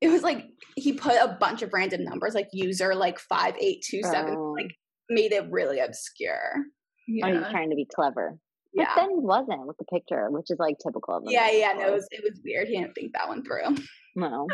it 0.00 0.08
was 0.08 0.22
like 0.22 0.46
he 0.76 0.94
put 0.94 1.14
a 1.14 1.36
bunch 1.38 1.62
of 1.62 1.72
random 1.72 2.04
numbers 2.04 2.34
like 2.34 2.48
user 2.52 2.94
like 2.94 3.18
five 3.18 3.54
eight 3.60 3.84
two 3.88 4.02
seven 4.02 4.34
oh. 4.36 4.54
like 4.56 4.74
made 5.08 5.32
it 5.32 5.50
really 5.50 5.78
obscure. 5.78 6.54
Oh, 6.56 6.62
yeah. 7.06 7.26
Or 7.26 7.38
he's 7.38 7.50
trying 7.50 7.70
to 7.70 7.76
be 7.76 7.86
clever. 7.94 8.38
But 8.74 8.82
yeah. 8.82 8.94
then 8.96 9.10
he 9.10 9.16
wasn't 9.18 9.66
with 9.66 9.76
the 9.78 9.84
picture, 9.86 10.30
which 10.30 10.46
is 10.48 10.58
like 10.58 10.76
typical 10.82 11.16
of 11.16 11.24
him. 11.24 11.30
Yeah, 11.30 11.50
yeah, 11.50 11.72
no, 11.72 11.88
it 11.88 11.92
was, 11.92 12.06
it 12.10 12.22
was 12.22 12.40
weird. 12.44 12.68
He 12.68 12.78
didn't 12.78 12.94
think 12.94 13.12
that 13.14 13.28
one 13.28 13.44
through. 13.44 13.76
No. 14.14 14.46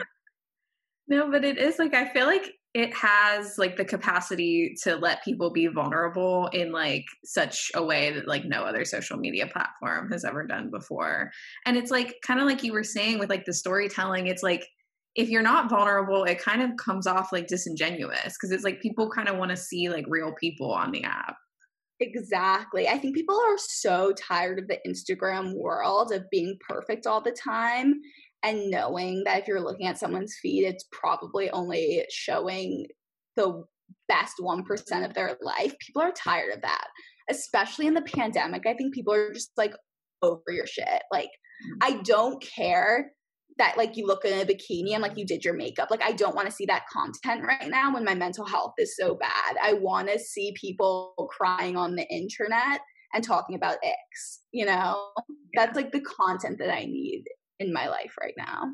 no, 1.06 1.30
but 1.30 1.44
it 1.44 1.58
is 1.58 1.78
like 1.78 1.94
I 1.94 2.08
feel 2.12 2.26
like 2.26 2.50
it 2.76 2.92
has 2.92 3.56
like 3.56 3.78
the 3.78 3.84
capacity 3.86 4.76
to 4.82 4.96
let 4.96 5.24
people 5.24 5.50
be 5.50 5.66
vulnerable 5.66 6.50
in 6.52 6.72
like 6.72 7.06
such 7.24 7.72
a 7.74 7.82
way 7.82 8.12
that 8.12 8.28
like 8.28 8.44
no 8.44 8.64
other 8.64 8.84
social 8.84 9.16
media 9.16 9.46
platform 9.46 10.12
has 10.12 10.26
ever 10.26 10.46
done 10.46 10.70
before. 10.70 11.30
And 11.64 11.78
it's 11.78 11.90
like 11.90 12.16
kind 12.22 12.38
of 12.38 12.44
like 12.44 12.62
you 12.62 12.74
were 12.74 12.84
saying 12.84 13.18
with 13.18 13.30
like 13.30 13.46
the 13.46 13.54
storytelling, 13.54 14.26
it's 14.26 14.42
like 14.42 14.68
if 15.14 15.30
you're 15.30 15.40
not 15.40 15.70
vulnerable, 15.70 16.24
it 16.24 16.38
kind 16.38 16.60
of 16.60 16.76
comes 16.76 17.06
off 17.06 17.32
like 17.32 17.46
disingenuous 17.46 18.34
because 18.34 18.50
it's 18.50 18.64
like 18.64 18.82
people 18.82 19.08
kind 19.08 19.30
of 19.30 19.38
want 19.38 19.52
to 19.52 19.56
see 19.56 19.88
like 19.88 20.04
real 20.06 20.34
people 20.38 20.70
on 20.70 20.92
the 20.92 21.02
app. 21.02 21.36
Exactly. 21.98 22.88
I 22.88 22.98
think 22.98 23.16
people 23.16 23.40
are 23.40 23.56
so 23.56 24.12
tired 24.12 24.58
of 24.58 24.68
the 24.68 24.78
Instagram 24.86 25.54
world 25.54 26.12
of 26.12 26.28
being 26.30 26.58
perfect 26.68 27.06
all 27.06 27.22
the 27.22 27.32
time 27.32 28.02
and 28.46 28.70
knowing 28.70 29.24
that 29.24 29.40
if 29.40 29.48
you're 29.48 29.60
looking 29.60 29.86
at 29.86 29.98
someone's 29.98 30.36
feed, 30.40 30.64
it's 30.64 30.84
probably 30.92 31.50
only 31.50 32.04
showing 32.10 32.86
the 33.34 33.64
best 34.08 34.34
1% 34.40 35.04
of 35.04 35.14
their 35.14 35.36
life. 35.42 35.74
People 35.80 36.02
are 36.02 36.12
tired 36.12 36.54
of 36.54 36.62
that, 36.62 36.86
especially 37.28 37.86
in 37.86 37.94
the 37.94 38.02
pandemic. 38.02 38.62
I 38.66 38.74
think 38.74 38.94
people 38.94 39.12
are 39.14 39.32
just 39.32 39.50
like 39.56 39.74
over 40.22 40.42
your 40.48 40.66
shit. 40.66 41.02
Like, 41.12 41.28
mm. 41.28 41.78
I 41.82 42.00
don't 42.04 42.40
care 42.40 43.10
that 43.58 43.76
like 43.76 43.96
you 43.96 44.06
look 44.06 44.24
in 44.24 44.38
a 44.38 44.44
bikini 44.44 44.92
and 44.92 45.02
like 45.02 45.16
you 45.16 45.26
did 45.26 45.44
your 45.44 45.54
makeup. 45.54 45.90
Like 45.90 46.02
I 46.02 46.12
don't 46.12 46.36
want 46.36 46.46
to 46.46 46.54
see 46.54 46.66
that 46.66 46.84
content 46.92 47.44
right 47.46 47.68
now 47.68 47.92
when 47.92 48.04
my 48.04 48.14
mental 48.14 48.46
health 48.46 48.74
is 48.78 48.94
so 48.96 49.16
bad. 49.16 49.56
I 49.62 49.72
want 49.74 50.08
to 50.08 50.18
see 50.18 50.54
people 50.60 51.14
crying 51.30 51.76
on 51.76 51.96
the 51.96 52.06
internet 52.08 52.80
and 53.14 53.24
talking 53.24 53.56
about 53.56 53.78
X, 53.82 54.42
you 54.52 54.66
know? 54.66 55.08
That's 55.54 55.74
like 55.74 55.90
the 55.90 56.02
content 56.02 56.58
that 56.58 56.72
I 56.72 56.84
need 56.84 57.24
in 57.60 57.72
my 57.72 57.88
life 57.88 58.14
right 58.20 58.34
now. 58.36 58.64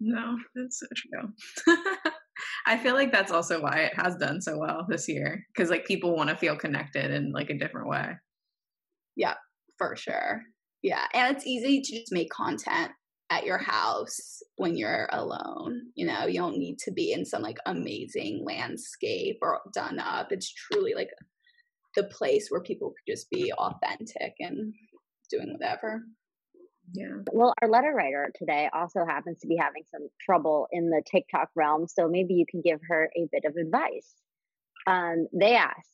No, 0.00 0.36
that's 0.54 0.80
so 0.80 0.86
true. 0.94 1.76
I 2.66 2.76
feel 2.76 2.94
like 2.94 3.12
that's 3.12 3.32
also 3.32 3.62
why 3.62 3.78
it 3.78 3.94
has 3.96 4.16
done 4.16 4.42
so 4.42 4.58
well 4.58 4.84
this 4.88 5.08
year 5.08 5.44
because 5.54 5.70
like 5.70 5.86
people 5.86 6.14
want 6.14 6.28
to 6.28 6.36
feel 6.36 6.56
connected 6.56 7.10
in 7.10 7.32
like 7.32 7.50
a 7.50 7.58
different 7.58 7.88
way. 7.88 8.12
Yeah, 9.16 9.34
for 9.78 9.96
sure. 9.96 10.42
Yeah, 10.82 11.06
and 11.14 11.34
it's 11.34 11.46
easy 11.46 11.80
to 11.80 11.92
just 12.00 12.12
make 12.12 12.30
content 12.30 12.92
at 13.30 13.44
your 13.44 13.58
house 13.58 14.42
when 14.56 14.76
you're 14.76 15.08
alone. 15.12 15.80
You 15.94 16.06
know, 16.06 16.26
you 16.26 16.38
don't 16.38 16.58
need 16.58 16.78
to 16.80 16.92
be 16.92 17.12
in 17.12 17.24
some 17.24 17.42
like 17.42 17.58
amazing 17.66 18.44
landscape 18.44 19.38
or 19.42 19.60
done 19.72 19.98
up. 19.98 20.28
It's 20.30 20.52
truly 20.52 20.94
like 20.94 21.08
the 21.96 22.04
place 22.04 22.48
where 22.50 22.62
people 22.62 22.90
could 22.90 23.12
just 23.12 23.30
be 23.30 23.52
authentic 23.52 24.34
and 24.38 24.74
doing 25.30 25.52
whatever. 25.52 26.02
Yeah. 26.92 27.22
Well, 27.32 27.54
our 27.60 27.68
letter 27.68 27.92
writer 27.92 28.30
today 28.36 28.68
also 28.72 29.04
happens 29.04 29.40
to 29.40 29.48
be 29.48 29.56
having 29.56 29.82
some 29.90 30.08
trouble 30.24 30.68
in 30.70 30.90
the 30.90 31.02
TikTok 31.04 31.50
realm, 31.54 31.86
so 31.88 32.08
maybe 32.08 32.34
you 32.34 32.46
can 32.48 32.62
give 32.62 32.80
her 32.88 33.10
a 33.16 33.28
bit 33.30 33.44
of 33.44 33.56
advice. 33.56 34.14
Um, 34.86 35.26
they 35.32 35.56
ask, 35.56 35.90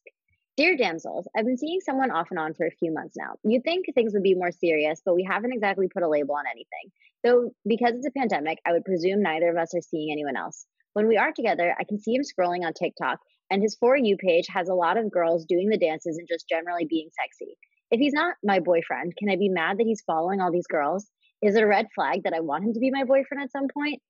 Dear 0.59 0.77
damsels, 0.77 1.27
I've 1.35 1.47
been 1.47 1.57
seeing 1.57 1.81
someone 1.81 2.11
off 2.11 2.29
and 2.31 2.39
on 2.39 2.53
for 2.53 2.67
a 2.67 2.71
few 2.71 2.93
months 2.93 3.17
now. 3.17 3.37
You'd 3.43 3.65
think 3.65 3.87
things 3.95 4.13
would 4.13 4.23
be 4.23 4.35
more 4.35 4.53
serious, 4.53 5.01
but 5.03 5.15
we 5.15 5.25
haven't 5.25 5.55
exactly 5.55 5.89
put 5.89 6.03
a 6.03 6.09
label 6.09 6.35
on 6.35 6.45
anything. 6.47 6.93
Though, 7.25 7.53
because 7.67 7.95
it's 7.95 8.07
a 8.07 8.11
pandemic, 8.11 8.59
I 8.67 8.73
would 8.73 8.85
presume 8.85 9.23
neither 9.23 9.49
of 9.49 9.57
us 9.57 9.75
are 9.75 9.81
seeing 9.81 10.13
anyone 10.13 10.37
else. 10.37 10.67
When 10.93 11.09
we 11.09 11.17
are 11.17 11.33
together, 11.33 11.75
I 11.81 11.85
can 11.85 11.99
see 11.99 12.15
him 12.15 12.21
scrolling 12.21 12.67
on 12.67 12.75
TikTok, 12.75 13.19
and 13.51 13.63
his 13.63 13.77
For 13.81 13.97
You 13.97 14.19
page 14.19 14.47
has 14.49 14.69
a 14.69 14.75
lot 14.75 14.99
of 14.99 15.11
girls 15.11 15.47
doing 15.47 15.71
the 15.71 15.79
dances 15.79 16.19
and 16.19 16.29
just 16.29 16.47
generally 16.51 16.85
being 16.85 17.09
sexy. 17.19 17.57
If 17.93 18.01
he's 18.01 18.15
not 18.15 18.37
my 18.43 18.59
boyfriend, 18.59 19.17
can 19.19 19.29
I 19.29 19.37
be 19.37 19.51
mad 19.51 19.77
that 19.77 19.87
he's 19.87 20.01
following 20.07 20.41
all 20.41 20.51
these 20.51 20.67
girls? 20.67 21.07
Is 21.43 21.57
it 21.57 21.63
a 21.63 21.67
red 21.67 21.89
flag 21.95 22.23
that 22.25 22.33
I 22.33 22.41
want 22.41 22.65
him 22.65 22.73
to 22.73 22.81
be 22.81 22.91
my 22.91 23.05
boyfriend 23.05 23.43
at 23.43 23.53
some 23.53 23.69
point? 23.69 24.01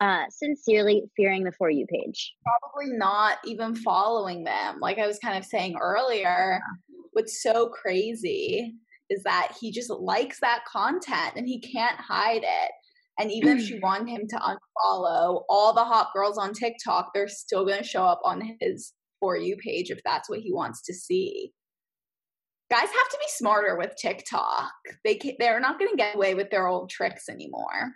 Uh, 0.00 0.24
sincerely, 0.28 1.04
fearing 1.16 1.44
the 1.44 1.52
For 1.52 1.70
You 1.70 1.86
page. 1.86 2.34
Probably 2.44 2.96
not 2.96 3.38
even 3.44 3.76
following 3.76 4.42
them. 4.42 4.80
Like 4.80 4.98
I 4.98 5.06
was 5.06 5.20
kind 5.20 5.38
of 5.38 5.44
saying 5.44 5.76
earlier, 5.80 6.60
what's 7.12 7.40
so 7.40 7.68
crazy 7.68 8.74
is 9.08 9.22
that 9.22 9.56
he 9.60 9.70
just 9.70 9.90
likes 9.90 10.40
that 10.40 10.64
content 10.66 11.34
and 11.36 11.46
he 11.46 11.60
can't 11.60 11.98
hide 11.98 12.42
it. 12.42 12.72
And 13.20 13.30
even 13.30 13.56
if 13.56 13.70
you 13.70 13.78
want 13.82 14.08
him 14.08 14.26
to 14.28 14.36
unfollow 14.36 15.44
all 15.48 15.72
the 15.72 15.84
hot 15.84 16.08
girls 16.12 16.38
on 16.38 16.54
TikTok, 16.54 17.12
they're 17.14 17.28
still 17.28 17.64
going 17.64 17.78
to 17.78 17.84
show 17.84 18.04
up 18.04 18.20
on 18.24 18.56
his 18.60 18.94
For 19.20 19.36
You 19.36 19.56
page 19.56 19.92
if 19.92 20.00
that's 20.04 20.28
what 20.28 20.40
he 20.40 20.52
wants 20.52 20.82
to 20.82 20.94
see. 20.94 21.52
Guys 22.70 22.80
have 22.80 23.08
to 23.10 23.18
be 23.18 23.26
smarter 23.28 23.76
with 23.76 23.96
TikTok. 23.96 24.72
They 25.04 25.14
can, 25.14 25.32
they're 25.38 25.60
not 25.60 25.78
going 25.78 25.90
to 25.90 25.96
get 25.96 26.16
away 26.16 26.34
with 26.34 26.50
their 26.50 26.66
old 26.66 26.90
tricks 26.90 27.28
anymore. 27.28 27.92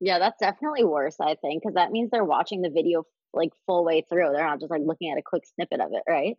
Yeah, 0.00 0.18
that's 0.18 0.38
definitely 0.38 0.84
worse, 0.84 1.16
I 1.20 1.34
think, 1.34 1.62
because 1.62 1.74
that 1.74 1.90
means 1.90 2.10
they're 2.10 2.24
watching 2.24 2.62
the 2.62 2.70
video 2.70 3.04
like 3.32 3.50
full 3.66 3.84
way 3.84 4.04
through. 4.08 4.30
They're 4.32 4.46
not 4.46 4.60
just 4.60 4.70
like 4.70 4.82
looking 4.84 5.10
at 5.10 5.18
a 5.18 5.22
quick 5.22 5.42
snippet 5.54 5.80
of 5.80 5.90
it, 5.92 6.02
right? 6.08 6.36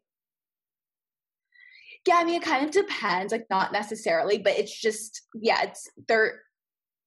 Yeah, 2.08 2.18
I 2.18 2.24
mean, 2.24 2.36
it 2.36 2.44
kind 2.44 2.66
of 2.66 2.72
depends, 2.72 3.32
like 3.32 3.48
not 3.50 3.74
necessarily, 3.74 4.38
but 4.38 4.54
it's 4.54 4.80
just, 4.80 5.24
yeah, 5.34 5.64
it's 5.64 5.90
they're 6.08 6.40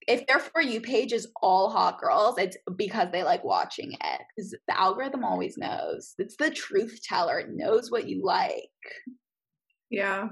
if 0.09 0.27
their 0.27 0.39
for 0.39 0.63
you 0.63 0.81
page 0.81 1.13
is 1.13 1.29
all 1.43 1.69
hot 1.69 2.01
girls, 2.01 2.39
it's 2.39 2.57
because 2.77 3.09
they 3.13 3.23
like 3.23 3.45
watching 3.45 3.93
it. 3.93 4.21
Because 4.35 4.53
the 4.67 4.81
algorithm 4.81 5.23
always 5.23 5.59
knows. 5.59 6.15
It's 6.19 6.37
the 6.37 6.51
truth 6.51 7.01
teller. 7.05 7.41
It 7.41 7.51
knows 7.51 7.91
what 7.91 8.09
you 8.09 8.25
like. 8.25 8.71
Yeah. 9.91 10.29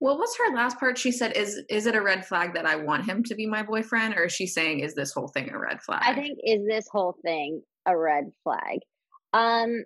Well, 0.00 0.18
what's 0.18 0.38
her 0.38 0.54
last 0.54 0.78
part? 0.78 0.96
She 0.96 1.10
said, 1.10 1.36
"Is 1.36 1.62
is 1.68 1.86
it 1.86 1.96
a 1.96 2.00
red 2.00 2.24
flag 2.24 2.54
that 2.54 2.66
I 2.66 2.76
want 2.76 3.06
him 3.06 3.24
to 3.24 3.34
be 3.34 3.46
my 3.46 3.62
boyfriend, 3.62 4.14
or 4.14 4.24
is 4.24 4.32
she 4.32 4.46
saying 4.46 4.80
is 4.80 4.94
this 4.94 5.12
whole 5.12 5.28
thing 5.28 5.50
a 5.50 5.58
red 5.58 5.82
flag?" 5.82 6.02
I 6.04 6.14
think 6.14 6.38
is 6.44 6.64
this 6.66 6.86
whole 6.90 7.16
thing 7.24 7.62
a 7.86 7.96
red 7.96 8.30
flag. 8.44 8.78
Um, 9.32 9.84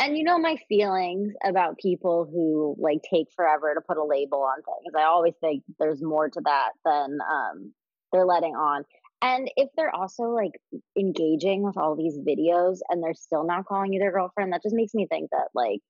and 0.00 0.16
you 0.16 0.24
know 0.24 0.38
my 0.38 0.56
feelings 0.68 1.34
about 1.44 1.78
people 1.78 2.28
who 2.30 2.76
like 2.78 2.98
take 3.08 3.26
forever 3.34 3.74
to 3.74 3.80
put 3.80 3.96
a 3.96 4.04
label 4.04 4.42
on 4.42 4.56
things. 4.56 4.94
I 4.96 5.04
always 5.04 5.34
think 5.40 5.62
there's 5.78 6.02
more 6.02 6.28
to 6.28 6.40
that 6.44 6.70
than 6.84 7.18
um 7.30 7.72
they're 8.12 8.26
letting 8.26 8.54
on. 8.54 8.84
And 9.20 9.50
if 9.56 9.68
they're 9.76 9.94
also 9.94 10.24
like 10.24 10.52
engaging 10.96 11.62
with 11.62 11.76
all 11.76 11.96
these 11.96 12.18
videos 12.18 12.78
and 12.88 13.02
they're 13.02 13.14
still 13.14 13.44
not 13.44 13.66
calling 13.66 13.92
you 13.92 13.98
their 13.98 14.12
girlfriend, 14.12 14.52
that 14.52 14.62
just 14.62 14.74
makes 14.74 14.94
me 14.94 15.06
think 15.08 15.30
that 15.30 15.48
like 15.54 15.80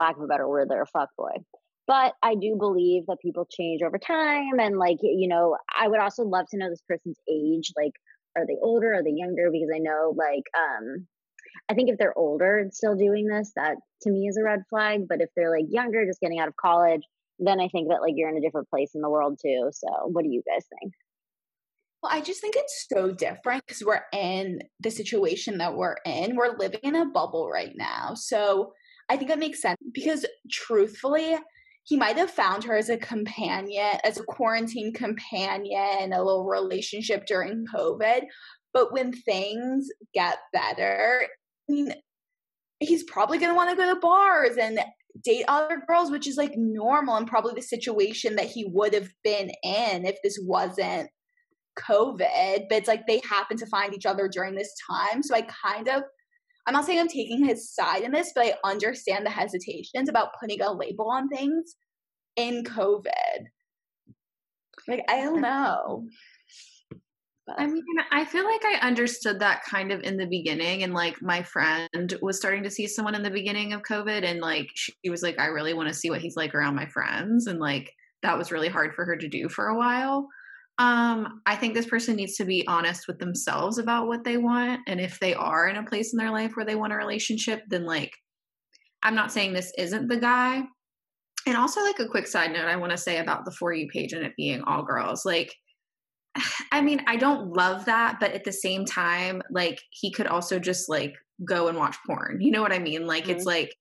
lack 0.00 0.16
of 0.16 0.22
a 0.22 0.26
better 0.26 0.46
word, 0.46 0.68
they're 0.68 0.82
a 0.82 0.86
fuck 0.86 1.08
boy 1.16 1.36
but 1.88 2.12
I 2.22 2.34
do 2.34 2.54
believe 2.56 3.06
that 3.06 3.16
people 3.20 3.48
change 3.50 3.80
over 3.82 3.98
time. 3.98 4.60
And 4.60 4.78
like, 4.78 4.98
you 5.02 5.26
know, 5.26 5.56
I 5.74 5.88
would 5.88 6.00
also 6.00 6.22
love 6.22 6.44
to 6.50 6.58
know 6.58 6.68
this 6.68 6.82
person's 6.86 7.18
age. 7.28 7.72
Like, 7.76 7.94
are 8.36 8.46
they 8.46 8.58
older? 8.62 8.92
Are 8.92 9.02
they 9.02 9.14
younger? 9.16 9.50
Because 9.50 9.70
I 9.74 9.78
know, 9.78 10.14
like, 10.14 10.44
um, 10.54 11.06
I 11.70 11.74
think 11.74 11.88
if 11.88 11.98
they're 11.98 12.16
older 12.16 12.58
and 12.58 12.72
still 12.72 12.94
doing 12.94 13.26
this, 13.26 13.52
that 13.56 13.76
to 14.02 14.10
me 14.10 14.28
is 14.28 14.36
a 14.36 14.44
red 14.44 14.60
flag. 14.68 15.08
But 15.08 15.22
if 15.22 15.30
they're 15.34 15.50
like 15.50 15.64
younger, 15.70 16.04
just 16.04 16.20
getting 16.20 16.38
out 16.38 16.48
of 16.48 16.56
college, 16.56 17.02
then 17.38 17.58
I 17.58 17.68
think 17.68 17.88
that 17.88 18.02
like 18.02 18.12
you're 18.16 18.28
in 18.28 18.36
a 18.36 18.42
different 18.42 18.68
place 18.68 18.90
in 18.94 19.00
the 19.00 19.10
world 19.10 19.38
too. 19.42 19.70
So, 19.72 19.88
what 20.08 20.24
do 20.24 20.30
you 20.30 20.42
guys 20.46 20.66
think? 20.80 20.92
Well, 22.02 22.12
I 22.12 22.20
just 22.20 22.42
think 22.42 22.54
it's 22.56 22.86
so 22.92 23.12
different 23.12 23.64
because 23.66 23.82
we're 23.84 24.04
in 24.12 24.60
the 24.78 24.90
situation 24.90 25.58
that 25.58 25.74
we're 25.74 25.96
in. 26.04 26.36
We're 26.36 26.56
living 26.56 26.80
in 26.82 26.94
a 26.94 27.06
bubble 27.06 27.48
right 27.48 27.72
now. 27.74 28.12
So, 28.14 28.72
I 29.08 29.16
think 29.16 29.30
that 29.30 29.38
makes 29.38 29.62
sense 29.62 29.78
because 29.92 30.26
truthfully, 30.50 31.36
he 31.88 31.96
might 31.96 32.18
have 32.18 32.30
found 32.30 32.64
her 32.64 32.76
as 32.76 32.90
a 32.90 32.98
companion, 32.98 33.94
as 34.04 34.18
a 34.18 34.24
quarantine 34.24 34.92
companion, 34.92 36.12
a 36.12 36.22
little 36.22 36.44
relationship 36.44 37.24
during 37.24 37.64
COVID. 37.74 38.24
But 38.74 38.92
when 38.92 39.10
things 39.10 39.88
get 40.12 40.36
better, 40.52 41.26
I 41.68 41.72
mean, 41.72 41.94
he's 42.78 43.04
probably 43.04 43.38
going 43.38 43.50
to 43.50 43.56
want 43.56 43.70
to 43.70 43.76
go 43.76 43.94
to 43.94 44.00
bars 44.00 44.58
and 44.58 44.78
date 45.24 45.46
other 45.48 45.82
girls, 45.88 46.10
which 46.10 46.28
is 46.28 46.36
like 46.36 46.52
normal 46.56 47.16
and 47.16 47.26
probably 47.26 47.54
the 47.54 47.62
situation 47.62 48.36
that 48.36 48.44
he 48.44 48.66
would 48.66 48.92
have 48.92 49.08
been 49.24 49.50
in 49.62 50.04
if 50.04 50.18
this 50.22 50.38
wasn't 50.42 51.08
COVID. 51.78 52.66
But 52.68 52.76
it's 52.76 52.88
like 52.88 53.06
they 53.06 53.22
happen 53.26 53.56
to 53.56 53.66
find 53.66 53.94
each 53.94 54.04
other 54.04 54.28
during 54.28 54.54
this 54.54 54.74
time. 54.90 55.22
So 55.22 55.34
I 55.34 55.40
kind 55.40 55.88
of, 55.88 56.02
I'm 56.68 56.74
not 56.74 56.84
saying 56.84 57.00
I'm 57.00 57.08
taking 57.08 57.42
his 57.42 57.70
side 57.70 58.02
in 58.02 58.12
this, 58.12 58.32
but 58.34 58.44
I 58.44 58.54
understand 58.62 59.24
the 59.24 59.30
hesitations 59.30 60.10
about 60.10 60.38
putting 60.38 60.60
a 60.60 60.70
label 60.70 61.10
on 61.10 61.30
things 61.30 61.76
in 62.36 62.62
COVID. 62.62 63.46
Like, 64.86 65.02
I 65.08 65.22
don't 65.22 65.40
know. 65.40 66.04
I 67.56 67.66
mean, 67.66 67.82
I 68.12 68.26
feel 68.26 68.44
like 68.44 68.60
I 68.66 68.86
understood 68.86 69.40
that 69.40 69.64
kind 69.64 69.90
of 69.90 70.02
in 70.02 70.18
the 70.18 70.26
beginning. 70.26 70.82
And 70.82 70.92
like 70.92 71.22
my 71.22 71.42
friend 71.42 72.18
was 72.20 72.36
starting 72.36 72.62
to 72.64 72.70
see 72.70 72.86
someone 72.86 73.14
in 73.14 73.22
the 73.22 73.30
beginning 73.30 73.72
of 73.72 73.80
COVID. 73.80 74.22
And 74.24 74.40
like 74.40 74.68
she 74.74 74.92
was 75.08 75.22
like, 75.22 75.40
I 75.40 75.46
really 75.46 75.72
want 75.72 75.88
to 75.88 75.94
see 75.94 76.10
what 76.10 76.20
he's 76.20 76.36
like 76.36 76.54
around 76.54 76.74
my 76.74 76.84
friends. 76.84 77.46
And 77.46 77.58
like 77.58 77.94
that 78.22 78.36
was 78.36 78.52
really 78.52 78.68
hard 78.68 78.94
for 78.94 79.06
her 79.06 79.16
to 79.16 79.26
do 79.26 79.48
for 79.48 79.68
a 79.68 79.78
while. 79.78 80.28
Um, 80.78 81.40
I 81.44 81.56
think 81.56 81.74
this 81.74 81.86
person 81.86 82.14
needs 82.14 82.36
to 82.36 82.44
be 82.44 82.66
honest 82.68 83.08
with 83.08 83.18
themselves 83.18 83.78
about 83.78 84.06
what 84.06 84.22
they 84.22 84.36
want. 84.36 84.80
And 84.86 85.00
if 85.00 85.18
they 85.18 85.34
are 85.34 85.68
in 85.68 85.76
a 85.76 85.84
place 85.84 86.12
in 86.12 86.18
their 86.18 86.30
life 86.30 86.52
where 86.54 86.66
they 86.66 86.76
want 86.76 86.92
a 86.92 86.96
relationship, 86.96 87.62
then 87.68 87.84
like 87.84 88.12
I'm 89.02 89.14
not 89.14 89.32
saying 89.32 89.52
this 89.52 89.72
isn't 89.76 90.08
the 90.08 90.18
guy. 90.18 90.62
And 91.46 91.56
also, 91.56 91.80
like 91.82 91.98
a 91.98 92.08
quick 92.08 92.26
side 92.26 92.52
note, 92.52 92.66
I 92.66 92.76
want 92.76 92.92
to 92.92 92.98
say 92.98 93.18
about 93.18 93.44
the 93.44 93.52
For 93.52 93.72
You 93.72 93.88
page 93.88 94.12
and 94.12 94.24
it 94.24 94.34
being 94.36 94.62
all 94.62 94.82
girls. 94.82 95.24
Like, 95.24 95.54
I 96.72 96.80
mean, 96.80 97.02
I 97.06 97.16
don't 97.16 97.52
love 97.54 97.84
that, 97.86 98.18
but 98.20 98.32
at 98.32 98.44
the 98.44 98.52
same 98.52 98.84
time, 98.84 99.42
like, 99.50 99.80
he 99.90 100.12
could 100.12 100.26
also 100.26 100.58
just 100.58 100.88
like 100.88 101.14
go 101.44 101.68
and 101.68 101.78
watch 101.78 101.96
porn. 102.06 102.40
You 102.40 102.50
know 102.50 102.60
what 102.60 102.72
I 102.72 102.78
mean? 102.78 103.06
Like, 103.06 103.24
mm-hmm. 103.24 103.32
it's 103.32 103.44
like, 103.44 103.74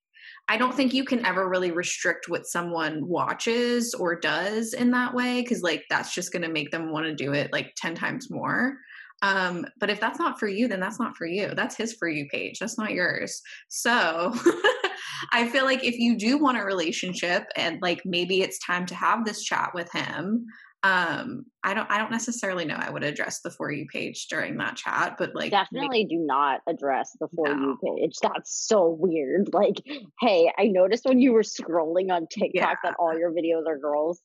I 0.49 0.57
don't 0.57 0.73
think 0.73 0.93
you 0.93 1.03
can 1.03 1.25
ever 1.25 1.49
really 1.49 1.71
restrict 1.71 2.29
what 2.29 2.47
someone 2.47 3.05
watches 3.05 3.93
or 3.93 4.17
does 4.17 4.73
in 4.73 4.91
that 4.91 5.13
way 5.13 5.41
because, 5.41 5.61
like, 5.61 5.83
that's 5.89 6.13
just 6.13 6.31
going 6.31 6.43
to 6.43 6.49
make 6.49 6.71
them 6.71 6.91
want 6.91 7.05
to 7.05 7.13
do 7.15 7.33
it 7.33 7.51
like 7.51 7.73
10 7.75 7.95
times 7.95 8.29
more. 8.31 8.77
Um, 9.21 9.65
but 9.79 9.89
if 9.89 9.99
that's 9.99 10.19
not 10.19 10.39
for 10.39 10.47
you, 10.47 10.67
then 10.67 10.79
that's 10.79 10.99
not 10.99 11.17
for 11.17 11.25
you. 11.25 11.51
That's 11.55 11.75
his 11.75 11.93
for 11.93 12.07
you 12.07 12.27
page. 12.29 12.59
That's 12.59 12.77
not 12.77 12.91
yours. 12.91 13.41
So 13.67 14.33
I 15.33 15.47
feel 15.49 15.65
like 15.65 15.83
if 15.83 15.97
you 15.97 16.17
do 16.17 16.37
want 16.37 16.59
a 16.59 16.63
relationship 16.63 17.43
and 17.55 17.81
like 17.81 18.01
maybe 18.05 18.41
it's 18.41 18.59
time 18.59 18.85
to 18.87 18.95
have 18.95 19.25
this 19.25 19.43
chat 19.43 19.71
with 19.73 19.91
him, 19.91 20.45
um 20.87 21.45
i 21.63 21.73
don't 21.73 21.89
i 21.91 21.97
don't 21.97 22.11
necessarily 22.11 22.65
know 22.65 22.75
i 22.75 22.89
would 22.89 23.03
address 23.03 23.41
the 23.41 23.49
for 23.49 23.71
you 23.71 23.85
page 23.87 24.27
during 24.27 24.57
that 24.57 24.75
chat 24.75 25.15
but 25.17 25.33
like 25.35 25.51
definitely 25.51 26.03
maybe, 26.03 26.15
do 26.15 26.19
not 26.19 26.61
address 26.67 27.15
the 27.19 27.27
for 27.35 27.47
no. 27.47 27.77
you 27.83 27.97
page 27.97 28.15
that's 28.21 28.67
so 28.67 28.89
weird 28.89 29.49
like 29.53 29.81
hey 30.21 30.51
i 30.57 30.67
noticed 30.67 31.05
when 31.05 31.19
you 31.19 31.33
were 31.33 31.43
scrolling 31.43 32.11
on 32.11 32.27
tiktok 32.27 32.51
yeah. 32.53 32.75
that 32.83 32.95
all 32.99 33.17
your 33.17 33.31
videos 33.31 33.67
are 33.67 33.77
girls 33.77 34.21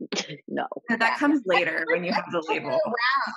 no. 0.48 0.66
that 0.98 1.18
comes 1.18 1.42
later 1.46 1.84
when 1.90 2.04
you 2.04 2.12
have 2.12 2.24
the 2.30 2.44
label. 2.48 2.78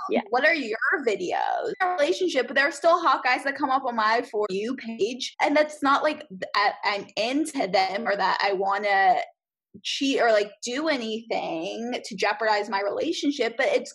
Yeah. 0.10 0.22
What 0.30 0.46
are 0.46 0.54
your 0.54 0.78
videos? 1.08 1.72
Relationship, 1.98 2.48
but 2.48 2.56
there 2.56 2.68
are 2.68 2.74
still 2.74 3.00
hot 3.00 3.24
guys 3.24 3.44
that 3.46 3.56
come 3.56 3.70
up 3.70 3.86
on 3.86 3.96
my 3.96 4.22
for 4.30 4.46
you 4.50 4.76
page, 4.76 5.34
and 5.42 5.56
that's 5.56 5.82
not 5.82 6.04
like 6.04 6.28
I'm 6.84 7.08
into 7.16 7.68
them 7.68 8.08
or 8.08 8.16
that 8.16 8.38
I 8.44 8.54
want 8.54 8.84
to 8.84 9.22
cheat 9.84 10.22
or 10.22 10.32
like 10.32 10.52
do 10.64 10.88
anything 10.88 11.94
to 12.04 12.16
jeopardize 12.16 12.70
my 12.70 12.82
relationship. 12.82 13.56
But 13.58 13.68
it's 13.68 13.94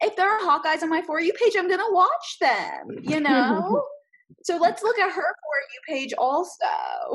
if 0.00 0.16
there 0.16 0.30
are 0.30 0.40
Hawkeyes 0.40 0.82
on 0.82 0.90
my 0.90 1.02
for 1.02 1.20
you 1.20 1.32
page, 1.32 1.54
I'm 1.56 1.68
gonna 1.68 1.92
watch 1.92 2.36
them. 2.40 2.98
You 3.02 3.20
know. 3.20 3.82
so 4.44 4.56
let's 4.56 4.82
look 4.82 4.98
at 4.98 5.10
her 5.10 5.14
for 5.14 5.22
you 5.22 5.96
page 5.96 6.12
also. 6.18 6.48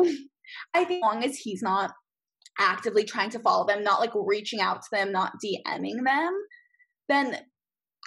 I 0.73 0.83
think 0.83 1.03
as 1.03 1.13
long 1.13 1.23
as 1.23 1.37
he's 1.37 1.61
not 1.61 1.91
actively 2.59 3.03
trying 3.03 3.29
to 3.31 3.39
follow 3.39 3.65
them, 3.65 3.83
not 3.83 3.99
like 3.99 4.11
reaching 4.13 4.61
out 4.61 4.81
to 4.81 4.87
them, 4.91 5.11
not 5.11 5.33
DMing 5.43 6.03
them, 6.03 6.33
then 7.09 7.37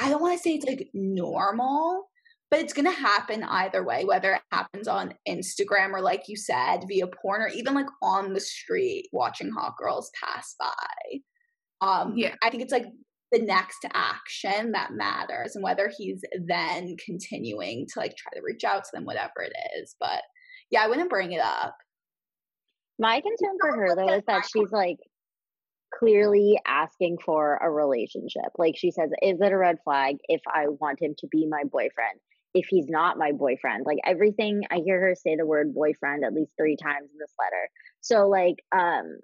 I 0.01 0.11
don't 0.11 0.21
want 0.21 0.37
to 0.37 0.43
say 0.43 0.55
it's 0.55 0.67
like 0.67 0.89
normal, 0.95 2.09
but 2.51 2.61
it's 2.61 2.73
going 2.73 2.87
to 2.87 2.93
happen 2.93 3.43
either 3.43 3.85
way, 3.85 4.05
whether 4.05 4.35
it 4.35 4.43
happens 4.53 4.87
on 4.87 5.15
Instagram 5.29 5.93
or, 5.93 6.01
like 6.01 6.25
you 6.29 6.37
said, 6.37 6.85
via 6.87 7.07
porn 7.09 7.43
or 7.43 7.49
even 7.49 7.75
like 7.75 7.87
on 8.03 8.35
the 8.35 8.41
street 8.41 9.09
watching 9.13 9.51
hot 9.51 9.75
girls 9.77 10.11
pass 10.23 10.55
by. 10.59 11.19
Um, 11.81 12.15
yeah, 12.17 12.35
I 12.43 12.51
think 12.51 12.63
it's 12.63 12.73
like 12.73 12.87
the 13.33 13.41
next 13.41 13.85
action 13.93 14.73
that 14.73 14.93
matters 14.93 15.57
and 15.57 15.65
whether 15.65 15.91
he's 15.97 16.23
then 16.47 16.97
continuing 17.05 17.87
to 17.93 17.99
like 17.99 18.17
try 18.17 18.31
to 18.35 18.45
reach 18.45 18.63
out 18.65 18.85
to 18.85 18.91
them, 18.93 19.05
whatever 19.05 19.41
it 19.41 19.53
is. 19.81 19.97
But 19.99 20.23
yeah, 20.71 20.83
I 20.83 20.89
wouldn't 20.89 21.11
bring 21.11 21.33
it 21.33 21.41
up. 21.41 21.77
My 22.99 23.21
concern 23.21 23.57
for 23.61 23.77
her 23.77 23.97
though 23.97 24.15
is 24.15 24.23
that 24.29 24.47
she's 24.53 24.71
like 24.71 24.99
clearly 25.99 26.61
asking 26.67 27.19
for 27.25 27.59
a 27.61 27.71
relationship. 27.71 28.53
Like 28.57 28.77
she 28.77 28.91
says, 28.91 29.11
is 29.23 29.41
it 29.41 29.53
a 29.53 29.57
red 29.57 29.79
flag 29.85 30.17
if 30.29 30.41
I 30.47 30.69
want 30.69 31.03
him 31.03 31.15
to 31.19 31.27
be 31.27 31.47
my 31.47 31.65
boyfriend? 31.65 32.21
If 32.57 32.67
he's 32.71 32.89
not 32.89 33.19
my 33.19 33.33
boyfriend, 33.33 33.85
like 33.85 33.99
everything 34.05 34.63
I 34.71 34.77
hear 34.85 34.99
her 35.01 35.15
say 35.15 35.37
the 35.37 35.45
word 35.45 35.75
boyfriend 35.75 36.25
at 36.25 36.33
least 36.33 36.53
three 36.59 36.77
times 36.77 37.11
in 37.13 37.19
this 37.19 37.35
letter. 37.39 37.69
So 38.01 38.29
like 38.29 38.57
um 38.73 39.19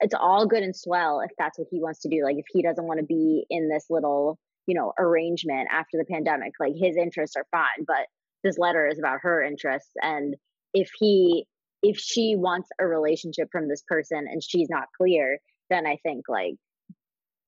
it's 0.00 0.14
all 0.14 0.46
good 0.46 0.62
and 0.62 0.74
swell 0.74 1.20
if 1.20 1.30
that's 1.38 1.58
what 1.58 1.68
he 1.70 1.80
wants 1.80 2.00
to 2.00 2.08
do. 2.08 2.24
Like 2.24 2.38
if 2.38 2.46
he 2.50 2.62
doesn't 2.62 2.86
want 2.86 3.00
to 3.00 3.06
be 3.06 3.44
in 3.50 3.68
this 3.68 3.86
little, 3.90 4.38
you 4.66 4.74
know, 4.74 4.92
arrangement 4.98 5.68
after 5.70 5.98
the 5.98 6.04
pandemic, 6.04 6.52
like 6.58 6.72
his 6.74 6.96
interests 6.96 7.36
are 7.36 7.46
fine, 7.50 7.84
but 7.86 8.06
this 8.42 8.56
letter 8.56 8.86
is 8.86 8.98
about 8.98 9.18
her 9.22 9.42
interests 9.42 9.92
and 10.02 10.34
if 10.72 10.90
he 10.98 11.46
if 11.82 11.98
she 11.98 12.36
wants 12.36 12.68
a 12.80 12.86
relationship 12.86 13.48
from 13.52 13.68
this 13.68 13.82
person 13.86 14.26
and 14.30 14.42
she's 14.42 14.68
not 14.68 14.88
clear, 14.96 15.38
then 15.70 15.86
I 15.86 15.98
think 16.02 16.24
like 16.28 16.54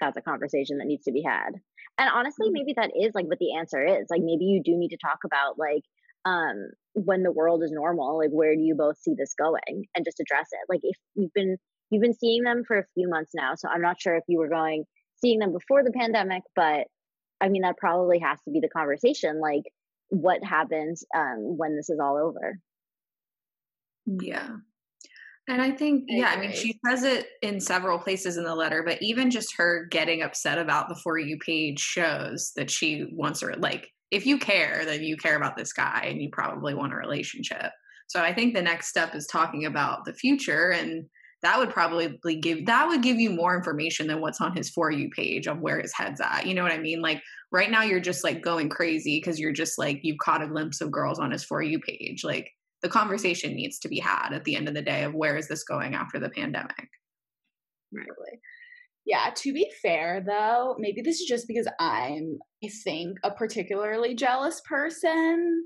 that's 0.01 0.17
a 0.17 0.23
conversation 0.23 0.79
that 0.79 0.87
needs 0.87 1.05
to 1.05 1.13
be 1.13 1.23
had. 1.23 1.51
And 1.99 2.11
honestly, 2.13 2.49
mm-hmm. 2.49 2.55
maybe 2.55 2.75
that 2.77 2.93
is 2.99 3.13
like 3.15 3.27
what 3.27 3.39
the 3.39 3.57
answer 3.57 3.85
is. 3.85 4.07
Like 4.11 4.23
maybe 4.23 4.45
you 4.45 4.63
do 4.65 4.77
need 4.77 4.91
to 4.91 4.97
talk 4.97 5.19
about 5.25 5.59
like 5.59 5.83
um 6.25 6.71
when 6.95 7.23
the 7.23 7.33
world 7.33 7.63
is 7.63 7.71
normal, 7.71 8.19
like 8.19 8.31
where 8.31 8.55
do 8.55 8.63
you 8.63 8.75
both 8.75 8.99
see 8.99 9.15
this 9.17 9.35
going 9.35 9.87
and 9.95 10.05
just 10.05 10.21
address 10.21 10.49
it. 10.53 10.61
Like 10.69 10.81
if 10.83 10.97
you've 11.15 11.33
been 11.35 11.57
you've 11.91 12.03
been 12.03 12.15
seeing 12.15 12.43
them 12.43 12.63
for 12.67 12.79
a 12.79 12.87
few 12.95 13.09
months 13.09 13.33
now, 13.35 13.55
so 13.55 13.69
I'm 13.69 13.83
not 13.83 14.01
sure 14.01 14.15
if 14.15 14.25
you 14.29 14.39
were 14.39 14.49
going 14.49 14.85
seeing 15.21 15.39
them 15.39 15.53
before 15.53 15.85
the 15.85 15.93
pandemic, 15.93 16.43
but 16.57 16.87
I 17.41 17.49
mean 17.49 17.63
that 17.63 17.77
probably 17.79 18.19
has 18.21 18.39
to 18.45 18.51
be 18.51 18.61
the 18.61 18.69
conversation 18.69 19.41
like 19.41 19.65
what 20.09 20.43
happens 20.43 21.05
um 21.15 21.57
when 21.57 21.77
this 21.77 21.91
is 21.91 22.01
all 22.01 22.17
over. 22.17 22.59
Yeah. 24.07 24.57
And 25.51 25.61
I 25.61 25.73
think, 25.73 26.05
I 26.09 26.15
yeah. 26.15 26.29
I 26.29 26.39
mean, 26.39 26.53
she 26.53 26.79
says 26.87 27.03
it 27.03 27.27
in 27.43 27.59
several 27.59 27.99
places 27.99 28.37
in 28.37 28.45
the 28.45 28.55
letter, 28.55 28.85
but 28.85 29.03
even 29.03 29.33
just 29.33 29.57
her 29.57 29.87
getting 29.91 30.23
upset 30.23 30.59
about 30.59 30.89
the 30.89 30.95
For 30.95 31.19
You 31.19 31.39
page 31.39 31.81
shows 31.81 32.53
that 32.55 32.71
she 32.71 33.07
wants 33.11 33.41
her, 33.41 33.55
like, 33.59 33.89
if 34.13 34.27
you 34.27 34.39
care, 34.39 34.85
then 34.85 35.03
you 35.03 35.17
care 35.17 35.37
about 35.37 35.57
this 35.57 35.73
guy 35.73 36.07
and 36.07 36.23
you 36.23 36.29
probably 36.31 36.73
want 36.75 36.93
a 36.93 36.97
relationship. 36.97 37.73
So 38.07 38.23
I 38.23 38.33
think 38.33 38.55
the 38.55 38.63
next 38.63 38.89
step 38.89 39.17
is 39.17 39.27
talking 39.27 39.67
about 39.67 40.05
the 40.05 40.13
future 40.13 40.71
and 40.71 41.07
that 41.43 41.59
would 41.59 41.71
probably 41.71 42.19
give 42.37 42.67
that 42.67 42.87
would 42.87 43.03
give 43.03 43.19
you 43.19 43.31
more 43.31 43.57
information 43.57 44.07
than 44.07 44.21
what's 44.21 44.41
on 44.41 44.55
his 44.55 44.71
for 44.71 44.91
you 44.91 45.09
page 45.11 45.47
of 45.47 45.59
where 45.61 45.81
his 45.81 45.95
head's 45.95 46.21
at 46.21 46.45
you 46.45 46.53
know 46.53 46.63
what 46.63 46.71
i 46.71 46.77
mean 46.77 47.01
like 47.01 47.23
right 47.51 47.71
now 47.71 47.83
you're 47.83 47.99
just 47.99 48.25
like 48.25 48.43
going 48.43 48.69
crazy 48.69 49.17
because 49.19 49.41
you're 49.41 49.51
just 49.51 49.79
like 49.79 50.01
you've 50.03 50.19
caught 50.19 50.43
a 50.43 50.47
glimpse 50.47 50.83
of 50.83 50.91
girls 50.91 51.19
on 51.19 51.31
his 51.31 51.43
for 51.43 51.63
you 51.63 51.79
page 51.79 52.25
like 52.25 52.51
the 52.83 52.89
conversation 52.89 53.55
needs 53.55 53.79
to 53.81 53.89
be 53.89 53.99
had 53.99 54.33
at 54.33 54.45
the 54.45 54.57
end 54.57 54.69
of 54.69 54.75
the 54.75 54.83
day 54.83 55.05
of 55.05 55.15
where 55.15 55.37
is 55.37 55.49
this 55.49 55.65
going 55.65 55.95
after 55.95 56.19
the 56.19 56.31
pandemic. 56.31 56.89
Right. 57.93 58.07
Yeah, 59.07 59.31
to 59.35 59.53
be 59.53 59.71
fair 59.83 60.23
though, 60.27 60.77
maybe 60.79 61.03
this 61.03 61.21
is 61.21 61.27
just 61.27 61.49
because 61.49 61.67
I'm, 61.79 62.39
I 62.65 62.69
think, 62.85 63.19
a 63.25 63.31
particularly 63.31 64.15
jealous 64.15 64.61
person. 64.69 65.65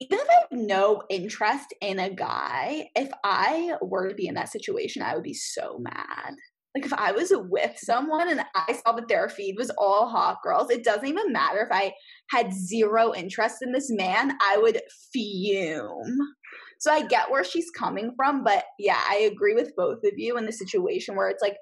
Even 0.00 0.18
if 0.18 0.28
I 0.28 0.32
have 0.32 0.48
no 0.52 1.02
interest 1.08 1.72
in 1.80 1.98
a 1.98 2.10
guy, 2.10 2.88
if 2.96 3.10
I 3.22 3.74
were 3.80 4.08
to 4.08 4.14
be 4.14 4.26
in 4.26 4.34
that 4.34 4.50
situation, 4.50 5.02
I 5.02 5.14
would 5.14 5.22
be 5.22 5.34
so 5.34 5.78
mad. 5.78 6.34
Like 6.74 6.86
if 6.86 6.92
I 6.92 7.12
was 7.12 7.32
with 7.32 7.78
someone 7.78 8.28
and 8.30 8.44
I 8.54 8.72
saw 8.72 8.92
that 8.92 9.06
their 9.06 9.28
feed 9.28 9.56
was 9.56 9.70
all 9.78 10.08
hot 10.08 10.38
girls, 10.42 10.70
it 10.70 10.82
doesn't 10.82 11.06
even 11.06 11.32
matter 11.32 11.60
if 11.60 11.68
I 11.70 11.92
had 12.30 12.52
zero 12.52 13.14
interest 13.14 13.62
in 13.62 13.70
this 13.70 13.90
man, 13.90 14.36
I 14.42 14.58
would 14.58 14.80
fume. 15.12 16.18
So 16.80 16.90
I 16.90 17.06
get 17.06 17.30
where 17.30 17.44
she's 17.44 17.70
coming 17.70 18.12
from, 18.16 18.42
but 18.42 18.64
yeah, 18.78 19.00
I 19.08 19.30
agree 19.32 19.54
with 19.54 19.76
both 19.76 19.98
of 20.04 20.14
you 20.16 20.36
in 20.36 20.46
the 20.46 20.52
situation 20.52 21.14
where 21.14 21.28
it's 21.28 21.42
like 21.42 21.56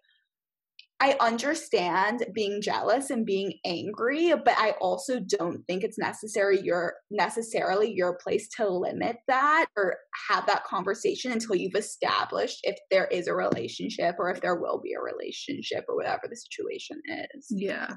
I 1.02 1.16
understand 1.18 2.24
being 2.32 2.62
jealous 2.62 3.10
and 3.10 3.26
being 3.26 3.54
angry, 3.64 4.32
but 4.32 4.54
I 4.56 4.76
also 4.80 5.18
don't 5.18 5.66
think 5.66 5.82
it's 5.82 5.98
necessary 5.98 6.60
your 6.62 6.94
necessarily 7.10 7.92
your 7.92 8.16
place 8.22 8.48
to 8.58 8.68
limit 8.68 9.16
that 9.26 9.66
or 9.76 9.96
have 10.28 10.46
that 10.46 10.62
conversation 10.62 11.32
until 11.32 11.56
you've 11.56 11.74
established 11.74 12.60
if 12.62 12.78
there 12.92 13.06
is 13.06 13.26
a 13.26 13.34
relationship 13.34 14.14
or 14.20 14.30
if 14.30 14.40
there 14.40 14.54
will 14.54 14.80
be 14.80 14.92
a 14.92 15.02
relationship 15.02 15.84
or 15.88 15.96
whatever 15.96 16.28
the 16.30 16.36
situation 16.36 17.02
is. 17.34 17.48
Yeah. 17.50 17.88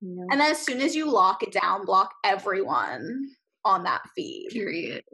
yeah. 0.00 0.24
And 0.32 0.40
then 0.40 0.50
as 0.50 0.58
soon 0.58 0.80
as 0.80 0.96
you 0.96 1.08
lock 1.08 1.44
it 1.44 1.52
down, 1.52 1.86
block 1.86 2.10
everyone 2.24 3.28
on 3.64 3.84
that 3.84 4.02
feed. 4.16 4.48
Period. 4.50 5.04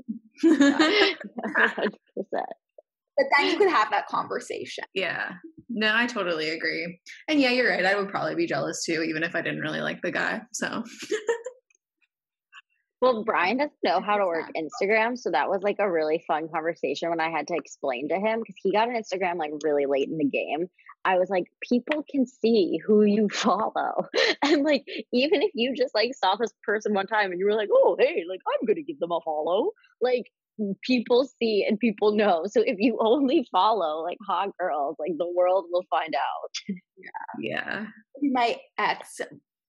but 3.16 3.26
then 3.36 3.50
you 3.50 3.56
could 3.58 3.70
have 3.70 3.90
that 3.90 4.06
conversation. 4.06 4.84
Yeah. 4.94 5.32
No, 5.68 5.92
I 5.94 6.06
totally 6.06 6.50
agree. 6.50 7.00
And 7.28 7.40
yeah, 7.40 7.50
you're 7.50 7.70
right. 7.70 7.84
I 7.84 7.96
would 7.98 8.08
probably 8.08 8.34
be 8.34 8.46
jealous 8.46 8.84
too, 8.84 9.02
even 9.02 9.22
if 9.22 9.34
I 9.34 9.42
didn't 9.42 9.60
really 9.60 9.80
like 9.80 10.02
the 10.02 10.10
guy. 10.10 10.42
So. 10.52 10.84
well, 13.00 13.24
Brian 13.24 13.56
doesn't 13.56 13.72
know 13.82 14.00
how 14.00 14.18
to 14.18 14.26
work 14.26 14.50
Instagram. 14.56 15.16
So 15.18 15.30
that 15.30 15.48
was 15.48 15.62
like 15.62 15.76
a 15.78 15.90
really 15.90 16.22
fun 16.26 16.48
conversation 16.52 17.10
when 17.10 17.20
I 17.20 17.30
had 17.30 17.48
to 17.48 17.54
explain 17.54 18.08
to 18.08 18.16
him 18.16 18.40
because 18.40 18.56
he 18.62 18.72
got 18.72 18.88
an 18.88 18.96
Instagram 18.96 19.36
like 19.36 19.52
really 19.62 19.86
late 19.86 20.08
in 20.08 20.18
the 20.18 20.24
game. 20.24 20.68
I 21.04 21.18
was 21.18 21.30
like, 21.30 21.46
people 21.68 22.04
can 22.08 22.26
see 22.26 22.78
who 22.86 23.04
you 23.04 23.28
follow. 23.32 24.06
And 24.44 24.64
like, 24.64 24.84
even 25.12 25.40
if 25.40 25.52
you 25.54 25.74
just 25.74 25.94
like 25.94 26.12
saw 26.14 26.36
this 26.36 26.52
person 26.64 26.94
one 26.94 27.06
time 27.06 27.30
and 27.30 27.40
you 27.40 27.46
were 27.46 27.54
like, 27.54 27.70
oh, 27.72 27.96
hey, 27.98 28.24
like, 28.28 28.40
I'm 28.46 28.66
going 28.66 28.76
to 28.76 28.82
give 28.82 28.98
them 28.98 29.12
a 29.12 29.20
follow. 29.24 29.70
Like, 30.00 30.30
people 30.82 31.28
see 31.40 31.64
and 31.68 31.78
people 31.78 32.14
know. 32.14 32.44
So 32.46 32.62
if 32.62 32.76
you 32.78 32.98
only 33.00 33.46
follow 33.50 34.02
like 34.02 34.18
hot 34.26 34.50
girls, 34.58 34.96
like 34.98 35.12
the 35.18 35.28
world 35.28 35.66
will 35.70 35.84
find 35.90 36.14
out. 36.14 36.76
yeah. 37.40 37.40
Yeah. 37.40 37.86
My 38.22 38.56
ex 38.78 39.20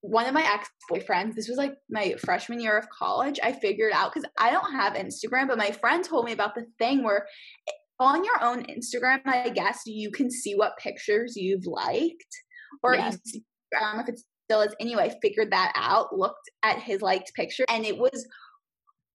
one 0.03 0.25
of 0.25 0.33
my 0.33 0.43
ex 0.43 0.69
boyfriends, 0.91 1.33
this 1.33 1.47
was 1.47 1.57
like 1.57 1.75
my 1.89 2.13
freshman 2.19 2.59
year 2.59 2.77
of 2.77 2.89
college, 2.89 3.39
I 3.41 3.53
figured 3.53 3.93
out 3.93 4.13
because 4.13 4.29
I 4.37 4.51
don't 4.51 4.73
have 4.73 4.93
Instagram, 4.93 5.47
but 5.47 5.57
my 5.57 5.71
friend 5.71 6.03
told 6.03 6.25
me 6.25 6.33
about 6.33 6.55
the 6.55 6.65
thing 6.77 7.03
where 7.03 7.25
eh, 7.69 7.71
on 8.01 8.25
your 8.25 8.43
own 8.43 8.65
Instagram, 8.65 9.21
I 9.25 9.47
guess 9.49 9.83
you 9.85 10.11
can 10.11 10.29
see 10.29 10.55
what 10.55 10.77
pictures 10.77 11.37
you've 11.37 11.65
liked, 11.65 12.35
or 12.83 12.95
yes. 12.95 13.13
you 13.13 13.31
see, 13.31 13.43
I 13.77 13.79
don't 13.79 13.95
know 13.95 14.03
if 14.03 14.09
it 14.09 14.19
still 14.49 14.61
is. 14.61 14.75
Anyway, 14.81 15.15
figured 15.21 15.53
that 15.53 15.71
out, 15.73 16.13
looked 16.13 16.49
at 16.63 16.79
his 16.79 17.01
liked 17.01 17.33
picture, 17.33 17.63
and 17.69 17.85
it 17.85 17.97
was 17.97 18.27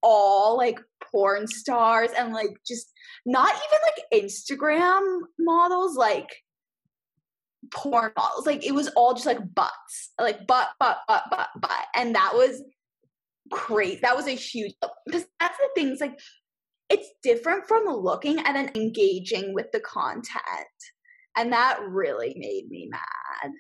all 0.03 0.57
like 0.57 0.79
porn 1.11 1.47
stars 1.47 2.11
and 2.17 2.33
like 2.33 2.51
just 2.67 2.93
not 3.27 3.51
even 3.51 3.79
like 3.85 4.25
Instagram 4.25 5.21
models, 5.39 5.97
like 5.97 6.29
porn 7.73 8.13
models. 8.17 8.47
Like 8.47 8.65
it 8.67 8.75
was 8.75 8.89
all 8.89 9.15
just 9.15 9.27
like 9.27 9.55
butts, 9.55 10.13
like 10.21 10.47
butt, 10.47 10.69
butt, 10.79 10.99
butt, 11.07 11.25
butt, 11.31 11.49
butt, 11.61 11.87
and 11.95 12.15
that 12.15 12.33
was 12.35 12.63
great. 13.51 14.03
That 14.03 14.17
was 14.17 14.27
a 14.27 14.33
huge 14.33 14.75
because 15.07 15.27
that's 15.41 15.59
the 15.59 15.69
things 15.75 16.01
like 16.01 16.19
it's 16.91 17.09
different 17.23 17.67
from 17.69 17.85
looking 17.85 18.39
and 18.39 18.57
then 18.57 18.71
engaging 18.75 19.55
with 19.55 19.67
the 19.73 19.81
content, 19.81 20.33
and 21.37 21.53
that 21.53 21.81
really 21.87 22.35
made 22.39 22.69
me 22.69 22.89
mad. 22.91 23.53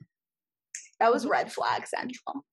That 1.00 1.12
was 1.12 1.22
mm-hmm. 1.22 1.32
red 1.32 1.52
flag 1.52 1.86
central. 1.86 2.44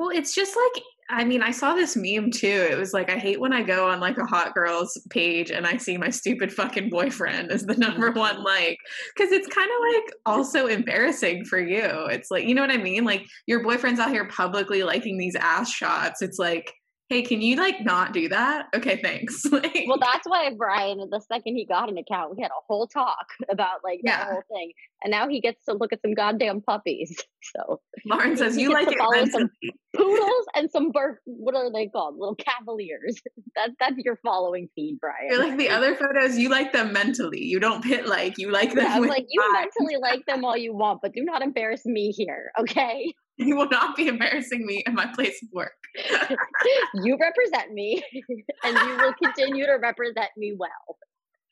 Well, 0.00 0.08
it's 0.08 0.34
just 0.34 0.56
like 0.56 0.82
I 1.10 1.24
mean, 1.24 1.42
I 1.42 1.50
saw 1.50 1.74
this 1.74 1.94
meme 1.94 2.30
too. 2.30 2.46
It 2.70 2.78
was 2.78 2.94
like 2.94 3.10
I 3.10 3.18
hate 3.18 3.38
when 3.38 3.52
I 3.52 3.62
go 3.62 3.86
on 3.86 4.00
like 4.00 4.16
a 4.16 4.24
hot 4.24 4.54
girls 4.54 4.96
page 5.10 5.50
and 5.50 5.66
I 5.66 5.76
see 5.76 5.98
my 5.98 6.08
stupid 6.08 6.50
fucking 6.50 6.88
boyfriend 6.88 7.52
as 7.52 7.66
the 7.66 7.74
number 7.76 8.08
mm-hmm. 8.08 8.18
one 8.18 8.42
like 8.42 8.78
cuz 9.18 9.30
it's 9.30 9.46
kind 9.48 9.68
of 9.68 9.94
like 9.94 10.14
also 10.24 10.68
embarrassing 10.68 11.44
for 11.44 11.60
you. 11.60 11.84
It's 12.06 12.30
like, 12.30 12.46
you 12.46 12.54
know 12.54 12.62
what 12.62 12.70
I 12.70 12.78
mean? 12.78 13.04
Like 13.04 13.26
your 13.44 13.62
boyfriend's 13.62 14.00
out 14.00 14.10
here 14.10 14.26
publicly 14.28 14.84
liking 14.84 15.18
these 15.18 15.36
ass 15.36 15.70
shots. 15.70 16.22
It's 16.22 16.38
like 16.38 16.72
hey, 17.10 17.22
can 17.22 17.42
you 17.42 17.56
like 17.56 17.84
not 17.84 18.12
do 18.12 18.28
that? 18.28 18.68
Okay, 18.74 19.00
thanks. 19.02 19.44
like, 19.52 19.84
well, 19.88 19.98
that's 19.98 20.26
why 20.26 20.50
Brian, 20.56 20.98
the 21.10 21.20
second 21.20 21.56
he 21.56 21.66
got 21.66 21.90
an 21.90 21.98
account, 21.98 22.34
we 22.34 22.42
had 22.42 22.52
a 22.52 22.62
whole 22.68 22.86
talk 22.86 23.26
about 23.50 23.80
like 23.84 24.00
yeah. 24.02 24.24
the 24.24 24.32
whole 24.32 24.42
thing, 24.50 24.72
and 25.02 25.10
now 25.10 25.28
he 25.28 25.40
gets 25.40 25.64
to 25.66 25.74
look 25.74 25.92
at 25.92 26.00
some 26.00 26.14
goddamn 26.14 26.62
puppies. 26.62 27.22
So 27.56 27.80
Lauren 28.04 28.36
says 28.36 28.58
you 28.58 28.70
like 28.70 28.86
to 28.86 28.98
follow 28.98 29.24
some 29.24 29.50
poodles 29.96 30.46
and 30.54 30.70
some 30.70 30.90
bird. 30.90 31.16
What 31.24 31.56
are 31.56 31.72
they 31.72 31.88
called? 31.88 32.16
Little 32.18 32.34
cavaliers. 32.34 33.18
That's 33.56 33.72
that's 33.80 33.96
your 33.96 34.18
following 34.22 34.68
feed, 34.74 34.98
Brian. 35.00 35.30
You're 35.30 35.38
like 35.38 35.56
the 35.56 35.70
other 35.70 35.96
photos. 35.96 36.36
You 36.36 36.50
like 36.50 36.74
them 36.74 36.92
mentally. 36.92 37.42
You 37.42 37.58
don't 37.58 37.82
pit 37.82 38.06
like. 38.06 38.36
You 38.36 38.52
like 38.52 38.74
them. 38.74 38.84
Yeah, 38.84 38.94
I'm 38.94 39.06
like 39.06 39.24
you 39.30 39.42
mentally 39.54 39.96
like 39.96 40.26
them 40.26 40.44
all 40.44 40.54
you 40.54 40.74
want, 40.74 41.00
but 41.00 41.14
do 41.14 41.24
not 41.24 41.40
embarrass 41.40 41.86
me 41.86 42.10
here, 42.10 42.52
okay? 42.60 43.10
You 43.40 43.56
will 43.56 43.68
not 43.70 43.96
be 43.96 44.06
embarrassing 44.06 44.66
me 44.66 44.82
in 44.86 44.94
my 44.94 45.06
place 45.14 45.42
of 45.42 45.48
work. 45.52 45.72
you 46.94 47.16
represent 47.18 47.72
me, 47.72 48.02
and 48.64 48.76
you 48.76 48.96
will 48.98 49.14
continue 49.14 49.64
to 49.64 49.78
represent 49.80 50.28
me 50.36 50.54
well. 50.58 50.98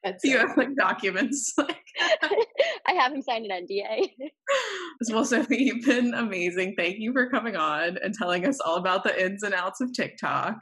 That's 0.05 0.22
you 0.22 0.39
have 0.39 0.57
like 0.57 0.74
documents. 0.76 1.55
Like 2.20 2.47
I 2.86 2.93
have 2.93 3.12
him 3.12 3.22
sign 3.22 3.45
an 3.51 3.66
NDA. 3.66 4.11
well, 5.11 5.24
Sophie, 5.24 5.64
you've 5.64 5.84
been 5.84 6.14
amazing. 6.14 6.74
Thank 6.78 6.97
you 6.99 7.12
for 7.12 7.28
coming 7.28 7.57
on 7.57 7.99
and 7.99 8.14
telling 8.14 8.47
us 8.47 8.61
all 8.61 8.76
about 8.76 9.03
the 9.03 9.20
ins 9.20 9.43
and 9.43 9.53
outs 9.53 9.80
of 9.80 9.93
TikTok. 9.93 10.57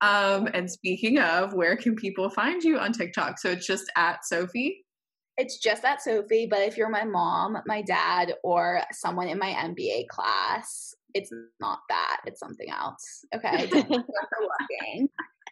Um, 0.00 0.48
and 0.54 0.70
speaking 0.70 1.18
of, 1.18 1.52
where 1.52 1.76
can 1.76 1.94
people 1.94 2.30
find 2.30 2.62
you 2.62 2.78
on 2.78 2.92
TikTok? 2.92 3.38
So 3.38 3.50
it's 3.50 3.66
just 3.66 3.90
at 3.96 4.24
Sophie. 4.24 4.84
It's 5.38 5.58
just 5.58 5.84
at 5.84 6.02
Sophie, 6.02 6.48
but 6.50 6.60
if 6.60 6.76
you're 6.76 6.90
my 6.90 7.04
mom, 7.04 7.58
my 7.64 7.80
dad, 7.80 8.34
or 8.42 8.82
someone 8.92 9.28
in 9.28 9.38
my 9.38 9.50
MBA 9.50 10.08
class, 10.08 10.94
it's 11.14 11.32
not 11.60 11.78
that. 11.88 12.20
It's 12.26 12.40
something 12.40 12.68
else. 12.70 13.24
Okay. 13.34 13.66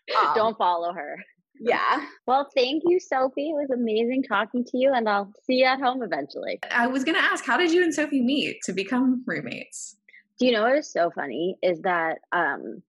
Don't, 0.09 0.27
um, 0.27 0.35
Don't 0.35 0.59
follow 0.59 0.93
her. 0.93 1.17
Yeah. 1.61 2.05
Well, 2.27 2.49
thank 2.55 2.83
you, 2.87 3.01
Sophie. 3.01 3.51
It 3.51 3.55
was 3.55 3.71
amazing 3.73 4.25
talking 4.25 4.65
to 4.65 4.77
you, 4.77 4.93
and 4.93 5.09
I'll 5.09 5.33
see 5.45 5.55
you 5.55 5.65
at 5.65 5.81
home 5.81 6.03
eventually. 6.03 6.59
I 6.71 6.87
was 6.87 7.05
going 7.05 7.17
to 7.17 7.23
ask, 7.23 7.45
how 7.45 7.57
did 7.57 7.73
you 7.73 7.83
and 7.83 7.95
Sophie 7.95 8.23
meet 8.23 8.59
to 8.65 8.73
become 8.73 9.23
roommates? 9.27 9.97
Do 10.39 10.47
you 10.47 10.53
know 10.53 10.63
what 10.63 10.77
is 10.77 10.93
so 10.93 11.11
funny 11.15 11.57
is 11.63 11.81
that, 11.83 12.19
um, 12.33 12.83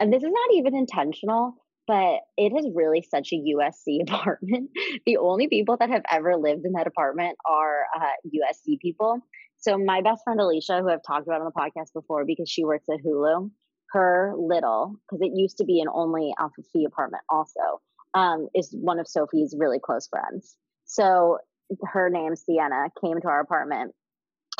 and 0.00 0.12
this 0.12 0.22
is 0.22 0.30
not 0.30 0.56
even 0.56 0.74
intentional, 0.74 1.54
but 1.90 2.20
it 2.36 2.52
is 2.56 2.70
really 2.72 3.02
such 3.02 3.32
a 3.32 3.36
USC 3.36 4.02
apartment. 4.08 4.70
The 5.06 5.16
only 5.16 5.48
people 5.48 5.76
that 5.80 5.90
have 5.90 6.04
ever 6.08 6.36
lived 6.36 6.64
in 6.64 6.74
that 6.74 6.86
apartment 6.86 7.36
are 7.44 7.82
uh, 7.96 8.12
USC 8.26 8.78
people. 8.78 9.18
So 9.58 9.76
my 9.76 10.00
best 10.00 10.22
friend 10.22 10.40
Alicia, 10.40 10.82
who 10.82 10.88
I've 10.88 11.02
talked 11.04 11.26
about 11.26 11.40
on 11.40 11.50
the 11.52 11.60
podcast 11.60 11.92
before, 11.92 12.24
because 12.24 12.48
she 12.48 12.64
works 12.64 12.84
at 12.88 13.04
Hulu, 13.04 13.50
her 13.90 14.34
little, 14.38 14.94
because 15.02 15.20
it 15.20 15.32
used 15.34 15.58
to 15.58 15.64
be 15.64 15.80
an 15.80 15.88
only 15.92 16.32
Alpha 16.38 16.62
Phi 16.72 16.84
apartment, 16.86 17.24
also, 17.28 17.80
um, 18.14 18.46
is 18.54 18.72
one 18.72 19.00
of 19.00 19.08
Sophie's 19.08 19.56
really 19.58 19.80
close 19.82 20.06
friends. 20.06 20.56
So 20.84 21.38
her 21.86 22.08
name 22.08 22.36
Sienna 22.36 22.86
came 23.02 23.20
to 23.20 23.26
our 23.26 23.40
apartment 23.40 23.96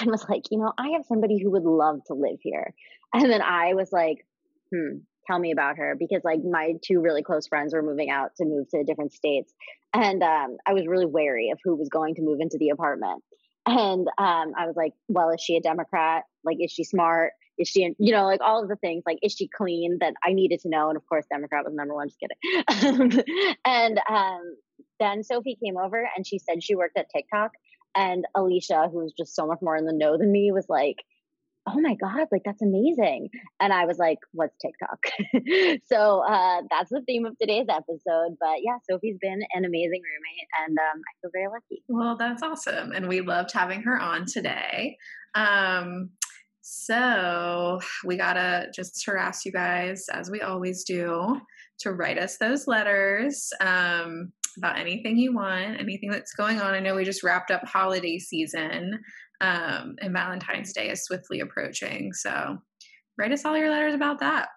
and 0.01 0.11
was 0.11 0.29
like, 0.29 0.43
you 0.51 0.59
know, 0.59 0.73
I 0.77 0.89
have 0.95 1.05
somebody 1.07 1.41
who 1.41 1.53
would 1.53 1.63
love 1.63 2.01
to 2.09 2.15
live 2.15 2.39
here. 2.43 2.75
And 3.15 3.31
then 3.31 3.41
I 3.41 3.75
was 3.75 3.93
like, 3.93 4.27
hmm, 4.75 4.99
tell 5.31 5.39
me 5.39 5.53
about 5.53 5.77
her 5.77 5.95
because 5.99 6.23
like 6.25 6.41
my 6.43 6.75
two 6.83 7.01
really 7.01 7.23
close 7.23 7.47
friends 7.47 7.73
were 7.73 7.83
moving 7.83 8.11
out 8.11 8.35
to 8.37 8.45
move 8.45 8.69
to 8.69 8.83
different 8.85 9.13
states 9.13 9.53
and 9.95 10.23
um, 10.23 10.57
i 10.67 10.73
was 10.73 10.87
really 10.87 11.07
wary 11.07 11.51
of 11.51 11.59
who 11.63 11.77
was 11.77 11.89
going 11.89 12.15
to 12.15 12.23
move 12.23 12.39
into 12.41 12.59
the 12.59 12.71
apartment. 12.71 13.23
And 13.67 14.09
um, 14.19 14.53
i 14.59 14.67
was 14.67 14.75
like 14.77 14.93
well 15.09 15.31
is 15.31 15.41
she 15.41 15.57
a 15.57 15.61
democrat? 15.61 16.25
Like 16.45 16.57
is 16.61 16.73
she 16.73 16.85
smart? 16.85 17.33
Is 17.59 17.69
she 17.69 17.95
you 17.99 18.13
know 18.13 18.25
like 18.25 18.41
all 18.41 18.63
of 18.63 18.69
the 18.69 18.77
things 18.77 19.03
like 19.07 19.19
is 19.23 19.33
she 19.33 19.49
clean? 19.49 19.99
that 20.01 20.15
i 20.25 20.33
needed 20.33 20.61
to 20.61 20.69
know 20.69 20.89
and 20.89 20.97
of 20.97 21.07
course 21.07 21.27
democrat 21.31 21.65
was 21.65 21.75
number 21.75 21.95
one 21.95 22.09
just 22.09 22.21
kidding. 22.21 23.25
And 23.65 24.01
um, 24.09 24.57
then 24.99 25.23
sophie 25.23 25.59
came 25.63 25.77
over 25.77 26.09
and 26.17 26.27
she 26.27 26.39
said 26.39 26.65
she 26.65 26.75
worked 26.75 26.99
at 26.99 27.11
tiktok 27.15 27.53
and 27.95 28.25
alicia 28.35 28.89
who 28.91 28.99
was 28.99 29.13
just 29.17 29.35
so 29.35 29.47
much 29.47 29.59
more 29.63 29.77
in 29.77 29.85
the 29.85 29.93
know 29.93 30.17
than 30.17 30.33
me 30.33 30.51
was 30.53 30.67
like 30.69 30.97
oh 31.69 31.81
my 31.81 31.95
god 31.95 32.27
like 32.33 32.43
that's 32.45 32.63
amazing. 32.63 33.29
And 33.61 33.73
i 33.73 33.85
was 33.85 33.99
like 33.99 34.19
what's 34.33 34.57
tiktok? 34.59 34.99
So 35.93 36.23
uh, 36.27 36.63
that's 36.71 36.91
the 36.91 37.03
theme 37.07 37.27
of 37.27 37.37
today's 37.39 37.67
episode 37.69 38.37
but 38.41 38.59
yeah 38.63 38.79
sophie's 38.89 39.19
been 39.21 39.41
an 39.55 39.65
amazing 39.65 40.03
roommate 40.03 40.49
and 40.67 40.79
um, 40.79 41.01
i 41.01 41.13
feel 41.21 41.31
very 41.33 41.49
lucky. 41.49 41.83
Well 41.89 42.17
that's 42.17 42.43
awesome 42.43 42.93
and 42.93 43.09
we 43.09 43.21
loved 43.21 43.53
having 43.53 43.83
her 43.83 44.01
on 44.01 44.27
today. 44.27 44.97
Um, 45.35 46.11
so 46.63 47.81
we 48.05 48.17
gotta 48.17 48.69
just 48.75 49.05
harass 49.05 49.45
you 49.45 49.53
guys 49.53 50.07
as 50.13 50.31
we 50.31 50.41
always 50.41 50.85
do 50.85 51.41
to 51.81 51.93
write 51.93 52.19
us 52.19 52.37
those 52.37 52.67
letters 52.67 53.51
um, 53.61 54.33
about 54.59 54.79
anything 54.79 55.17
you 55.17 55.35
want 55.35 55.81
anything 55.81 56.11
that's 56.11 56.35
going 56.35 56.61
on. 56.61 56.75
I 56.75 56.81
know 56.81 56.95
we 56.95 57.05
just 57.05 57.23
wrapped 57.23 57.51
up 57.51 57.67
holiday 57.67 58.19
season 58.19 59.01
um, 59.41 59.97
and 60.01 60.13
Valentine's 60.13 60.73
Day 60.73 60.91
is 60.91 61.05
swiftly 61.05 61.41
approaching. 61.41 62.13
So 62.13 62.59
write 63.19 63.33
us 63.33 63.45
all 63.45 63.57
your 63.57 63.71
letters 63.71 63.95
about 63.95 64.21
that. 64.21 64.49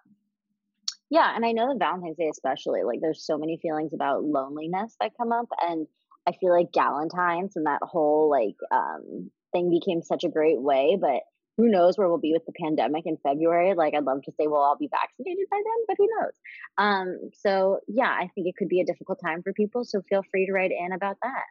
Yeah, 1.10 1.34
and 1.34 1.44
I 1.44 1.52
know 1.52 1.68
that 1.68 1.78
Valentine's 1.78 2.16
Day 2.16 2.28
especially, 2.30 2.82
like 2.82 3.00
there's 3.00 3.24
so 3.24 3.38
many 3.38 3.58
feelings 3.62 3.92
about 3.94 4.24
loneliness 4.24 4.96
that 5.00 5.12
come 5.16 5.32
up 5.32 5.48
and 5.60 5.86
I 6.26 6.32
feel 6.32 6.52
like 6.52 6.72
Galentine's 6.72 7.56
and 7.56 7.66
that 7.66 7.80
whole 7.82 8.30
like 8.30 8.56
um 8.70 9.30
thing 9.52 9.70
became 9.70 10.02
such 10.02 10.24
a 10.24 10.28
great 10.28 10.60
way, 10.60 10.98
but 11.00 11.22
who 11.56 11.70
knows 11.70 11.96
where 11.96 12.08
we'll 12.08 12.18
be 12.18 12.32
with 12.32 12.44
the 12.46 12.52
pandemic 12.60 13.06
in 13.06 13.16
February? 13.22 13.74
Like, 13.74 13.94
I'd 13.94 14.04
love 14.04 14.22
to 14.22 14.32
say 14.32 14.46
we'll 14.46 14.60
all 14.60 14.76
be 14.76 14.90
vaccinated 14.90 15.46
by 15.50 15.56
then, 15.56 15.84
but 15.86 15.96
who 15.96 16.08
knows? 16.18 16.32
Um, 16.78 17.30
so, 17.32 17.78
yeah, 17.86 18.10
I 18.10 18.28
think 18.34 18.48
it 18.48 18.56
could 18.58 18.68
be 18.68 18.80
a 18.80 18.84
difficult 18.84 19.20
time 19.24 19.42
for 19.42 19.52
people. 19.52 19.84
So, 19.84 20.02
feel 20.08 20.24
free 20.30 20.46
to 20.46 20.52
write 20.52 20.72
in 20.72 20.92
about 20.92 21.16
that. 21.22 21.44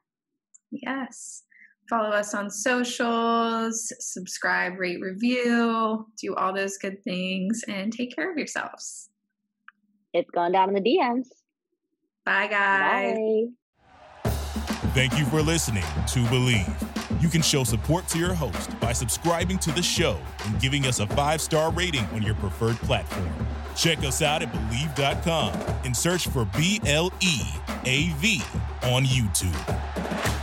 Yes. 0.71 1.43
Follow 1.89 2.09
us 2.09 2.33
on 2.33 2.49
socials, 2.49 3.91
subscribe, 3.99 4.79
rate, 4.79 5.01
review, 5.01 6.07
do 6.21 6.35
all 6.35 6.53
those 6.53 6.77
good 6.77 7.03
things, 7.03 7.61
and 7.67 7.91
take 7.91 8.15
care 8.15 8.31
of 8.31 8.37
yourselves. 8.37 9.09
It's 10.13 10.29
going 10.31 10.53
down 10.53 10.69
in 10.69 10.81
the 10.81 10.81
DMs. 10.81 11.27
Bye, 12.25 12.47
guys. 12.47 13.17
Bye. 13.17 14.31
Thank 14.93 15.17
you 15.17 15.25
for 15.25 15.41
listening 15.41 15.83
to 15.83 16.19
Bleav. 16.25 17.21
You 17.21 17.27
can 17.27 17.41
show 17.41 17.63
support 17.63 18.07
to 18.09 18.19
your 18.19 18.33
host 18.33 18.79
by 18.79 18.93
subscribing 18.93 19.57
to 19.59 19.71
the 19.71 19.81
show 19.81 20.17
and 20.45 20.59
giving 20.59 20.85
us 20.85 20.99
a 20.99 21.07
five 21.07 21.41
star 21.41 21.71
rating 21.71 22.05
on 22.07 22.21
your 22.21 22.35
preferred 22.35 22.75
platform. 22.77 23.31
Check 23.75 23.99
us 23.99 24.21
out 24.21 24.43
at 24.43 24.51
Bleav.com 24.53 25.53
and 25.83 25.95
search 25.95 26.27
for 26.27 26.45
B 26.45 26.79
L 26.85 27.11
E 27.21 27.41
A 27.85 28.09
V 28.17 28.41
on 28.83 29.03
YouTube. 29.03 30.42